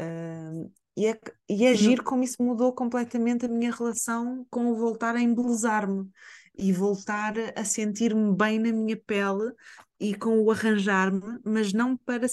Uh, 0.01 0.73
E 0.97 1.07
é, 1.07 1.21
e 1.49 1.65
é 1.65 1.75
giro 1.75 2.03
como 2.03 2.23
isso 2.23 2.43
mudou 2.43 2.73
completamente 2.75 3.47
a 3.47 3.49
minha 3.49 3.71
relação 3.71 4.47
com 4.51 4.67
o 4.67 4.75
voltar 4.75 5.15
a 5.15 5.21
embelezar-me 5.21 6.11
e 6.59 6.73
voltar 6.73 7.35
a 7.57 7.65
sentir-me 7.65 8.37
bem 8.37 8.59
na 8.59 8.73
minha 8.73 8.97
pele 8.97 9.53
e 9.99 10.15
com 10.15 10.43
o 10.43 10.51
arranjar-me, 10.51 11.39
mas 11.45 11.73
não 11.73 11.97
para. 11.97 12.27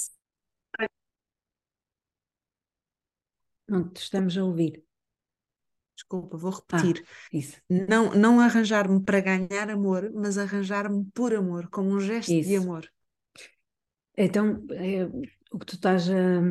Não 3.68 3.88
te 3.88 4.02
estamos 4.02 4.38
a 4.38 4.44
ouvir. 4.44 4.84
Desculpa, 5.96 6.38
vou 6.38 6.52
repetir. 6.52 7.04
Ah, 7.06 7.30
isso. 7.32 7.58
Não, 7.70 8.14
não 8.16 8.40
arranjar-me 8.40 9.02
para 9.02 9.20
ganhar 9.20 9.70
amor, 9.70 10.12
mas 10.14 10.38
arranjar-me 10.38 11.06
por 11.14 11.34
amor, 11.34 11.70
como 11.70 11.90
um 11.90 12.00
gesto 12.00 12.32
isso. 12.32 12.50
de 12.50 12.56
amor. 12.58 12.90
Então, 14.16 14.66
é, 14.72 15.06
o 15.52 15.60
que 15.60 15.66
tu 15.66 15.76
estás 15.76 16.10
a, 16.10 16.42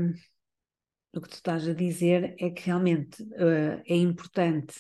o 1.15 1.21
que 1.21 1.29
tu 1.29 1.35
estás 1.35 1.67
a 1.67 1.73
dizer 1.73 2.35
é 2.39 2.51
que 2.51 2.67
realmente 2.67 3.23
uh, 3.23 3.83
é 3.87 3.97
importante. 3.97 4.75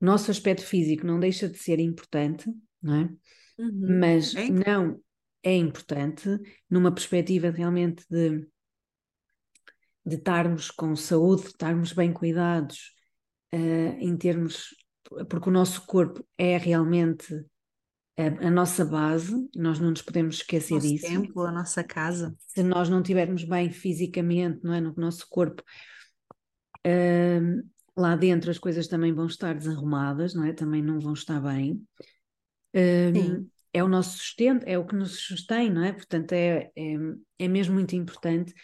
Nosso 0.00 0.30
aspecto 0.30 0.64
físico 0.64 1.06
não 1.06 1.18
deixa 1.18 1.48
de 1.48 1.58
ser 1.58 1.80
importante, 1.80 2.50
não 2.82 2.94
é? 2.94 3.02
Uhum. 3.58 3.98
Mas 4.00 4.34
é 4.34 4.50
não 4.50 5.00
é 5.42 5.54
importante 5.56 6.28
numa 6.68 6.92
perspectiva 6.92 7.50
realmente 7.50 8.04
de, 8.10 8.46
de 10.04 10.16
estarmos 10.16 10.70
com 10.70 10.96
saúde, 10.96 11.42
de 11.42 11.48
estarmos 11.48 11.92
bem 11.92 12.12
cuidados, 12.12 12.92
uh, 13.54 13.96
em 13.98 14.16
termos. 14.16 14.74
Porque 15.28 15.48
o 15.48 15.52
nosso 15.52 15.86
corpo 15.86 16.26
é 16.36 16.56
realmente 16.56 17.44
a, 18.16 18.46
a, 18.46 18.50
nossa 18.50 18.84
base, 18.84 19.48
nós 19.56 19.80
não 19.80 19.90
nos 19.90 20.02
podemos 20.02 20.36
esquecer 20.36 20.74
nosso 20.74 20.88
disso. 20.88 21.06
templo, 21.06 21.42
a 21.42 21.52
nossa 21.52 21.82
casa. 21.82 22.34
Se 22.46 22.62
nós 22.62 22.88
não 22.88 23.00
estivermos 23.00 23.44
bem 23.44 23.70
fisicamente, 23.70 24.60
não 24.62 24.72
é, 24.72 24.80
no 24.80 24.94
nosso 24.96 25.26
corpo, 25.28 25.62
uh, 26.86 27.70
lá 27.96 28.14
dentro 28.14 28.50
as 28.50 28.58
coisas 28.58 28.86
também 28.86 29.12
vão 29.12 29.26
estar 29.26 29.54
desarrumadas, 29.54 30.34
não 30.34 30.44
é? 30.44 30.52
Também 30.52 30.82
não 30.82 31.00
vão 31.00 31.12
estar 31.12 31.40
bem. 31.40 31.82
Uh, 32.74 33.48
é 33.72 33.82
o 33.82 33.88
nosso 33.88 34.18
sustento, 34.18 34.62
é 34.64 34.78
o 34.78 34.86
que 34.86 34.94
nos 34.94 35.18
sustém, 35.18 35.68
não 35.68 35.82
é? 35.82 35.92
Portanto, 35.92 36.32
é, 36.32 36.70
é, 36.76 36.94
é 37.40 37.48
mesmo 37.48 37.74
muito 37.74 37.96
importante, 37.96 38.54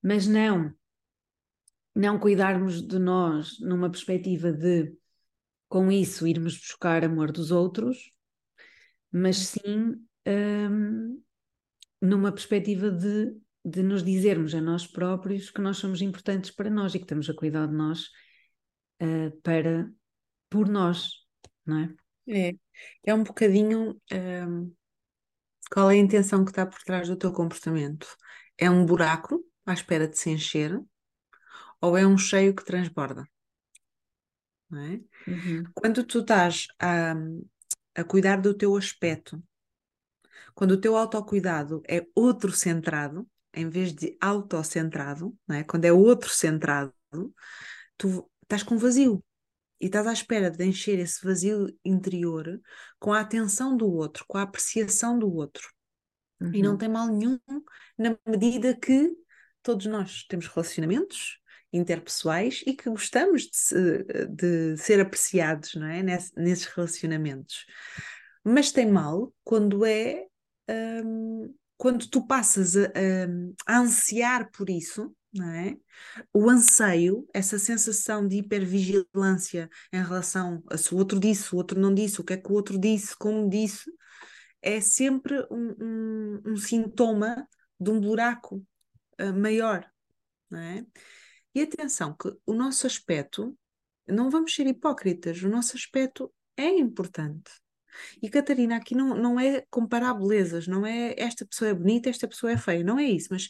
mas 0.00 0.28
não, 0.28 0.72
não 1.92 2.16
cuidarmos 2.16 2.80
de 2.80 3.00
nós 3.00 3.58
numa 3.58 3.90
perspectiva 3.90 4.52
de, 4.52 4.96
com 5.68 5.90
isso, 5.90 6.28
irmos 6.28 6.56
buscar 6.56 7.04
amor 7.04 7.32
dos 7.32 7.50
outros, 7.50 8.12
mas 9.12 9.36
sim 9.36 9.94
um, 10.26 11.22
numa 12.00 12.32
perspectiva 12.32 12.90
de, 12.90 13.36
de 13.64 13.82
nos 13.82 14.02
dizermos 14.02 14.54
a 14.54 14.60
nós 14.60 14.86
próprios 14.86 15.50
que 15.50 15.60
nós 15.60 15.76
somos 15.76 16.00
importantes 16.00 16.50
para 16.50 16.70
nós 16.70 16.94
e 16.94 16.98
que 16.98 17.04
estamos 17.04 17.28
a 17.28 17.34
cuidar 17.34 17.66
de 17.66 17.74
nós 17.74 18.06
uh, 19.02 19.40
para 19.42 19.90
por 20.48 20.68
nós, 20.68 21.12
não 21.64 21.78
é? 21.78 21.94
É, 22.28 22.54
é 23.04 23.14
um 23.14 23.22
bocadinho 23.22 24.00
um, 24.12 24.74
qual 25.70 25.90
é 25.90 25.94
a 25.94 25.96
intenção 25.96 26.44
que 26.44 26.50
está 26.50 26.66
por 26.66 26.82
trás 26.82 27.08
do 27.08 27.16
teu 27.16 27.32
comportamento? 27.32 28.06
É 28.58 28.68
um 28.68 28.84
buraco 28.84 29.42
à 29.64 29.72
espera 29.72 30.06
de 30.06 30.18
se 30.18 30.30
encher 30.30 30.78
ou 31.80 31.96
é 31.96 32.06
um 32.06 32.18
cheio 32.18 32.54
que 32.54 32.64
transborda? 32.64 33.24
É? 34.74 35.30
Uhum. 35.30 35.64
Quando 35.74 36.04
tu 36.04 36.20
estás 36.20 36.66
a, 36.78 37.14
a 37.94 38.04
cuidar 38.04 38.40
do 38.40 38.54
teu 38.54 38.76
aspecto. 38.76 39.42
Quando 40.54 40.72
o 40.72 40.80
teu 40.80 40.96
autocuidado 40.96 41.82
é 41.88 42.06
outro 42.14 42.52
centrado, 42.52 43.28
em 43.54 43.68
vez 43.68 43.92
de 43.92 44.16
autocentrado, 44.20 45.36
não 45.46 45.56
é? 45.56 45.64
quando 45.64 45.84
é 45.84 45.92
outro 45.92 46.30
centrado, 46.30 46.92
tu 47.96 48.30
estás 48.42 48.62
com 48.62 48.76
vazio 48.76 49.22
e 49.80 49.86
estás 49.86 50.06
à 50.06 50.12
espera 50.12 50.50
de 50.50 50.64
encher 50.64 50.98
esse 50.98 51.24
vazio 51.24 51.66
interior 51.84 52.60
com 52.98 53.12
a 53.12 53.20
atenção 53.20 53.76
do 53.76 53.90
outro, 53.90 54.24
com 54.26 54.38
a 54.38 54.42
apreciação 54.42 55.18
do 55.18 55.32
outro. 55.32 55.68
Uhum. 56.40 56.54
E 56.54 56.62
não 56.62 56.72
uhum. 56.72 56.78
tem 56.78 56.88
mal 56.88 57.08
nenhum 57.08 57.38
na 57.98 58.16
medida 58.26 58.74
que 58.74 59.10
todos 59.62 59.86
nós 59.86 60.24
temos 60.24 60.46
relacionamentos 60.46 61.41
interpessoais 61.72 62.62
e 62.66 62.74
que 62.74 62.90
gostamos 62.90 63.48
de, 63.48 64.26
de 64.28 64.76
ser 64.76 65.00
apreciados 65.00 65.74
não 65.74 65.86
é? 65.86 66.02
Ness, 66.02 66.32
nesses 66.36 66.66
relacionamentos. 66.66 67.64
Mas 68.44 68.72
tem 68.72 68.90
mal 68.90 69.32
quando 69.44 69.84
é 69.84 70.26
um, 71.04 71.54
quando 71.76 72.08
tu 72.08 72.26
passas 72.26 72.76
a, 72.76 72.84
a, 72.84 73.74
a, 73.74 73.78
ansiar 73.80 74.50
por 74.52 74.70
isso, 74.70 75.14
não 75.34 75.50
é? 75.50 75.76
O 76.32 76.48
anseio, 76.48 77.26
essa 77.32 77.58
sensação 77.58 78.26
de 78.26 78.36
hipervigilância 78.36 79.68
em 79.92 80.02
relação 80.02 80.62
a 80.70 80.76
se 80.76 80.94
o 80.94 80.98
outro 80.98 81.18
disse, 81.18 81.54
o 81.54 81.58
outro 81.58 81.80
não 81.80 81.94
disse, 81.94 82.20
o 82.20 82.24
que 82.24 82.34
é 82.34 82.36
que 82.36 82.50
o 82.50 82.54
outro 82.54 82.78
disse, 82.78 83.16
como 83.16 83.48
disse, 83.48 83.90
é 84.60 84.80
sempre 84.80 85.40
um, 85.50 85.74
um, 85.80 86.42
um 86.52 86.56
sintoma 86.56 87.48
de 87.80 87.90
um 87.90 88.00
buraco 88.00 88.64
uh, 89.20 89.32
maior, 89.34 89.84
não 90.48 90.60
é? 90.60 90.86
E 91.54 91.62
atenção, 91.62 92.14
que 92.14 92.34
o 92.46 92.54
nosso 92.54 92.86
aspecto, 92.86 93.56
não 94.06 94.30
vamos 94.30 94.54
ser 94.54 94.66
hipócritas, 94.66 95.42
o 95.42 95.48
nosso 95.48 95.76
aspecto 95.76 96.32
é 96.56 96.68
importante. 96.68 97.50
E 98.22 98.28
Catarina, 98.30 98.76
aqui 98.76 98.94
não, 98.94 99.14
não 99.14 99.38
é 99.38 99.66
comparar 99.70 100.14
belezas, 100.14 100.66
não 100.66 100.86
é 100.86 101.14
esta 101.18 101.44
pessoa 101.44 101.70
é 101.70 101.74
bonita, 101.74 102.08
esta 102.08 102.26
pessoa 102.26 102.52
é 102.52 102.56
feia, 102.56 102.82
não 102.82 102.98
é 102.98 103.04
isso, 103.04 103.28
mas 103.30 103.48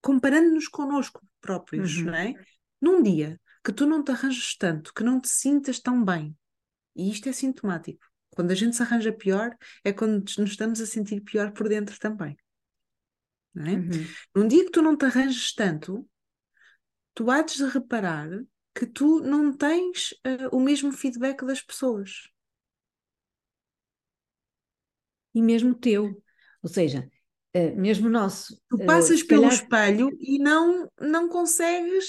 comparando-nos 0.00 0.68
connosco 0.68 1.26
próprios, 1.40 1.98
uhum. 1.98 2.04
não 2.04 2.14
é? 2.14 2.34
Num 2.80 3.02
dia 3.02 3.38
que 3.62 3.72
tu 3.72 3.86
não 3.86 4.02
te 4.02 4.10
arranjas 4.10 4.56
tanto, 4.56 4.94
que 4.94 5.04
não 5.04 5.20
te 5.20 5.28
sintas 5.28 5.78
tão 5.80 6.02
bem, 6.02 6.34
e 6.96 7.10
isto 7.10 7.28
é 7.28 7.32
sintomático. 7.32 8.04
Quando 8.30 8.52
a 8.52 8.54
gente 8.54 8.76
se 8.76 8.82
arranja 8.82 9.12
pior, 9.12 9.54
é 9.84 9.92
quando 9.92 10.20
nos 10.38 10.50
estamos 10.50 10.80
a 10.80 10.86
sentir 10.86 11.20
pior 11.20 11.52
por 11.52 11.68
dentro 11.68 11.98
também. 11.98 12.36
Não 13.52 13.66
é? 13.66 13.74
Uhum. 13.74 14.06
Num 14.34 14.48
dia 14.48 14.64
que 14.64 14.70
tu 14.70 14.80
não 14.80 14.96
te 14.96 15.04
arranjas 15.04 15.52
tanto, 15.52 16.08
tu 17.20 17.30
há 17.30 17.42
de 17.42 17.62
reparar 17.66 18.30
que 18.74 18.86
tu 18.86 19.20
não 19.20 19.52
tens 19.52 20.12
uh, 20.26 20.56
o 20.56 20.58
mesmo 20.58 20.90
feedback 20.90 21.44
das 21.44 21.60
pessoas. 21.60 22.30
E 25.34 25.42
mesmo 25.42 25.74
teu. 25.74 26.18
Ou 26.62 26.70
seja, 26.70 27.06
uh, 27.54 27.76
mesmo 27.78 28.08
nosso. 28.08 28.58
Tu 28.70 28.78
passas 28.86 29.20
uh, 29.20 29.26
pelo 29.26 29.42
calhar... 29.42 29.54
espelho 29.54 30.08
e 30.18 30.38
não, 30.38 30.90
não 30.98 31.28
consegues 31.28 32.06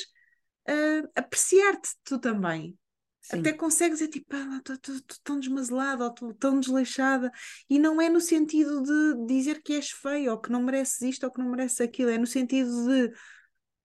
apreciar-te 1.14 1.90
tu 2.06 2.18
também. 2.18 2.78
Sim. 3.20 3.40
Até 3.40 3.52
consegues 3.52 4.02
é 4.02 4.08
tipo, 4.08 4.34
estou 4.34 4.96
ah, 4.96 5.16
tão 5.26 5.40
desmazelada 5.40 6.06
ou 6.06 6.10
estou 6.12 6.34
tão 6.36 6.60
desleixada, 6.60 7.30
e 7.70 7.78
não 7.78 8.02
é 8.02 8.08
no 8.08 8.22
sentido 8.22 8.82
de 8.82 9.26
dizer 9.26 9.62
que 9.62 9.74
és 9.74 9.90
feio 9.90 10.32
ou 10.32 10.40
que 10.40 10.52
não 10.52 10.64
mereces 10.64 11.02
isto 11.02 11.26
ou 11.26 11.32
que 11.32 11.40
não 11.40 11.50
mereces 11.50 11.82
aquilo, 11.82 12.10
é 12.10 12.18
no 12.18 12.26
sentido 12.26 12.70
de 12.88 13.12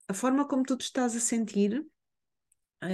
a 0.09 0.15
forma 0.15 0.47
como 0.47 0.63
tu 0.63 0.77
te 0.77 0.85
estás 0.85 1.17
a 1.17 1.21
sentir 1.21 1.85
uh, 2.83 2.87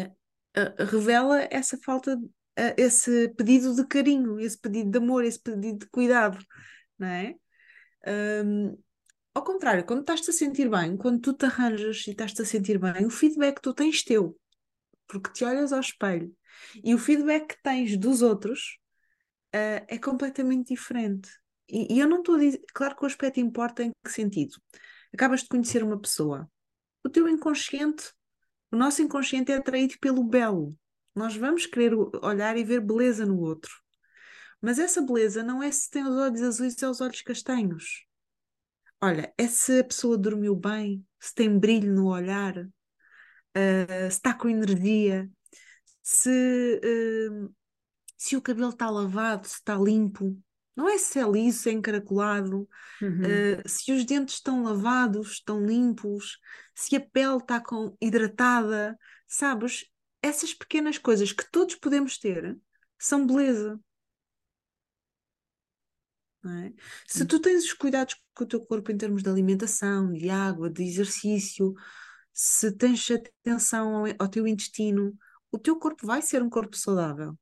uh, 0.59 0.85
revela 0.85 1.47
essa 1.51 1.77
falta, 1.79 2.17
uh, 2.17 2.75
esse 2.77 3.29
pedido 3.37 3.75
de 3.75 3.87
carinho, 3.87 4.41
esse 4.41 4.59
pedido 4.59 4.91
de 4.91 4.99
amor, 4.99 5.25
esse 5.25 5.41
pedido 5.41 5.81
de 5.81 5.87
cuidado, 5.87 6.39
não 6.99 7.09
é? 7.09 7.35
Um, 8.45 8.79
ao 9.35 9.45
contrário, 9.45 9.85
quando 9.85 10.01
estás-te 10.01 10.31
a 10.31 10.33
sentir 10.33 10.69
bem, 10.69 10.97
quando 10.97 11.21
tu 11.21 11.33
te 11.33 11.47
arranjas 11.47 12.07
e 12.07 12.11
estás-te 12.11 12.43
a 12.43 12.45
sentir 12.45 12.79
bem, 12.79 13.07
o 13.07 13.11
feedback 13.11 13.57
que 13.57 13.63
tu 13.63 13.73
tens 13.73 14.03
teu, 14.03 14.39
porque 15.07 15.33
te 15.33 15.45
olhas 15.45 15.73
ao 15.73 15.81
espelho 15.81 16.35
e 16.85 16.95
o 16.95 16.99
feedback 16.99 17.55
que 17.55 17.63
tens 17.63 17.97
dos 17.97 18.21
outros 18.21 18.79
é 19.53 19.99
completamente 19.99 20.69
diferente. 20.69 21.31
E, 21.69 21.95
e 21.95 22.01
eu 22.01 22.09
não 22.09 22.19
estou 22.19 22.37
a 22.37 22.39
dizer, 22.39 22.63
claro 22.75 22.97
que 22.97 23.03
o 23.05 23.07
aspecto 23.07 23.41
importa 23.41 23.83
em 23.83 23.91
que 24.05 24.11
sentido? 24.11 24.57
Acabas 25.13 25.43
de 25.43 25.49
conhecer 25.49 25.83
uma 25.83 25.99
pessoa 25.99 26.51
o 27.05 27.09
teu 27.09 27.29
inconsciente, 27.29 28.13
o 28.71 28.77
nosso 28.77 29.03
inconsciente 29.03 29.53
é 29.53 29.57
atraído 29.57 29.95
pelo 30.01 30.25
belo. 30.25 30.77
Nós 31.15 31.37
vamos 31.37 31.67
querer 31.67 31.95
olhar 32.23 32.57
e 32.57 32.65
ver 32.65 32.81
beleza 32.81 33.27
no 33.27 33.39
outro. 33.41 33.71
Mas 34.61 34.79
essa 34.79 35.03
beleza 35.03 35.43
não 35.43 35.63
é 35.63 35.71
se 35.71 35.91
tem 35.91 36.05
os 36.05 36.17
olhos 36.17 36.41
azuis 36.41 36.81
ou 36.83 36.91
os 36.91 37.01
olhos 37.01 37.21
castanhos. 37.21 38.07
Olha, 39.01 39.35
é 39.37 39.47
se 39.49 39.81
a 39.81 39.85
pessoa 39.85 40.17
dormiu 40.17 40.55
bem, 40.55 41.05
se 41.19 41.35
tem 41.35 41.59
brilho 41.59 41.93
no 41.93 42.07
olhar, 42.07 42.57
uh, 42.57 42.71
se 44.03 44.07
está 44.09 44.33
com 44.33 44.49
energia, 44.49 45.29
se, 46.01 46.81
uh, 46.85 47.55
se 48.17 48.37
o 48.37 48.43
cabelo 48.43 48.71
está 48.71 48.89
lavado, 48.89 49.49
se 49.49 49.55
está 49.55 49.75
limpo. 49.75 50.41
Não 50.75 50.89
é 50.89 50.97
se 50.97 51.18
é 51.18 51.29
liso, 51.29 51.68
é 51.68 51.73
encaracolado, 51.73 52.68
uhum. 53.01 53.20
uh, 53.20 53.68
se 53.68 53.93
os 53.93 54.05
dentes 54.05 54.37
estão 54.37 54.62
lavados, 54.62 55.33
estão 55.33 55.64
limpos, 55.64 56.39
se 56.75 56.97
a 56.97 57.01
pele 57.01 57.37
está 57.37 57.61
com, 57.61 57.95
hidratada, 58.01 58.99
sabes? 59.27 59.85
Essas 60.23 60.55
pequenas 60.55 60.97
coisas 60.97 61.33
que 61.33 61.51
todos 61.51 61.75
podemos 61.75 62.18
ter 62.18 62.59
são 62.99 63.27
beleza. 63.27 63.79
É? 66.45 66.73
Se 67.07 67.25
tu 67.25 67.39
tens 67.39 67.64
os 67.64 67.73
cuidados 67.73 68.16
com 68.35 68.45
o 68.45 68.47
teu 68.47 68.61
corpo 68.64 68.91
em 68.91 68.97
termos 68.97 69.23
de 69.23 69.29
alimentação, 69.29 70.12
de 70.12 70.29
água, 70.29 70.68
de 70.68 70.83
exercício, 70.83 71.75
se 72.33 72.73
tens 72.73 73.09
atenção 73.11 73.95
ao, 73.95 74.05
ao 74.18 74.29
teu 74.29 74.47
intestino, 74.47 75.16
o 75.53 75.59
teu 75.59 75.79
corpo 75.79 76.07
vai 76.07 76.23
ser 76.23 76.43
um 76.43 76.51
corpo 76.51 76.77
saudável. 76.77 77.39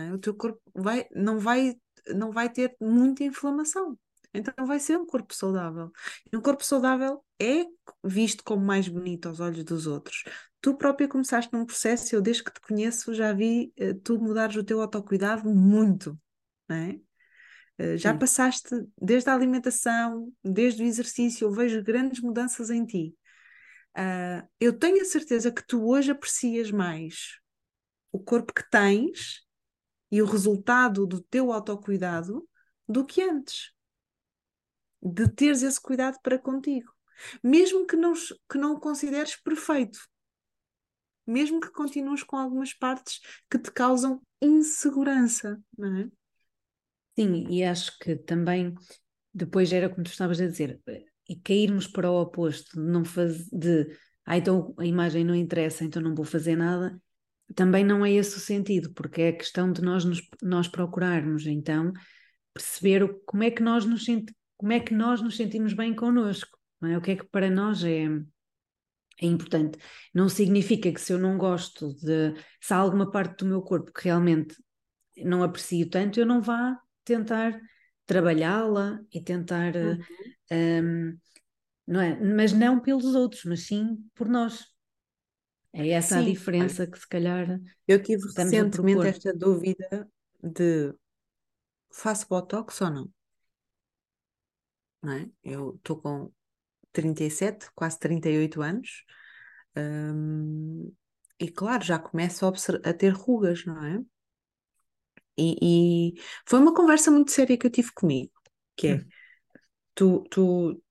É? 0.00 0.12
O 0.12 0.18
teu 0.18 0.34
corpo 0.34 0.60
vai, 0.74 1.06
não, 1.14 1.38
vai, 1.38 1.74
não 2.08 2.30
vai 2.30 2.50
ter 2.50 2.76
muita 2.80 3.24
inflamação. 3.24 3.98
Então 4.34 4.66
vai 4.66 4.80
ser 4.80 4.98
um 4.98 5.06
corpo 5.06 5.32
saudável. 5.32 5.92
E 6.30 6.36
um 6.36 6.40
corpo 6.40 6.64
saudável 6.64 7.24
é 7.40 7.64
visto 8.02 8.42
como 8.42 8.64
mais 8.64 8.88
bonito 8.88 9.28
aos 9.28 9.38
olhos 9.38 9.62
dos 9.62 9.86
outros. 9.86 10.24
Tu 10.60 10.74
própria 10.76 11.06
começaste 11.06 11.52
num 11.52 11.64
processo, 11.64 12.14
eu 12.14 12.20
desde 12.20 12.42
que 12.42 12.52
te 12.52 12.60
conheço 12.60 13.14
já 13.14 13.32
vi 13.32 13.72
uh, 13.78 13.94
tu 14.00 14.18
mudares 14.18 14.56
o 14.56 14.64
teu 14.64 14.80
autocuidado 14.80 15.48
muito, 15.48 16.18
não 16.68 16.76
é? 16.76 17.00
Uh, 17.78 17.96
já 17.96 18.12
Sim. 18.12 18.18
passaste 18.18 18.68
desde 19.00 19.30
a 19.30 19.34
alimentação, 19.34 20.32
desde 20.42 20.82
o 20.82 20.86
exercício, 20.86 21.46
eu 21.46 21.52
vejo 21.52 21.82
grandes 21.82 22.20
mudanças 22.20 22.70
em 22.70 22.84
ti. 22.84 23.14
Uh, 23.96 24.48
eu 24.58 24.72
tenho 24.76 25.00
a 25.00 25.04
certeza 25.04 25.52
que 25.52 25.64
tu 25.64 25.86
hoje 25.86 26.10
aprecias 26.10 26.72
mais 26.72 27.38
o 28.10 28.18
corpo 28.18 28.52
que 28.52 28.68
tens 28.68 29.43
e 30.14 30.22
o 30.22 30.26
resultado 30.26 31.08
do 31.08 31.20
teu 31.20 31.52
autocuidado 31.52 32.48
do 32.88 33.04
que 33.04 33.20
antes. 33.20 33.72
De 35.02 35.26
teres 35.28 35.64
esse 35.64 35.80
cuidado 35.80 36.20
para 36.22 36.38
contigo. 36.38 36.94
Mesmo 37.42 37.84
que 37.84 37.96
não, 37.96 38.12
que 38.48 38.56
não 38.56 38.74
o 38.74 38.78
consideres 38.78 39.34
perfeito. 39.34 39.98
Mesmo 41.26 41.60
que 41.60 41.68
continues 41.72 42.22
com 42.22 42.36
algumas 42.36 42.72
partes 42.72 43.18
que 43.50 43.58
te 43.58 43.72
causam 43.72 44.22
insegurança, 44.40 45.60
não 45.76 45.96
é? 45.96 46.08
Sim, 47.18 47.48
e 47.50 47.64
acho 47.64 47.98
que 47.98 48.14
também 48.14 48.72
depois 49.32 49.72
era 49.72 49.88
como 49.88 50.04
tu 50.04 50.12
estavas 50.12 50.40
a 50.40 50.46
dizer, 50.46 50.80
e 51.28 51.34
cairmos 51.34 51.88
para 51.88 52.08
o 52.08 52.20
oposto 52.20 52.80
não 52.80 53.04
fazer 53.04 53.48
de 53.50 53.98
ah, 54.24 54.38
então 54.38 54.72
a 54.78 54.86
imagem 54.86 55.24
não 55.24 55.34
interessa, 55.34 55.82
então 55.82 56.00
não 56.00 56.14
vou 56.14 56.24
fazer 56.24 56.54
nada, 56.54 57.02
também 57.54 57.84
não 57.84 58.04
é 58.04 58.12
esse 58.12 58.36
o 58.36 58.40
sentido, 58.40 58.92
porque 58.92 59.22
é 59.22 59.28
a 59.28 59.36
questão 59.36 59.72
de 59.72 59.82
nós 59.82 60.04
nos, 60.04 60.20
nós 60.42 60.68
procurarmos 60.68 61.46
então 61.46 61.92
perceber 62.52 63.08
como 63.26 63.42
é 63.42 63.50
que 63.50 63.62
nós 63.62 63.84
nos 63.84 64.06
como 64.56 64.72
é 64.72 64.80
que 64.80 64.94
nós 64.94 65.20
nos 65.20 65.36
sentimos 65.36 65.72
bem 65.72 65.94
connosco, 65.94 66.56
é? 66.84 66.96
O 66.96 67.00
que 67.00 67.12
é 67.12 67.16
que 67.16 67.26
para 67.26 67.50
nós 67.50 67.84
é 67.84 68.08
é 69.20 69.26
importante. 69.26 69.78
Não 70.12 70.28
significa 70.28 70.92
que 70.92 71.00
se 71.00 71.12
eu 71.12 71.18
não 71.18 71.38
gosto 71.38 71.94
de 71.94 72.34
se 72.60 72.74
há 72.74 72.76
alguma 72.76 73.10
parte 73.10 73.38
do 73.38 73.46
meu 73.46 73.62
corpo 73.62 73.92
que 73.92 74.04
realmente 74.04 74.56
não 75.18 75.42
aprecio 75.42 75.88
tanto, 75.88 76.18
eu 76.18 76.26
não 76.26 76.40
vá 76.40 76.76
tentar 77.04 77.60
trabalhá-la 78.06 79.00
e 79.12 79.22
tentar 79.22 79.74
uhum. 79.76 79.98
um, 80.52 81.18
não 81.86 82.00
é? 82.00 82.18
Mas 82.20 82.52
não 82.52 82.80
pelos 82.80 83.14
outros, 83.14 83.44
mas 83.44 83.66
sim 83.66 83.96
por 84.14 84.28
nós. 84.28 84.66
É 85.74 85.88
essa 85.88 86.14
Sim, 86.14 86.22
a 86.22 86.24
diferença 86.24 86.86
que 86.86 86.96
se 86.96 87.08
calhar. 87.08 87.60
Eu 87.86 88.00
tive 88.00 88.22
recentemente 88.22 89.08
esta 89.08 89.34
dúvida 89.34 90.08
de 90.40 90.94
faço 91.90 92.28
botox 92.28 92.80
ou 92.80 92.90
não? 92.90 93.10
Não 95.02 95.12
é? 95.12 95.28
Eu 95.42 95.74
estou 95.74 96.00
com 96.00 96.32
37, 96.92 97.68
quase 97.74 97.98
38 97.98 98.62
anos, 98.62 99.04
hum, 99.76 100.92
e 101.40 101.50
claro, 101.50 101.84
já 101.84 101.98
começo 101.98 102.46
a, 102.46 102.50
a, 102.88 102.94
ter 102.94 103.12
rugas, 103.12 103.64
não 103.66 103.84
é? 103.84 104.00
E, 105.36 106.12
e, 106.14 106.22
foi 106.46 106.60
uma 106.60 106.72
conversa 106.72 107.10
muito 107.10 107.32
séria 107.32 107.58
que 107.58 107.66
eu 107.66 107.70
tive 107.70 107.90
comigo, 107.92 108.32
que 108.76 108.86
é, 108.86 108.94
hum. 108.94 109.04
tu, 109.92 110.24
tu, 110.30 110.82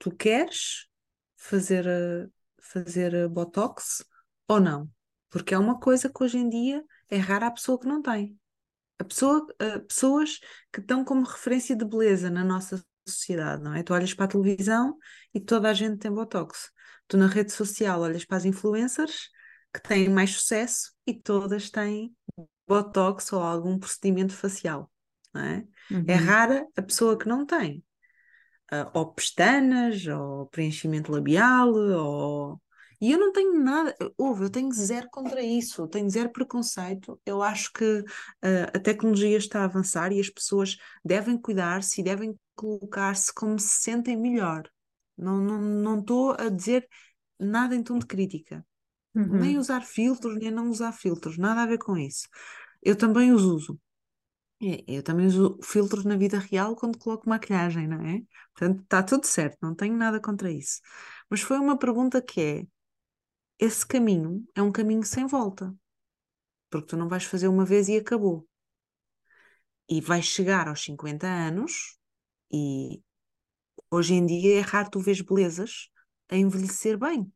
tu 0.00 0.10
queres 0.10 0.88
fazer, 1.36 1.86
fazer 2.60 3.28
botox 3.28 4.04
ou 4.52 4.60
não. 4.60 4.90
Porque 5.30 5.54
é 5.54 5.58
uma 5.58 5.78
coisa 5.80 6.08
que 6.08 6.22
hoje 6.22 6.38
em 6.38 6.48
dia 6.48 6.84
é 7.08 7.16
rara 7.16 7.46
a 7.46 7.50
pessoa 7.50 7.78
que 7.78 7.86
não 7.86 8.02
tem. 8.02 8.38
A 8.98 9.04
pessoa, 9.04 9.46
uh, 9.60 9.80
pessoas 9.86 10.38
que 10.72 10.80
estão 10.80 11.04
como 11.04 11.24
referência 11.24 11.74
de 11.74 11.84
beleza 11.84 12.30
na 12.30 12.44
nossa 12.44 12.84
sociedade, 13.06 13.62
não 13.62 13.74
é? 13.74 13.82
Tu 13.82 13.92
olhas 13.92 14.14
para 14.14 14.26
a 14.26 14.28
televisão 14.28 14.96
e 15.34 15.40
toda 15.40 15.70
a 15.70 15.74
gente 15.74 15.98
tem 15.98 16.12
botox. 16.12 16.70
Tu 17.08 17.16
na 17.16 17.26
rede 17.26 17.52
social 17.52 18.00
olhas 18.00 18.24
para 18.24 18.36
as 18.36 18.44
influencers 18.44 19.28
que 19.74 19.82
têm 19.82 20.08
mais 20.08 20.30
sucesso 20.30 20.92
e 21.06 21.14
todas 21.14 21.70
têm 21.70 22.14
botox 22.68 23.32
ou 23.32 23.42
algum 23.42 23.78
procedimento 23.78 24.34
facial, 24.34 24.90
não 25.34 25.42
é? 25.42 25.66
é 25.90 25.94
uhum. 25.94 26.04
É 26.06 26.14
rara 26.14 26.66
a 26.76 26.82
pessoa 26.82 27.18
que 27.18 27.26
não 27.26 27.44
tem. 27.44 27.82
Uh, 28.72 28.88
ou 28.94 29.12
pestanas, 29.12 30.06
ou 30.06 30.46
preenchimento 30.46 31.10
labial, 31.10 31.72
ou 31.74 32.61
e 33.02 33.10
eu 33.10 33.18
não 33.18 33.32
tenho 33.32 33.58
nada, 33.58 33.96
ouve, 34.16 34.44
eu 34.44 34.50
tenho 34.50 34.70
zero 34.72 35.08
contra 35.10 35.42
isso, 35.42 35.88
tenho 35.88 36.08
zero 36.08 36.30
preconceito. 36.30 37.20
Eu 37.26 37.42
acho 37.42 37.72
que 37.72 37.98
uh, 37.98 38.04
a 38.72 38.78
tecnologia 38.78 39.36
está 39.36 39.62
a 39.62 39.64
avançar 39.64 40.12
e 40.12 40.20
as 40.20 40.30
pessoas 40.30 40.76
devem 41.04 41.36
cuidar-se 41.36 42.00
e 42.00 42.04
devem 42.04 42.38
colocar-se 42.54 43.34
como 43.34 43.58
se 43.58 43.82
sentem 43.82 44.16
melhor. 44.16 44.70
Não 45.18 45.98
estou 45.98 46.28
não, 46.28 46.36
não 46.38 46.46
a 46.46 46.48
dizer 46.48 46.88
nada 47.40 47.74
em 47.74 47.82
tom 47.82 47.98
de 47.98 48.06
crítica. 48.06 48.64
Uhum. 49.16 49.40
Nem 49.40 49.58
usar 49.58 49.80
filtros, 49.80 50.36
nem 50.36 50.52
não 50.52 50.70
usar 50.70 50.92
filtros, 50.92 51.36
nada 51.36 51.62
a 51.62 51.66
ver 51.66 51.78
com 51.78 51.98
isso. 51.98 52.28
Eu 52.80 52.94
também 52.94 53.32
os 53.32 53.42
uso. 53.42 53.80
Eu 54.86 55.02
também 55.02 55.26
uso 55.26 55.58
filtros 55.60 56.04
na 56.04 56.16
vida 56.16 56.38
real 56.38 56.76
quando 56.76 56.98
coloco 56.98 57.28
maquilhagem, 57.28 57.88
não 57.88 58.00
é? 58.06 58.22
Portanto, 58.54 58.80
está 58.80 59.02
tudo 59.02 59.26
certo, 59.26 59.58
não 59.60 59.74
tenho 59.74 59.96
nada 59.96 60.20
contra 60.20 60.52
isso. 60.52 60.80
Mas 61.28 61.40
foi 61.40 61.58
uma 61.58 61.76
pergunta 61.76 62.22
que 62.22 62.40
é: 62.40 62.66
esse 63.62 63.86
caminho 63.86 64.44
é 64.56 64.60
um 64.60 64.72
caminho 64.72 65.04
sem 65.04 65.24
volta. 65.24 65.72
Porque 66.68 66.88
tu 66.88 66.96
não 66.96 67.08
vais 67.08 67.22
fazer 67.22 67.46
uma 67.46 67.64
vez 67.64 67.88
e 67.88 67.96
acabou. 67.96 68.48
E 69.88 70.00
vais 70.00 70.24
chegar 70.24 70.66
aos 70.66 70.82
50 70.82 71.28
anos 71.28 71.96
e 72.52 73.00
hoje 73.88 74.14
em 74.14 74.26
dia 74.26 74.58
é 74.58 74.60
raro 74.60 74.90
tu 74.90 74.98
vês 74.98 75.20
belezas 75.20 75.88
a 76.28 76.36
envelhecer 76.36 76.98
bem. 76.98 77.32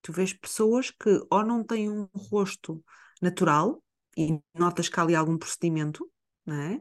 Tu 0.00 0.12
vês 0.12 0.32
pessoas 0.32 0.92
que 0.92 1.20
ou 1.28 1.44
não 1.44 1.64
têm 1.64 1.90
um 1.90 2.08
rosto 2.14 2.84
natural 3.20 3.82
e 4.16 4.40
notas 4.54 4.88
que 4.88 5.00
há 5.00 5.02
ali 5.02 5.16
algum 5.16 5.36
procedimento, 5.36 6.08
não 6.44 6.54
é? 6.54 6.80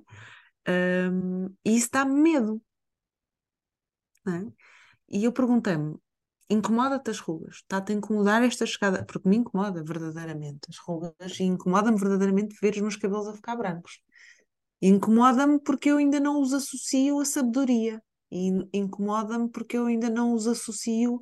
Um, 1.11 1.47
e 1.65 1.75
isso 1.75 1.89
dá-me 1.91 2.13
medo. 2.13 2.61
É? 4.27 4.51
E 5.09 5.23
eu 5.23 5.31
perguntei-me: 5.33 5.97
incomoda-te 6.49 7.09
as 7.11 7.19
rugas, 7.19 7.57
está-te 7.57 7.91
a 7.91 7.95
incomodar 7.95 8.43
esta 8.43 8.65
chegada, 8.65 9.03
porque 9.05 9.27
me 9.27 9.37
incomoda 9.37 9.83
verdadeiramente 9.83 10.59
as 10.69 10.77
rugas 10.77 11.39
e 11.39 11.43
incomoda-me 11.43 11.97
verdadeiramente 11.97 12.57
ver 12.61 12.73
os 12.73 12.81
meus 12.81 12.95
cabelos 12.95 13.27
a 13.27 13.33
ficar 13.33 13.55
brancos. 13.55 13.99
Incomoda-me 14.81 15.59
porque 15.59 15.89
eu 15.89 15.97
ainda 15.97 16.19
não 16.19 16.41
os 16.41 16.53
associo 16.53 17.19
à 17.19 17.25
sabedoria 17.25 18.01
e 18.31 18.49
incomoda-me 18.73 19.49
porque 19.49 19.77
eu 19.77 19.85
ainda 19.85 20.09
não 20.09 20.33
os 20.33 20.47
associo 20.47 21.19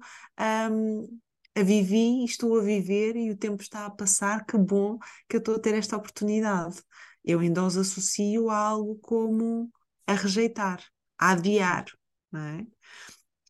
um, 0.71 1.19
a 1.55 1.63
vivi, 1.63 2.23
estou 2.25 2.57
a 2.57 2.61
viver 2.61 3.15
e 3.15 3.31
o 3.31 3.37
tempo 3.37 3.61
está 3.61 3.85
a 3.85 3.89
passar, 3.91 4.45
que 4.45 4.57
bom 4.57 4.97
que 5.29 5.35
eu 5.35 5.39
estou 5.39 5.55
a 5.55 5.59
ter 5.59 5.75
esta 5.75 5.95
oportunidade. 5.95 6.81
Eu 7.23 7.39
ainda 7.39 7.63
os 7.63 7.77
associo 7.77 8.49
a 8.49 8.57
algo 8.57 8.97
como 8.99 9.71
a 10.07 10.13
rejeitar, 10.13 10.83
a 11.17 11.31
adiar, 11.31 11.85
não 12.31 12.41
é? 12.41 12.67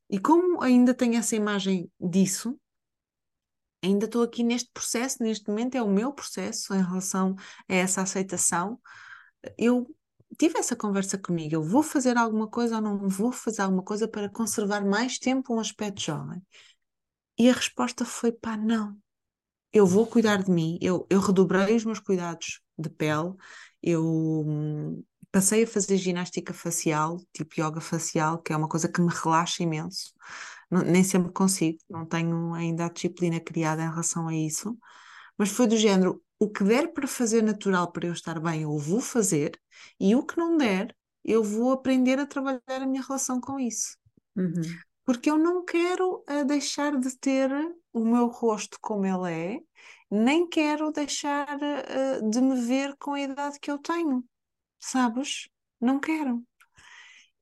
E 0.09 0.19
como 0.19 0.61
ainda 0.61 0.93
tenho 0.93 1.15
essa 1.15 1.35
imagem 1.35 1.91
disso, 1.99 2.59
ainda 3.83 4.05
estou 4.05 4.23
aqui 4.23 4.43
neste 4.43 4.71
processo, 4.71 5.21
neste 5.21 5.49
momento 5.49 5.75
é 5.75 5.81
o 5.81 5.89
meu 5.89 6.13
processo 6.13 6.73
em 6.73 6.81
relação 6.81 7.35
a 7.69 7.73
essa 7.73 8.01
aceitação. 8.01 8.79
Eu 9.57 9.87
tive 10.37 10.57
essa 10.57 10.75
conversa 10.75 11.17
comigo, 11.17 11.55
eu 11.55 11.63
vou 11.63 11.83
fazer 11.83 12.17
alguma 12.17 12.47
coisa 12.47 12.77
ou 12.77 12.81
não 12.81 13.07
vou 13.09 13.31
fazer 13.31 13.61
alguma 13.61 13.83
coisa 13.83 14.07
para 14.07 14.29
conservar 14.29 14.85
mais 14.85 15.19
tempo 15.19 15.53
um 15.55 15.59
aspecto 15.59 16.01
jovem? 16.01 16.41
E 17.37 17.49
a 17.49 17.53
resposta 17.53 18.05
foi 18.05 18.31
pá, 18.31 18.55
não. 18.57 18.97
Eu 19.71 19.85
vou 19.87 20.05
cuidar 20.05 20.43
de 20.43 20.51
mim, 20.51 20.77
eu, 20.81 21.05
eu 21.09 21.19
redobrei 21.19 21.75
os 21.75 21.83
meus 21.83 21.99
cuidados 21.99 22.61
de 22.77 22.89
pele, 22.89 23.33
eu 23.81 24.03
hum, 24.45 25.03
passei 25.33 25.63
a 25.63 25.67
fazer 25.67 25.97
ginástica 25.97 26.53
facial, 26.53 27.19
tipo 27.33 27.59
yoga 27.59 27.81
facial, 27.81 28.37
que 28.37 28.53
é 28.53 28.55
uma 28.55 28.69
coisa 28.69 28.87
que 28.87 29.01
me 29.01 29.09
relaxa 29.11 29.63
imenso. 29.63 30.13
Não, 30.69 30.83
nem 30.83 31.03
sempre 31.03 31.31
consigo, 31.31 31.79
não 31.89 32.05
tenho 32.05 32.53
ainda 32.53 32.85
a 32.85 32.89
disciplina 32.89 33.39
criada 33.39 33.81
em 33.81 33.89
relação 33.89 34.27
a 34.27 34.35
isso, 34.35 34.77
mas 35.35 35.49
foi 35.49 35.65
do 35.65 35.75
género: 35.75 36.21
o 36.37 36.51
que 36.51 36.63
der 36.63 36.93
para 36.93 37.07
fazer 37.07 37.41
natural 37.41 37.91
para 37.91 38.05
eu 38.05 38.13
estar 38.13 38.39
bem, 38.39 38.61
eu 38.61 38.77
vou 38.77 39.01
fazer, 39.01 39.59
e 39.99 40.15
o 40.15 40.23
que 40.23 40.37
não 40.37 40.55
der, 40.55 40.95
eu 41.25 41.43
vou 41.43 41.71
aprender 41.71 42.19
a 42.19 42.27
trabalhar 42.27 42.61
a 42.67 42.85
minha 42.85 43.01
relação 43.01 43.41
com 43.41 43.59
isso. 43.59 43.97
Uhum. 44.35 44.61
Porque 45.03 45.31
eu 45.31 45.37
não 45.37 45.65
quero 45.65 46.23
uh, 46.29 46.45
deixar 46.45 46.95
de 46.99 47.17
ter 47.17 47.49
o 47.91 48.05
meu 48.05 48.27
rosto 48.27 48.77
como 48.79 49.03
ele 49.03 49.33
é, 49.33 49.59
nem 50.11 50.47
quero 50.47 50.91
deixar 50.91 51.57
uh, 51.57 52.29
de 52.29 52.39
me 52.39 52.61
ver 52.61 52.95
com 52.99 53.13
a 53.13 53.21
idade 53.21 53.59
que 53.59 53.71
eu 53.71 53.79
tenho 53.79 54.23
sabes? 54.85 55.49
Não 55.79 55.99
quero. 55.99 56.43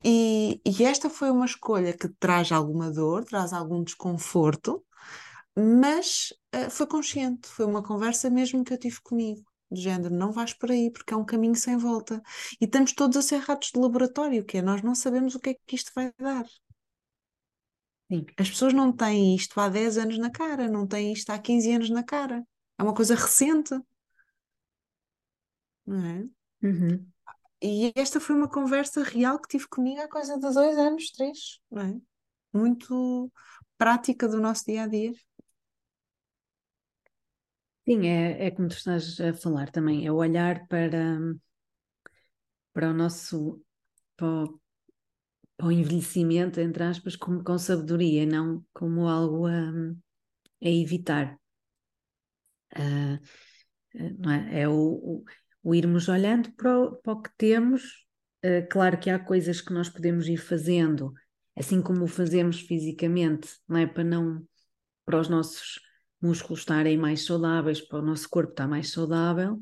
E, 0.04 0.62
e 0.66 0.84
esta 0.84 1.10
foi 1.10 1.30
uma 1.30 1.46
escolha 1.46 1.94
que 1.96 2.10
traz 2.20 2.52
alguma 2.52 2.92
dor, 2.92 3.24
traz 3.26 3.54
algum 3.54 3.84
desconforto, 3.84 4.84
mas 5.56 6.34
uh, 6.56 6.70
foi 6.70 6.88
consciente, 6.88 7.48
foi 7.48 7.66
uma 7.66 7.84
conversa 7.84 8.30
mesmo 8.30 8.64
que 8.64 8.74
eu 8.74 8.80
tive 8.80 9.00
comigo, 9.02 9.44
do 9.70 9.80
género, 9.80 10.14
não 10.14 10.32
vais 10.32 10.54
por 10.54 10.72
aí, 10.72 10.92
porque 10.92 11.14
é 11.14 11.18
um 11.18 11.26
caminho 11.26 11.56
sem 11.56 11.78
volta. 11.78 12.22
E 12.60 12.66
estamos 12.66 12.94
todos 12.94 13.18
a 13.18 13.22
ser 13.22 13.38
ratos 13.38 13.72
de 13.74 13.80
laboratório, 13.80 14.44
que 14.46 14.58
é, 14.58 14.62
nós 14.62 14.82
não 14.82 14.96
sabemos 14.96 15.36
o 15.36 15.39
que 15.39 15.52
é 15.52 15.54
que 15.66 15.76
isto 15.76 15.92
vai 15.96 16.12
dar. 16.20 16.46
Sim. 18.12 18.26
As 18.38 18.50
pessoas 18.50 18.74
não 18.74 18.92
têm 18.92 19.36
isto 19.36 19.58
há 19.60 19.70
10 19.70 19.98
anos 19.98 20.18
na 20.18 20.30
cara, 20.30 20.68
não 20.68 20.86
têm 20.86 21.14
isto 21.14 21.30
há 21.30 21.39
15 21.39 21.72
anos 21.72 21.89
na 21.89 22.04
cara. 22.04 22.44
É 22.78 22.84
uma 22.84 22.94
coisa 22.94 23.16
recente. 23.16 23.74
Não 25.86 26.06
é? 26.06 26.28
Uhum. 26.64 27.12
E 27.62 27.91
esta 27.95 28.20
foi 28.20 28.36
uma 28.36 28.49
conversa 28.49 29.03
real 29.03 29.39
que 29.39 29.49
tive 29.49 29.68
comigo 29.68 30.01
há 30.01 30.07
coisa 30.07 30.34
de 30.36 30.41
dois 30.41 30.78
anos, 30.78 31.12
três, 31.12 31.59
não 31.70 31.82
é? 31.82 31.95
Muito 32.51 33.32
prática 33.78 34.28
do 34.28 34.41
nosso 34.41 34.66
dia 34.66 34.84
a 34.84 34.88
dia. 34.88 35.14
Sim, 37.88 38.07
é, 38.07 38.47
é 38.47 38.51
como 38.51 38.68
tu 38.68 38.76
estás 38.76 39.20
a 39.20 39.34
falar 39.34 39.70
também, 39.70 40.05
é 40.05 40.12
olhar 40.12 40.68
para, 40.68 41.18
para 42.74 42.89
o 42.89 42.93
nosso 42.93 43.62
para 44.16 44.28
o, 44.28 44.59
para 45.57 45.68
o 45.68 45.72
envelhecimento, 45.72 46.59
entre 46.59 46.84
aspas, 46.84 47.16
como 47.16 47.43
com 47.43 47.57
sabedoria, 47.57 48.26
não 48.26 48.66
como 48.74 49.07
algo 49.07 49.47
a, 49.47 49.72
a 50.64 50.70
evitar. 50.70 51.39
Uh, 52.74 53.20
não 54.20 54.32
é? 54.32 54.62
é 54.62 54.68
o, 54.68 54.74
o, 54.74 55.26
o 55.64 55.76
irmos 55.76 56.07
olhando 56.07 56.51
para 56.53 56.80
o, 56.80 56.95
para 56.95 57.14
o 57.14 57.22
que 57.22 57.30
temos. 57.38 58.05
Uh, 58.43 58.68
claro 58.70 58.99
que 58.99 59.09
há 59.09 59.20
coisas 59.20 59.62
que 59.62 59.74
nós 59.74 59.88
podemos 59.89 60.28
ir 60.28 60.38
fazendo, 60.38 61.14
assim 61.55 61.82
como 61.82 62.03
o 62.03 62.07
fazemos 62.07 62.59
fisicamente, 62.59 63.49
não 63.68 63.78
é? 63.78 63.86
Para 63.86 64.03
não 64.03 64.45
para 65.05 65.20
os 65.20 65.28
nossos 65.28 65.80
músculos 66.22 66.59
estarem 66.59 66.97
mais 66.97 67.26
saudáveis, 67.26 67.82
para 67.82 67.99
o 67.99 68.05
nosso 68.05 68.30
corpo 68.30 68.51
estar 68.51 68.68
mais 68.68 68.91
saudável, 68.91 69.55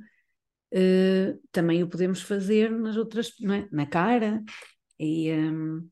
uh, 0.74 1.42
também 1.52 1.82
o 1.84 1.90
podemos 1.90 2.22
fazer 2.22 2.70
nas 2.72 2.98
outras, 2.98 3.34
não 3.40 3.54
é? 3.54 3.68
Na 3.72 3.86
cara 3.86 4.44
e 5.00 5.32
um, 5.32 5.88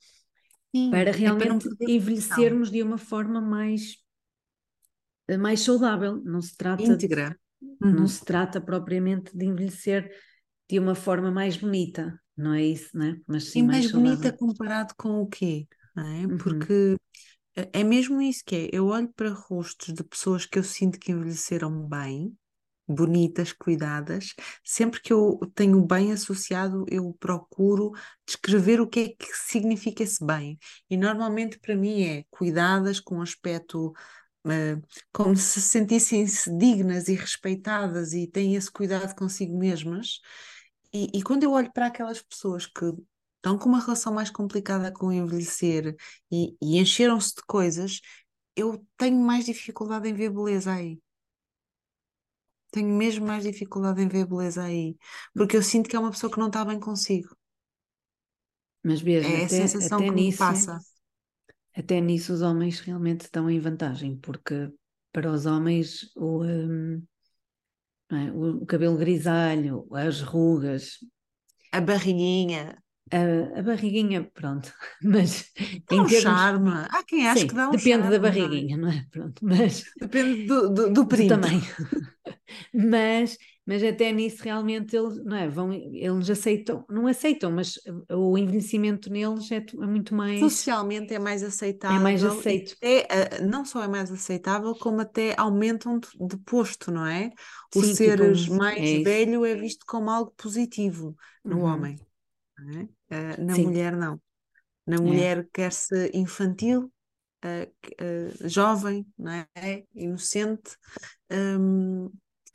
Sim, 0.76 0.92
para 0.92 1.12
realmente 1.12 1.68
é 1.68 1.76
para 1.76 1.92
envelhecermos 1.92 2.70
de 2.70 2.84
uma 2.84 2.98
forma 2.98 3.42
mais 3.42 3.98
eh, 5.28 5.38
mais 5.38 5.62
saudável. 5.62 6.22
Não 6.24 6.42
se 6.42 6.56
trata. 6.56 6.84
Uhum. 7.62 7.92
Não 7.92 8.08
se 8.08 8.24
trata 8.24 8.62
propriamente 8.62 9.36
de 9.36 9.46
envelhecer 9.46 10.12
de 10.70 10.80
uma 10.80 10.96
forma 10.96 11.32
mais 11.32 11.58
bonita, 11.58 12.20
não 12.36 12.54
é 12.54 12.64
isso, 12.64 12.96
né? 12.98 13.20
Mas 13.26 13.46
sim, 13.46 13.60
e 13.60 13.64
mais, 13.64 13.92
mais 13.92 13.92
bonita 13.92 14.32
comparado 14.32 14.94
com 14.98 15.22
o 15.22 15.28
quê? 15.28 15.68
É? 15.98 16.28
Uhum. 16.28 16.38
Porque 16.38 16.98
é 17.56 17.84
mesmo 17.84 18.22
isso 18.22 18.44
que 18.46 18.56
é. 18.56 18.70
Eu 18.72 18.88
olho 18.88 19.12
para 19.16 19.32
rostos 19.32 19.94
de 19.94 20.04
pessoas 20.04 20.46
que 20.46 20.60
eu 20.60 20.64
sinto 20.64 21.00
que 21.00 21.12
envelheceram 21.12 21.88
bem, 21.88 22.38
bonitas, 22.88 23.52
cuidadas. 23.52 24.34
Sempre 24.64 25.02
que 25.02 25.12
eu 25.12 25.40
tenho 25.56 25.84
bem 25.86 26.12
associado, 26.12 26.86
eu 26.90 27.16
procuro 27.20 27.92
descrever 28.26 28.80
o 28.80 28.88
que 28.88 29.00
é 29.00 29.10
que 29.10 29.34
significa 29.34 30.04
esse 30.04 30.24
bem. 30.24 30.58
E 30.90 30.96
normalmente 30.96 31.60
para 31.60 31.76
mim 31.76 32.04
é 32.04 32.24
cuidadas, 32.30 33.00
com 33.00 33.22
aspecto 33.22 33.94
como 35.12 35.36
se 35.36 35.62
sentissem-se 35.62 36.56
dignas 36.58 37.08
e 37.08 37.16
respeitadas 37.16 38.14
e 38.14 38.28
têm 38.28 38.56
esse 38.56 38.72
cuidado 38.72 39.16
consigo 39.16 39.58
mesmas. 39.58 40.20
E, 40.94 41.10
e 41.14 41.24
quando 41.24 41.44
eu 41.44 41.52
olho 41.52 41.72
para 41.72 41.88
aquelas 41.88 42.22
pessoas 42.22 42.66
que 42.66 42.86
estão 43.38 43.58
com 43.58 43.70
uma 43.70 43.80
relação 43.80 44.14
mais 44.14 44.30
complicada 44.30 44.92
com 44.92 45.08
o 45.08 45.14
envelhecer 45.14 45.96
e, 46.32 46.56
e 46.62 46.80
encheram-se 46.80 47.36
de 47.36 47.42
coisas, 47.46 48.02
eu 48.56 48.86
tenho 48.98 49.20
mais 49.20 49.46
dificuldade 49.46 50.10
em 50.10 50.14
ver 50.14 50.30
beleza 50.32 50.74
aí. 50.74 51.00
Tenho 52.72 52.90
mesmo 52.90 53.26
mais 53.26 53.44
dificuldade 53.44 54.02
em 54.02 54.08
ver 54.08 54.26
beleza 54.26 54.64
aí. 54.64 54.98
Porque 55.34 55.56
eu 55.58 55.64
sinto 55.64 55.90
que 55.90 55.96
é 55.96 56.00
uma 56.00 56.12
pessoa 56.12 56.32
que 56.32 56.40
não 56.40 56.48
está 56.48 56.66
bem 56.66 56.80
consigo. 56.80 57.36
Mas 58.84 59.02
veja, 59.02 59.28
é 59.28 59.46
até, 59.46 59.64
a 59.64 59.68
sensação 59.68 60.00
até 60.00 60.10
que 60.10 60.16
nisso, 60.16 60.32
me 60.32 60.38
passa 60.38 60.80
até 61.78 62.02
nisso 62.02 62.34
os 62.34 62.42
homens 62.42 62.80
realmente 62.80 63.22
estão 63.22 63.50
em 63.50 63.60
vantagem, 63.60 64.18
porque 64.18 64.72
para 65.14 65.32
os 65.32 65.46
homens 65.46 66.10
o, 66.16 66.44
um, 66.44 67.04
é? 68.12 68.32
o, 68.32 68.64
o, 68.64 68.66
cabelo 68.66 68.98
grisalho, 68.98 69.88
as 69.94 70.22
rugas, 70.22 70.98
a 71.72 71.80
barriguinha. 71.80 72.82
A, 73.12 73.60
a 73.60 73.62
barriguinha, 73.62 74.24
pronto, 74.34 74.74
mas 75.04 75.52
dá 75.88 75.96
um 75.96 76.06
termos... 76.08 76.22
charme. 76.22 76.72
Há 76.90 77.04
quem 77.04 77.28
acha 77.28 77.42
Sim, 77.42 77.48
que 77.48 77.56
dá 77.56 77.68
um 77.68 77.72
depende 77.72 77.90
charme, 77.90 78.10
da 78.10 78.16
é? 78.16 78.20
barriguinha, 78.20 78.78
não 78.78 78.90
é? 78.90 79.06
Pronto, 79.12 79.46
mas 79.46 79.84
depende 80.00 80.48
do, 80.48 80.74
do, 80.74 80.94
do. 80.94 81.08
Também. 81.30 81.62
mas 82.74 83.38
mas 83.68 83.84
até 83.84 84.14
nisso 84.14 84.42
realmente 84.42 84.96
eles, 84.96 85.22
não 85.26 85.36
é, 85.36 85.50
vão, 85.50 85.74
eles 85.74 86.30
aceitam, 86.30 86.86
não 86.90 87.06
aceitam, 87.06 87.52
mas 87.52 87.78
o 88.10 88.38
envelhecimento 88.38 89.12
neles 89.12 89.52
é, 89.52 89.58
é 89.58 89.86
muito 89.86 90.16
mais... 90.16 90.40
Socialmente 90.40 91.14
é 91.14 91.20
mais 91.20 91.44
aceitável. 91.44 91.98
É 91.98 92.00
mais 92.00 92.24
aceito. 92.24 92.78
É, 92.82 93.42
não 93.42 93.66
só 93.66 93.84
é 93.84 93.88
mais 93.90 94.10
aceitável, 94.10 94.74
como 94.76 95.02
até 95.02 95.36
aumentam 95.38 96.00
de, 96.00 96.38
posto, 96.46 96.90
não 96.92 97.06
é? 97.06 97.30
O 97.76 97.82
Sim, 97.82 97.94
seres 97.94 98.44
tipo, 98.44 98.56
mais 98.56 98.80
é 98.80 99.04
velho 99.04 99.44
é 99.44 99.54
visto 99.54 99.86
como 99.86 100.10
algo 100.10 100.34
positivo 100.38 101.14
no 101.44 101.58
uhum. 101.58 101.64
homem, 101.66 102.00
é? 102.58 102.84
uh, 102.84 103.46
na 103.46 103.54
Sim. 103.54 103.66
mulher 103.66 103.98
não. 103.98 104.18
Na 104.86 104.96
é. 104.96 105.00
mulher 105.02 105.50
quer-se 105.52 106.10
infantil, 106.14 106.90
jovem, 108.46 109.06
não 109.18 109.32
é? 109.32 109.84
Inocente, 109.94 110.78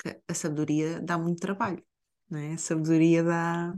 um, 0.06 0.10
a 0.28 0.34
sabedoria 0.34 1.00
dá 1.00 1.18
muito 1.18 1.40
trabalho, 1.40 1.82
não 2.30 2.38
é? 2.38 2.54
A 2.54 2.58
sabedoria 2.58 3.22
dá. 3.22 3.74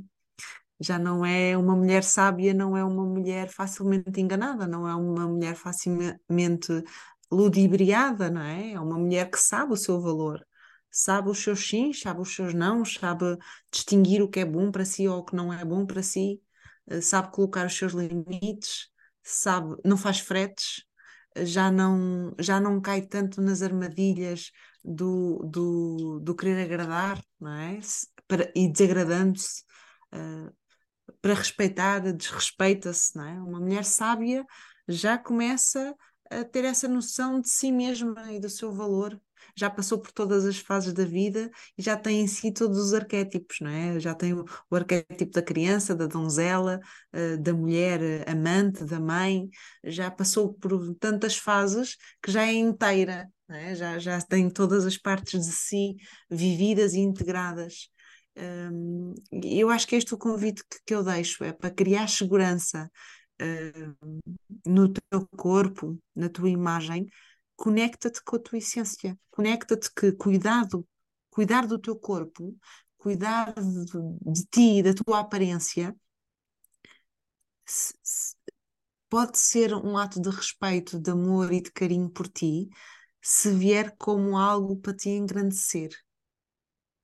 Já 0.81 0.99
não 0.99 1.25
é 1.25 1.57
uma 1.57 1.77
mulher 1.77 2.03
sábia, 2.03 2.53
não 2.53 2.77
é 2.77 2.85
uma 2.85 3.05
mulher 3.05 3.49
facilmente 3.49 4.21
enganada, 4.21 4.67
não 4.67 4.89
é 4.89 4.95
uma 4.95 5.27
mulher 5.29 5.55
facilmente 5.55 6.85
ludibriada, 7.31 8.31
não 8.31 8.41
é? 8.43 8.73
É 8.73 8.81
uma 8.81 8.99
mulher 8.99 9.31
que 9.31 9.39
sabe 9.39 9.73
o 9.73 9.77
seu 9.77 10.01
valor, 10.01 10.45
sabe 10.91 11.31
os 11.31 11.39
seus 11.43 11.67
sims, 11.69 12.01
sabe 12.01 12.21
os 12.21 12.35
seus 12.35 12.55
não, 12.55 12.85
sabe 12.85 13.37
distinguir 13.73 14.23
o 14.23 14.29
que 14.29 14.41
é 14.41 14.45
bom 14.45 14.71
para 14.71 14.85
si 14.85 15.09
ou 15.09 15.19
o 15.19 15.25
que 15.25 15.37
não 15.37 15.53
é 15.53 15.65
bom 15.65 15.87
para 15.87 16.03
si, 16.03 16.41
eh, 16.89 17.01
sabe 17.01 17.33
colocar 17.33 17.67
os 17.67 17.77
seus 17.77 17.93
limites, 17.93 18.89
sabe, 19.23 19.77
não 19.85 19.97
faz 19.97 20.21
fretes, 20.21 20.85
já 21.37 21.71
não, 21.71 22.35
já 22.39 22.61
não 22.61 22.81
cai 22.81 23.03
tanto 23.03 23.41
nas 23.43 23.63
armadilhas 23.63 24.51
do, 24.85 25.39
do, 25.45 26.21
do 26.21 26.35
querer 26.35 26.65
agradar, 26.65 27.23
não 27.41 27.53
é? 27.53 27.81
Para, 28.29 28.53
e 28.55 28.71
desagradando-se, 28.71 29.63
uh, 30.15 30.55
para 31.21 31.35
respeitar, 31.35 32.01
desrespeita-se, 32.13 33.17
não 33.17 33.25
é? 33.25 33.33
Uma 33.41 33.61
mulher 33.61 33.85
sábia 33.85 34.45
já 34.87 35.17
começa 35.17 35.95
a 36.31 36.45
ter 36.45 36.65
essa 36.65 36.89
noção 36.89 37.41
de 37.41 37.49
si 37.49 37.73
mesma 37.73 38.33
e 38.33 38.41
do 38.41 38.49
seu 38.49 38.73
valor 38.73 39.19
já 39.57 39.71
passou 39.71 39.99
por 39.99 40.13
todas 40.13 40.45
as 40.45 40.59
fases 40.59 40.93
da 40.93 41.05
vida 41.05 41.51
e 41.77 41.83
já 41.83 41.97
tem 41.97 42.21
em 42.21 42.27
si 42.27 42.53
todos 42.53 42.79
os 42.79 42.95
arquétipos, 42.95 43.59
não 43.61 43.71
é? 43.71 44.01
Já 44.01 44.15
tem 44.15 44.33
o, 44.33 44.45
o 44.71 44.77
arquétipo 44.77 45.33
da 45.33 45.43
criança, 45.43 45.95
da 45.95 46.07
donzela, 46.07 46.81
uh, 47.15 47.39
da 47.41 47.53
mulher 47.53 48.29
amante, 48.29 48.85
da 48.85 48.99
mãe, 49.01 49.49
já 49.85 50.11
passou 50.11 50.55
por 50.55 50.95
tantas 50.97 51.37
fases 51.37 51.97
que 52.23 52.31
já 52.33 52.47
é 52.47 52.53
inteira, 52.53 53.29
é? 53.51 53.75
já, 53.75 53.99
já 53.99 54.21
tem 54.21 54.49
todas 54.51 54.85
as 54.87 54.97
partes 54.97 55.47
de 55.47 55.53
si 55.53 55.97
vividas 56.31 56.95
e 56.95 57.01
integradas. 57.01 57.91
Um, 58.37 59.15
eu 59.31 59.71
acho 59.71 59.87
que 59.87 59.95
este 59.97 60.13
é 60.13 60.17
o 60.17 60.19
convite 60.19 60.63
que, 60.69 60.79
que 60.87 60.95
eu 60.95 61.05
deixo, 61.05 61.45
é 61.45 61.53
para 61.53 61.71
criar 61.71 62.09
segurança 62.09 62.91
uh, 63.41 64.21
no 64.67 64.93
teu 64.93 65.27
corpo, 65.37 66.01
na 66.15 66.29
tua 66.29 66.51
imagem, 66.51 67.07
conecta-te 67.57 68.23
com 68.25 68.37
a 68.37 68.39
tua 68.41 68.59
essência, 68.59 69.17
conecta-te 69.31 69.89
que 69.95 70.13
cuidado, 70.13 70.87
cuidar 71.31 71.67
do 71.67 71.79
teu 71.79 71.97
corpo, 71.97 72.57
cuidar 72.99 73.55
de, 73.55 74.33
de 74.33 74.47
ti, 74.51 74.83
da 74.83 74.95
tua 74.95 75.21
aparência, 75.21 75.95
se, 77.65 77.95
se, 78.03 78.35
pode 79.09 79.39
ser 79.39 79.75
um 79.75 79.97
ato 79.97 80.21
de 80.21 80.29
respeito, 80.29 80.99
de 80.99 81.11
amor 81.11 81.53
e 81.53 81.61
de 81.61 81.71
carinho 81.71 82.11
por 82.11 82.27
ti, 82.29 82.69
se 83.25 83.51
vier 83.51 83.97
como 83.97 84.39
algo 84.39 84.77
para 84.77 84.95
te 84.95 85.09
engrandecer, 85.09 85.91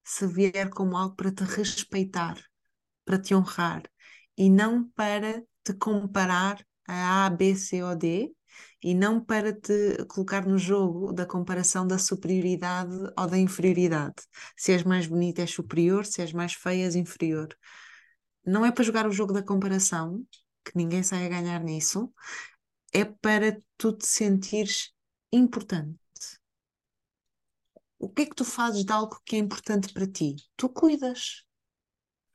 se 0.05 0.27
vier 0.27 0.69
como 0.69 0.97
algo 0.99 1.17
para 1.17 1.33
te 1.33 1.45
respeitar, 1.45 2.37
para 3.05 3.19
te 3.21 3.35
honrar 3.35 3.91
e 4.37 4.51
não 4.51 4.89
para 4.91 5.43
te 5.65 5.75
comparar 5.75 6.65
a 6.87 7.27
A, 7.27 7.31
B, 7.31 7.55
C 7.57 7.83
ou 7.83 7.97
D, 7.97 8.35
e 8.83 8.95
não 8.95 9.25
para 9.25 9.53
te 9.53 10.05
colocar 10.07 10.47
no 10.47 10.59
jogo 10.59 11.13
da 11.13 11.25
comparação 11.25 11.87
da 11.87 11.99
superioridade 11.99 12.97
ou 13.17 13.27
da 13.27 13.39
inferioridade. 13.39 14.17
Se 14.57 14.73
és 14.73 14.83
mais 14.83 15.07
bonita, 15.07 15.43
és 15.43 15.51
superior, 15.51 16.05
se 16.05 16.21
és 16.21 16.33
mais 16.33 16.53
feia, 16.55 16.85
és 16.85 16.97
inferior. 16.97 17.49
Não 18.45 18.67
é 18.67 18.73
para 18.73 18.85
jogar 18.85 19.07
o 19.07 19.13
jogo 19.13 19.33
da 19.33 19.43
comparação, 19.43 20.25
que 20.65 20.77
ninguém 20.77 21.03
sai 21.03 21.27
a 21.27 21.29
ganhar 21.29 21.63
nisso, 21.63 22.13
é 22.93 23.05
para 23.05 23.61
tu 23.79 23.93
te 23.97 24.07
sentires 24.07 24.93
importante. 25.33 26.00
O 28.01 28.09
que 28.09 28.23
é 28.23 28.27
que 28.27 28.35
tu 28.35 28.47
fazes 28.47 28.83
de 28.83 28.91
algo 28.91 29.21
que 29.27 29.37
é 29.37 29.39
importante 29.39 29.93
para 29.93 30.11
ti? 30.11 30.35
Tu 30.57 30.71
cuidas. 30.71 31.45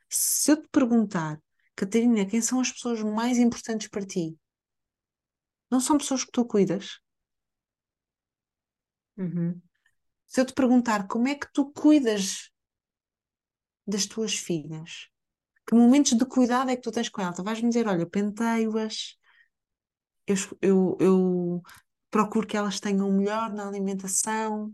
Se 0.07 0.51
eu 0.51 0.61
te 0.61 0.69
perguntar, 0.69 1.41
Catarina, 1.75 2.23
quem 2.27 2.39
são 2.39 2.59
as 2.59 2.71
pessoas 2.71 3.01
mais 3.01 3.39
importantes 3.39 3.87
para 3.87 4.05
ti? 4.05 4.37
Não 5.69 5.79
são 5.79 5.97
pessoas 5.97 6.23
que 6.23 6.31
tu 6.31 6.45
cuidas? 6.45 6.99
Uhum. 9.17 9.59
Se 10.27 10.39
eu 10.39 10.45
te 10.45 10.53
perguntar 10.53 11.07
como 11.07 11.27
é 11.27 11.33
que 11.33 11.51
tu 11.51 11.71
cuidas 11.71 12.51
das 13.87 14.05
tuas 14.05 14.35
filhas, 14.35 15.09
que 15.67 15.73
momentos 15.73 16.15
de 16.15 16.25
cuidado 16.27 16.69
é 16.69 16.75
que 16.75 16.83
tu 16.83 16.91
tens 16.91 17.09
com 17.09 17.21
elas? 17.23 17.37
Tu 17.37 17.43
vais-me 17.43 17.69
dizer, 17.69 17.87
olha, 17.87 18.05
penteio-as, 18.05 19.17
eu, 20.27 20.35
eu, 20.61 20.97
eu 20.99 21.61
procuro 22.11 22.45
que 22.45 22.55
elas 22.55 22.79
tenham 22.79 23.11
melhor 23.11 23.51
na 23.51 23.67
alimentação, 23.67 24.71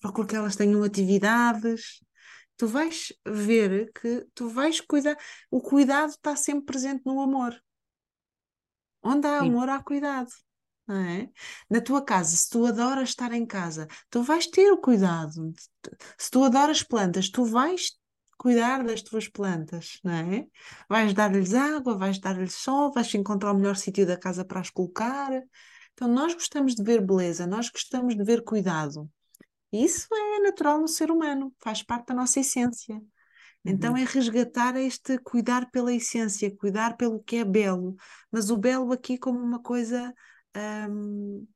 procuro 0.00 0.26
que 0.26 0.36
elas 0.36 0.56
tenham 0.56 0.82
atividades. 0.82 2.00
Tu 2.56 2.66
vais 2.66 3.12
ver 3.24 3.90
que 3.92 4.26
tu 4.34 4.48
vais 4.48 4.80
cuidar, 4.80 5.16
o 5.50 5.60
cuidado 5.60 6.10
está 6.10 6.36
sempre 6.36 6.66
presente 6.66 7.02
no 7.06 7.20
amor. 7.20 7.54
Onde 9.02 9.26
há 9.26 9.40
Sim. 9.40 9.48
amor, 9.48 9.68
há 9.68 9.82
cuidado. 9.82 10.30
É? 10.88 11.28
Na 11.70 11.80
tua 11.80 12.04
casa, 12.04 12.36
se 12.36 12.50
tu 12.50 12.66
adoras 12.66 13.10
estar 13.10 13.32
em 13.32 13.46
casa, 13.46 13.86
tu 14.10 14.24
vais 14.24 14.46
ter 14.48 14.72
o 14.72 14.78
cuidado. 14.78 15.52
Se 16.18 16.30
tu 16.30 16.42
adoras 16.42 16.82
plantas, 16.82 17.30
tu 17.30 17.44
vais 17.44 17.92
cuidar 18.36 18.82
das 18.82 19.00
tuas 19.00 19.28
plantas, 19.28 20.00
não 20.02 20.12
é? 20.12 20.46
Vais 20.88 21.14
dar-lhes 21.14 21.54
água, 21.54 21.96
vais 21.96 22.18
dar-lhes 22.18 22.54
sol, 22.54 22.90
vais 22.90 23.14
encontrar 23.14 23.52
o 23.52 23.54
melhor 23.54 23.76
sítio 23.76 24.04
da 24.04 24.16
casa 24.16 24.44
para 24.44 24.60
as 24.60 24.70
colocar. 24.70 25.30
Então, 25.92 26.08
nós 26.08 26.34
gostamos 26.34 26.74
de 26.74 26.82
ver 26.82 27.00
beleza, 27.04 27.46
nós 27.46 27.70
gostamos 27.70 28.16
de 28.16 28.24
ver 28.24 28.42
cuidado. 28.42 29.08
Isso 29.72 30.08
é 30.14 30.40
natural 30.40 30.80
no 30.80 30.88
ser 30.88 31.10
humano, 31.10 31.54
faz 31.60 31.82
parte 31.82 32.08
da 32.08 32.14
nossa 32.14 32.40
essência. 32.40 33.00
Então 33.66 33.94
Uhum. 33.94 33.98
é 33.98 34.04
resgatar 34.04 34.76
este 34.76 35.18
cuidar 35.18 35.70
pela 35.70 35.92
essência, 35.94 36.54
cuidar 36.56 36.96
pelo 36.96 37.22
que 37.22 37.36
é 37.36 37.44
belo, 37.44 37.96
mas 38.32 38.50
o 38.50 38.56
belo 38.56 38.92
aqui 38.92 39.18
como 39.18 39.38
uma 39.40 39.62
coisa 39.62 40.14
hum, 40.90 41.46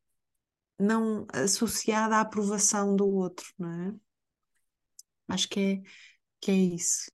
não 0.78 1.26
associada 1.32 2.16
à 2.16 2.20
aprovação 2.20 2.96
do 2.96 3.08
outro, 3.08 3.46
não 3.58 3.72
é? 3.90 3.94
Acho 5.28 5.48
que 5.48 5.60
é, 5.60 5.82
que 6.40 6.50
é 6.52 6.54
isso. 6.56 7.10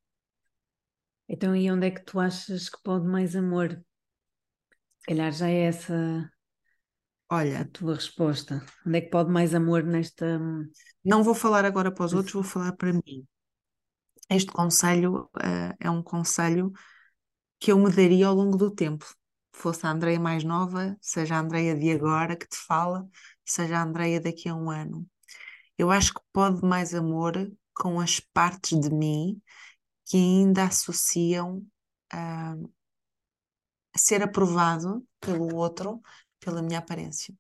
Então, 1.28 1.56
e 1.56 1.70
onde 1.72 1.86
é 1.86 1.90
que 1.90 2.04
tu 2.04 2.20
achas 2.20 2.68
que 2.68 2.78
pode 2.82 3.06
mais 3.06 3.34
amor? 3.34 3.82
Se 4.98 5.04
calhar 5.06 5.32
já 5.32 5.48
é 5.50 5.66
essa 5.66 6.30
a 7.30 7.36
Olha, 7.36 7.64
tua 7.72 7.94
resposta. 7.94 8.64
Onde 8.86 8.98
é 8.98 9.00
que 9.00 9.10
pode 9.10 9.30
mais 9.30 9.54
amor 9.54 9.84
nesta. 9.84 10.38
não 11.04 11.22
vou 11.22 11.34
falar 11.34 11.64
agora 11.64 11.92
para 11.92 12.04
os 12.04 12.12
outros, 12.12 12.34
vou 12.34 12.42
falar 12.42 12.72
para 12.72 12.92
mim. 12.92 13.26
Este 14.28 14.50
conselho 14.52 15.30
eh, 15.40 15.74
é 15.80 15.90
um 15.90 16.02
conselho 16.02 16.72
que 17.60 17.72
eu 17.72 17.78
me 17.78 17.90
daria 17.90 18.26
ao 18.26 18.34
longo 18.34 18.56
do 18.56 18.70
tempo. 18.70 19.06
Fosse 19.52 19.86
a 19.86 19.90
Andreia 19.90 20.18
mais 20.18 20.44
nova, 20.44 20.96
seja 21.00 21.36
a 21.36 21.40
Andreia 21.40 21.76
de 21.76 21.90
agora 21.92 22.36
que 22.36 22.48
te 22.48 22.56
fala, 22.56 23.08
seja 23.44 23.78
a 23.78 23.82
Andreia 23.82 24.20
daqui 24.20 24.48
a 24.48 24.54
um 24.54 24.70
ano. 24.70 25.06
Eu 25.78 25.90
acho 25.90 26.14
que 26.14 26.20
pode 26.32 26.64
mais 26.64 26.94
amor 26.94 27.34
com 27.74 28.00
as 28.00 28.20
partes 28.20 28.78
de 28.78 28.90
mim 28.90 29.40
que 30.06 30.16
ainda 30.16 30.64
associam 30.64 31.64
a, 32.12 32.54
a 33.94 33.98
ser 33.98 34.22
aprovado 34.22 35.06
pelo 35.20 35.54
outro 35.54 36.00
pela 36.40 36.62
minha 36.62 36.78
aparência. 36.80 37.34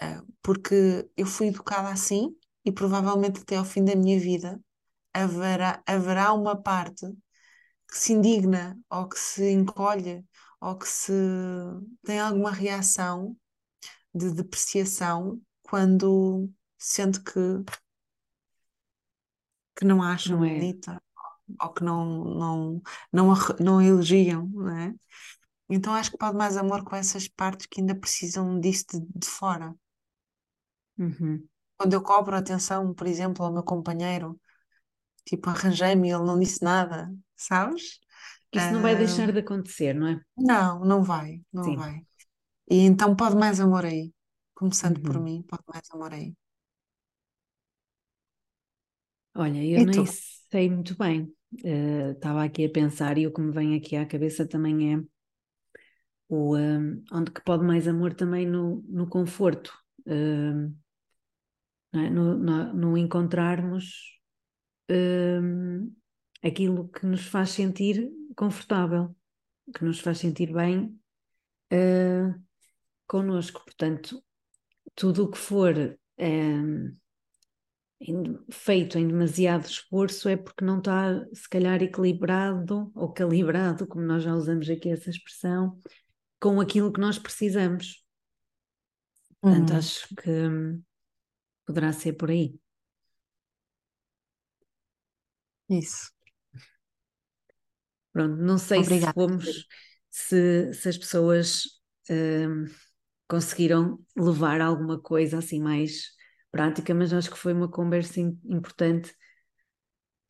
Ah, 0.00 0.22
porque 0.42 1.08
eu 1.16 1.26
fui 1.26 1.48
educada 1.48 1.88
assim 1.90 2.36
e 2.64 2.72
provavelmente 2.72 3.40
até 3.40 3.56
ao 3.56 3.64
fim 3.64 3.84
da 3.84 3.94
minha 3.96 4.18
vida 4.18 4.60
haverá, 5.14 5.82
haverá 5.86 6.32
uma 6.34 6.56
parte 6.60 7.06
que 7.88 7.98
se 7.98 8.12
indigna 8.14 8.78
ou 8.90 9.08
que 9.08 9.18
se 9.18 9.50
encolhe 9.52 10.24
ou 10.60 10.76
que 10.78 10.88
se 10.88 11.12
tem 12.04 12.20
alguma 12.20 12.50
reação 12.52 13.36
de 14.14 14.32
depreciação 14.32 15.40
quando 15.64 16.50
sente 16.78 17.20
que, 17.22 17.40
que 19.76 19.84
não 19.84 20.02
acham 20.02 20.38
Não 20.38 20.44
é. 20.44 20.58
bonita 20.58 21.00
ou 21.60 21.72
que 21.72 21.84
não, 21.84 22.24
não, 22.24 22.82
não, 23.12 23.34
não 23.60 23.82
elogiam, 23.82 24.48
não 24.48 24.70
é? 24.78 24.94
Então 25.68 25.94
acho 25.94 26.10
que 26.12 26.18
pode 26.18 26.36
mais 26.38 26.56
amor 26.56 26.84
com 26.84 26.96
essas 26.96 27.28
partes 27.28 27.66
que 27.66 27.80
ainda 27.80 27.94
precisam 27.94 28.58
disso 28.60 28.86
de, 28.92 29.00
de 29.16 29.26
fora. 29.28 29.74
Uhum. 30.98 31.48
Quando 31.76 31.92
eu 31.94 32.02
cobro 32.02 32.36
atenção, 32.36 32.94
por 32.94 33.06
exemplo, 33.06 33.44
ao 33.44 33.52
meu 33.52 33.62
companheiro, 33.62 34.40
tipo, 35.26 35.50
arranjei-me 35.50 36.08
e 36.08 36.12
ele 36.12 36.24
não 36.24 36.38
disse 36.40 36.62
nada, 36.64 37.12
sabes? 37.36 38.00
Isso 38.52 38.72
não 38.72 38.80
vai 38.80 38.96
Ah, 38.96 38.96
deixar 38.96 39.30
de 39.32 39.40
acontecer, 39.40 39.92
não 39.94 40.06
é? 40.08 40.20
Não, 40.36 40.84
não 40.84 41.02
vai, 41.02 41.42
não 41.52 41.72
Sim. 41.72 41.74
vai. 41.74 42.06
E 42.70 42.78
então 42.86 43.16
pode 43.16 43.36
mais 43.36 43.60
amor 43.60 43.84
aí. 43.86 44.12
Começando 44.54 45.00
por 45.02 45.18
Uhum. 45.18 45.22
mim, 45.22 45.42
pode 45.44 45.64
mais 45.68 45.90
amor 45.92 46.12
aí. 46.14 46.34
Olha, 49.34 49.64
eu 49.64 49.80
E 49.80 49.84
nem 49.84 50.04
tu? 50.04 50.04
sei 50.06 50.68
muito 50.70 50.96
bem. 50.96 51.32
Eh, 51.64 52.10
Estava 52.12 52.44
aqui 52.44 52.64
a 52.64 52.70
pensar 52.70 53.18
e 53.18 53.26
o 53.26 53.32
que 53.32 53.40
me 53.40 53.52
vem 53.52 53.74
aqui 53.76 53.96
à 53.96 54.06
cabeça 54.06 54.46
também 54.46 54.94
é 54.94 55.04
o, 56.34 56.56
hum, 56.56 57.04
onde 57.12 57.30
que 57.30 57.42
pode 57.42 57.64
mais 57.64 57.88
amor 57.88 58.14
também 58.14 58.46
no, 58.46 58.82
no 58.88 59.08
conforto, 59.08 59.72
não 61.92 62.00
é? 62.02 62.10
no, 62.10 62.36
no- 62.36 62.72
no 62.74 62.98
encontrarmos 62.98 64.18
hum, 64.90 65.94
aquilo 66.42 66.88
que 66.90 67.06
nos 67.06 67.26
faz 67.26 67.50
sentir 67.50 68.10
confortável, 68.36 69.14
que 69.74 69.84
nos 69.84 70.00
faz 70.00 70.18
sentir 70.18 70.52
bem 70.54 70.98
eh, 71.70 72.34
connosco. 73.06 73.64
Portanto, 73.64 74.24
tudo 74.96 75.24
o 75.24 75.30
que 75.32 75.38
for 75.38 75.74
hum, 76.20 76.96
feito 78.50 78.98
em 78.98 79.06
demasiado 79.08 79.66
esforço 79.66 80.28
é 80.28 80.36
porque 80.36 80.64
não 80.64 80.78
está, 80.78 81.24
se 81.32 81.48
calhar, 81.48 81.82
equilibrado 81.82 82.90
ou 82.94 83.12
calibrado, 83.12 83.86
como 83.86 84.04
nós 84.04 84.22
já 84.22 84.34
usamos 84.34 84.68
aqui 84.68 84.90
essa 84.90 85.10
expressão, 85.10 85.78
com 86.44 86.60
aquilo 86.60 86.92
que 86.92 87.00
nós 87.00 87.18
precisamos. 87.18 88.04
Portanto, 89.46 89.72
Uhum. 89.72 89.74
acho 89.74 90.08
que 90.16 90.30
hum, 90.30 90.82
poderá 91.66 91.92
ser 91.92 92.14
por 92.14 92.30
aí. 92.30 92.58
Isso. 95.68 96.10
Pronto, 98.12 98.36
não 98.36 98.58
sei 98.58 98.84
se 98.84 99.04
Obrigada. 99.04 99.14
fomos, 99.14 99.66
se, 100.10 100.72
se 100.74 100.88
as 100.88 100.96
pessoas 100.98 101.64
hum, 102.10 102.66
conseguiram 103.28 103.98
levar 104.16 104.60
alguma 104.60 105.00
coisa 105.00 105.38
assim 105.38 105.60
mais 105.60 106.10
prática, 106.52 106.94
mas 106.94 107.12
acho 107.12 107.30
que 107.30 107.38
foi 107.38 107.52
uma 107.52 107.68
conversa 107.70 108.20
im- 108.20 108.40
importante 108.46 109.14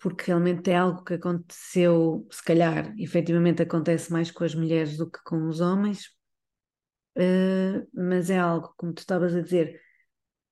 porque 0.05 0.25
realmente 0.27 0.71
é 0.71 0.77
algo 0.77 1.03
que 1.03 1.15
aconteceu, 1.15 2.29
se 2.31 2.45
calhar, 2.45 2.95
efetivamente 2.99 3.63
acontece 3.63 4.13
mais 4.13 4.31
com 4.31 4.45
as 4.45 4.55
mulheres 4.55 4.99
do 4.99 5.11
que 5.11 5.19
com 5.25 5.49
os 5.49 5.61
homens, 5.63 6.11
eh, 7.17 7.83
mas 7.91 8.29
é 8.29 8.39
algo, 8.39 8.75
como 8.77 8.93
tu 8.93 8.99
estavas 8.99 9.35
a 9.35 9.41
dizer, 9.41 9.81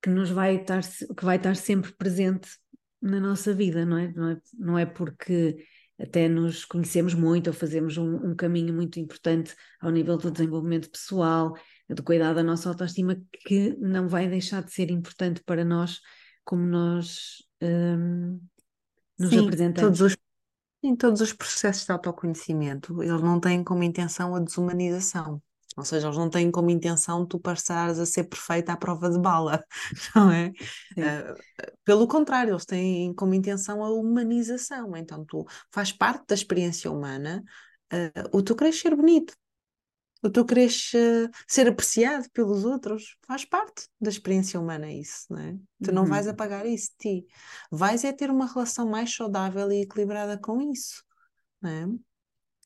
que 0.01 0.09
nos 0.09 0.31
vai 0.31 0.55
estar, 0.55 0.81
que 0.81 1.23
vai 1.23 1.37
estar 1.37 1.55
sempre 1.55 1.93
presente 1.93 2.49
na 2.99 3.19
nossa 3.19 3.53
vida, 3.53 3.85
não 3.85 3.99
é? 3.99 4.11
Não 4.13 4.29
é, 4.31 4.41
não 4.57 4.79
é 4.79 4.87
porque 4.87 5.63
até 5.99 6.27
nos 6.27 6.65
conhecemos 6.65 7.13
muito 7.13 7.47
ou 7.47 7.53
fazemos 7.53 7.95
um, 7.95 8.31
um 8.31 8.35
caminho 8.35 8.73
muito 8.73 8.99
importante 8.99 9.55
ao 9.79 9.91
nível 9.91 10.17
do 10.17 10.31
desenvolvimento 10.31 10.89
pessoal, 10.89 11.55
do 11.87 12.01
cuidado 12.01 12.37
da 12.37 12.43
nossa 12.43 12.69
autoestima, 12.69 13.21
que 13.45 13.77
não 13.77 14.07
vai 14.07 14.27
deixar 14.27 14.63
de 14.63 14.73
ser 14.73 14.89
importante 14.89 15.43
para 15.45 15.63
nós 15.63 15.99
como 16.43 16.63
nós 16.63 17.43
hum, 17.61 18.39
nos 19.17 19.35
Sim, 19.35 19.37
apresentamos. 19.37 19.75
todos 19.75 20.01
os, 20.01 20.17
em 20.83 20.95
todos 20.95 21.21
os 21.21 21.33
processos 21.33 21.85
de 21.85 21.91
autoconhecimento, 21.93 23.01
eles 23.03 23.21
não 23.21 23.39
têm 23.39 23.63
como 23.63 23.83
intenção 23.83 24.35
a 24.35 24.39
desumanização. 24.39 25.41
Ou 25.77 25.85
seja, 25.85 26.07
eles 26.07 26.17
não 26.17 26.29
têm 26.29 26.51
como 26.51 26.69
intenção 26.69 27.25
tu 27.25 27.39
passares 27.39 27.99
a 27.99 28.05
ser 28.05 28.25
perfeita 28.25 28.73
à 28.73 28.77
prova 28.77 29.09
de 29.09 29.19
bala, 29.19 29.63
não 30.15 30.31
é? 30.31 30.51
Ah, 30.99 31.33
pelo 31.85 32.07
contrário, 32.07 32.53
eles 32.53 32.65
têm 32.65 33.13
como 33.15 33.33
intenção 33.33 33.83
a 33.83 33.91
humanização. 33.91 34.95
Então, 34.97 35.25
tu 35.25 35.45
faz 35.71 35.91
parte 35.91 36.25
da 36.27 36.35
experiência 36.35 36.91
humana, 36.91 37.43
ah, 37.91 38.29
o 38.33 38.41
tu 38.43 38.55
queres 38.55 38.79
ser 38.79 38.95
bonito, 38.95 39.33
o 40.23 40.29
tu 40.29 40.45
queres 40.45 40.91
ah, 40.95 41.29
ser 41.47 41.67
apreciado 41.67 42.29
pelos 42.31 42.65
outros, 42.65 43.15
faz 43.27 43.45
parte 43.45 43.87
da 43.99 44.09
experiência 44.09 44.59
humana 44.59 44.91
isso, 44.91 45.25
não 45.29 45.39
é? 45.39 45.57
Tu 45.83 45.91
não 45.91 46.03
Uhum. 46.03 46.09
vais 46.09 46.27
apagar 46.27 46.65
isso 46.65 46.91
de 46.91 47.21
ti. 47.23 47.27
Vais 47.71 48.03
é 48.03 48.11
ter 48.13 48.29
uma 48.31 48.45
relação 48.47 48.87
mais 48.89 49.13
saudável 49.13 49.71
e 49.71 49.81
equilibrada 49.81 50.37
com 50.37 50.61
isso, 50.61 51.03
não 51.61 51.69
é? 51.69 51.87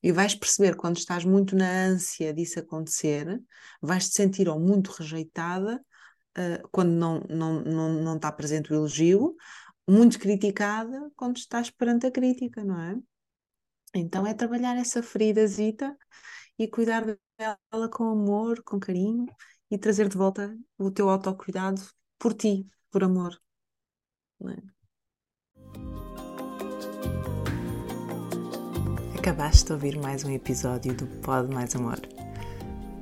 E 0.04 0.12
vais 0.12 0.36
perceber 0.36 0.76
quando 0.76 0.98
estás 0.98 1.26
muito 1.26 1.56
na 1.56 1.70
ânsia 1.86 2.34
disso 2.34 2.60
acontecer, 2.60 3.42
vais 3.82 4.10
te 4.10 4.16
sentir 4.16 4.48
ou 4.48 4.60
muito 4.60 4.92
rejeitada, 4.92 5.84
uh, 6.38 6.68
quando 6.72 6.92
não, 6.92 7.20
não, 7.30 7.62
não, 7.64 7.94
não 8.04 8.16
está 8.16 8.32
presente 8.32 8.72
o 8.72 8.76
elogio, 8.76 9.36
muito 9.90 10.20
criticada 10.20 11.12
quando 11.16 11.38
estás 11.38 11.70
perante 11.72 12.06
a 12.08 12.12
crítica, 12.12 12.64
não 12.64 12.80
é? 12.80 12.96
Então 13.96 14.26
é 14.28 14.34
trabalhar 14.34 14.78
essa 14.78 15.02
feridazita 15.02 15.98
e 16.60 16.68
cuidar 16.68 17.18
dela 17.38 17.88
com 17.90 18.06
amor, 18.06 18.64
com 18.64 18.80
carinho 18.80 19.28
e 19.70 19.78
trazer 19.78 20.10
de 20.10 20.18
volta 20.18 20.58
o 20.78 20.90
teu 20.90 21.08
autocuidado 21.10 21.82
por 22.18 22.34
ti, 22.34 22.68
por 22.90 23.04
amor. 23.04 23.40
É? 24.44 24.78
Acabaste 29.18 29.66
de 29.66 29.74
ouvir 29.74 30.00
mais 30.00 30.24
um 30.24 30.32
episódio 30.32 30.96
do 30.96 31.06
Pod 31.22 31.54
Mais 31.54 31.76
Amor. 31.76 32.00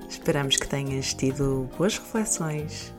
Esperamos 0.09 0.57
que 0.57 0.67
tenhas 0.67 1.13
tido 1.13 1.69
boas 1.77 1.97
reflexões, 1.97 2.93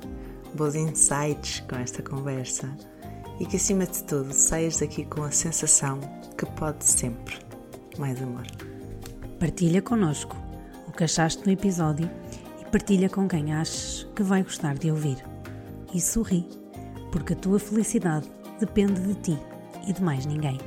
bons 0.55 0.74
insights 0.74 1.61
com 1.61 1.76
esta 1.76 2.03
conversa 2.03 2.74
e 3.39 3.45
que, 3.45 3.57
acima 3.57 3.84
de 3.84 4.03
tudo, 4.05 4.32
saias 4.32 4.78
daqui 4.78 5.05
com 5.05 5.22
a 5.22 5.30
sensação 5.30 6.01
que 6.39 6.47
pode 6.53 6.84
sempre 6.84 7.37
mais 7.99 8.22
amor. 8.22 8.47
Partilha 9.39 9.82
connosco 9.82 10.45
que 10.97 11.05
achaste 11.05 11.44
no 11.44 11.53
episódio 11.53 12.11
e 12.61 12.64
partilha 12.70 13.09
com 13.09 13.28
quem 13.28 13.53
achas 13.53 14.09
que 14.16 14.22
vai 14.22 14.42
gostar 14.42 14.74
de 14.76 14.90
ouvir. 14.90 15.18
E 15.92 16.01
sorri, 16.01 16.49
porque 17.12 17.34
a 17.34 17.36
tua 17.36 17.59
felicidade 17.59 18.26
depende 18.59 19.01
de 19.03 19.14
ti 19.14 19.38
e 19.86 19.92
de 19.92 20.03
mais 20.03 20.24
ninguém. 20.24 20.59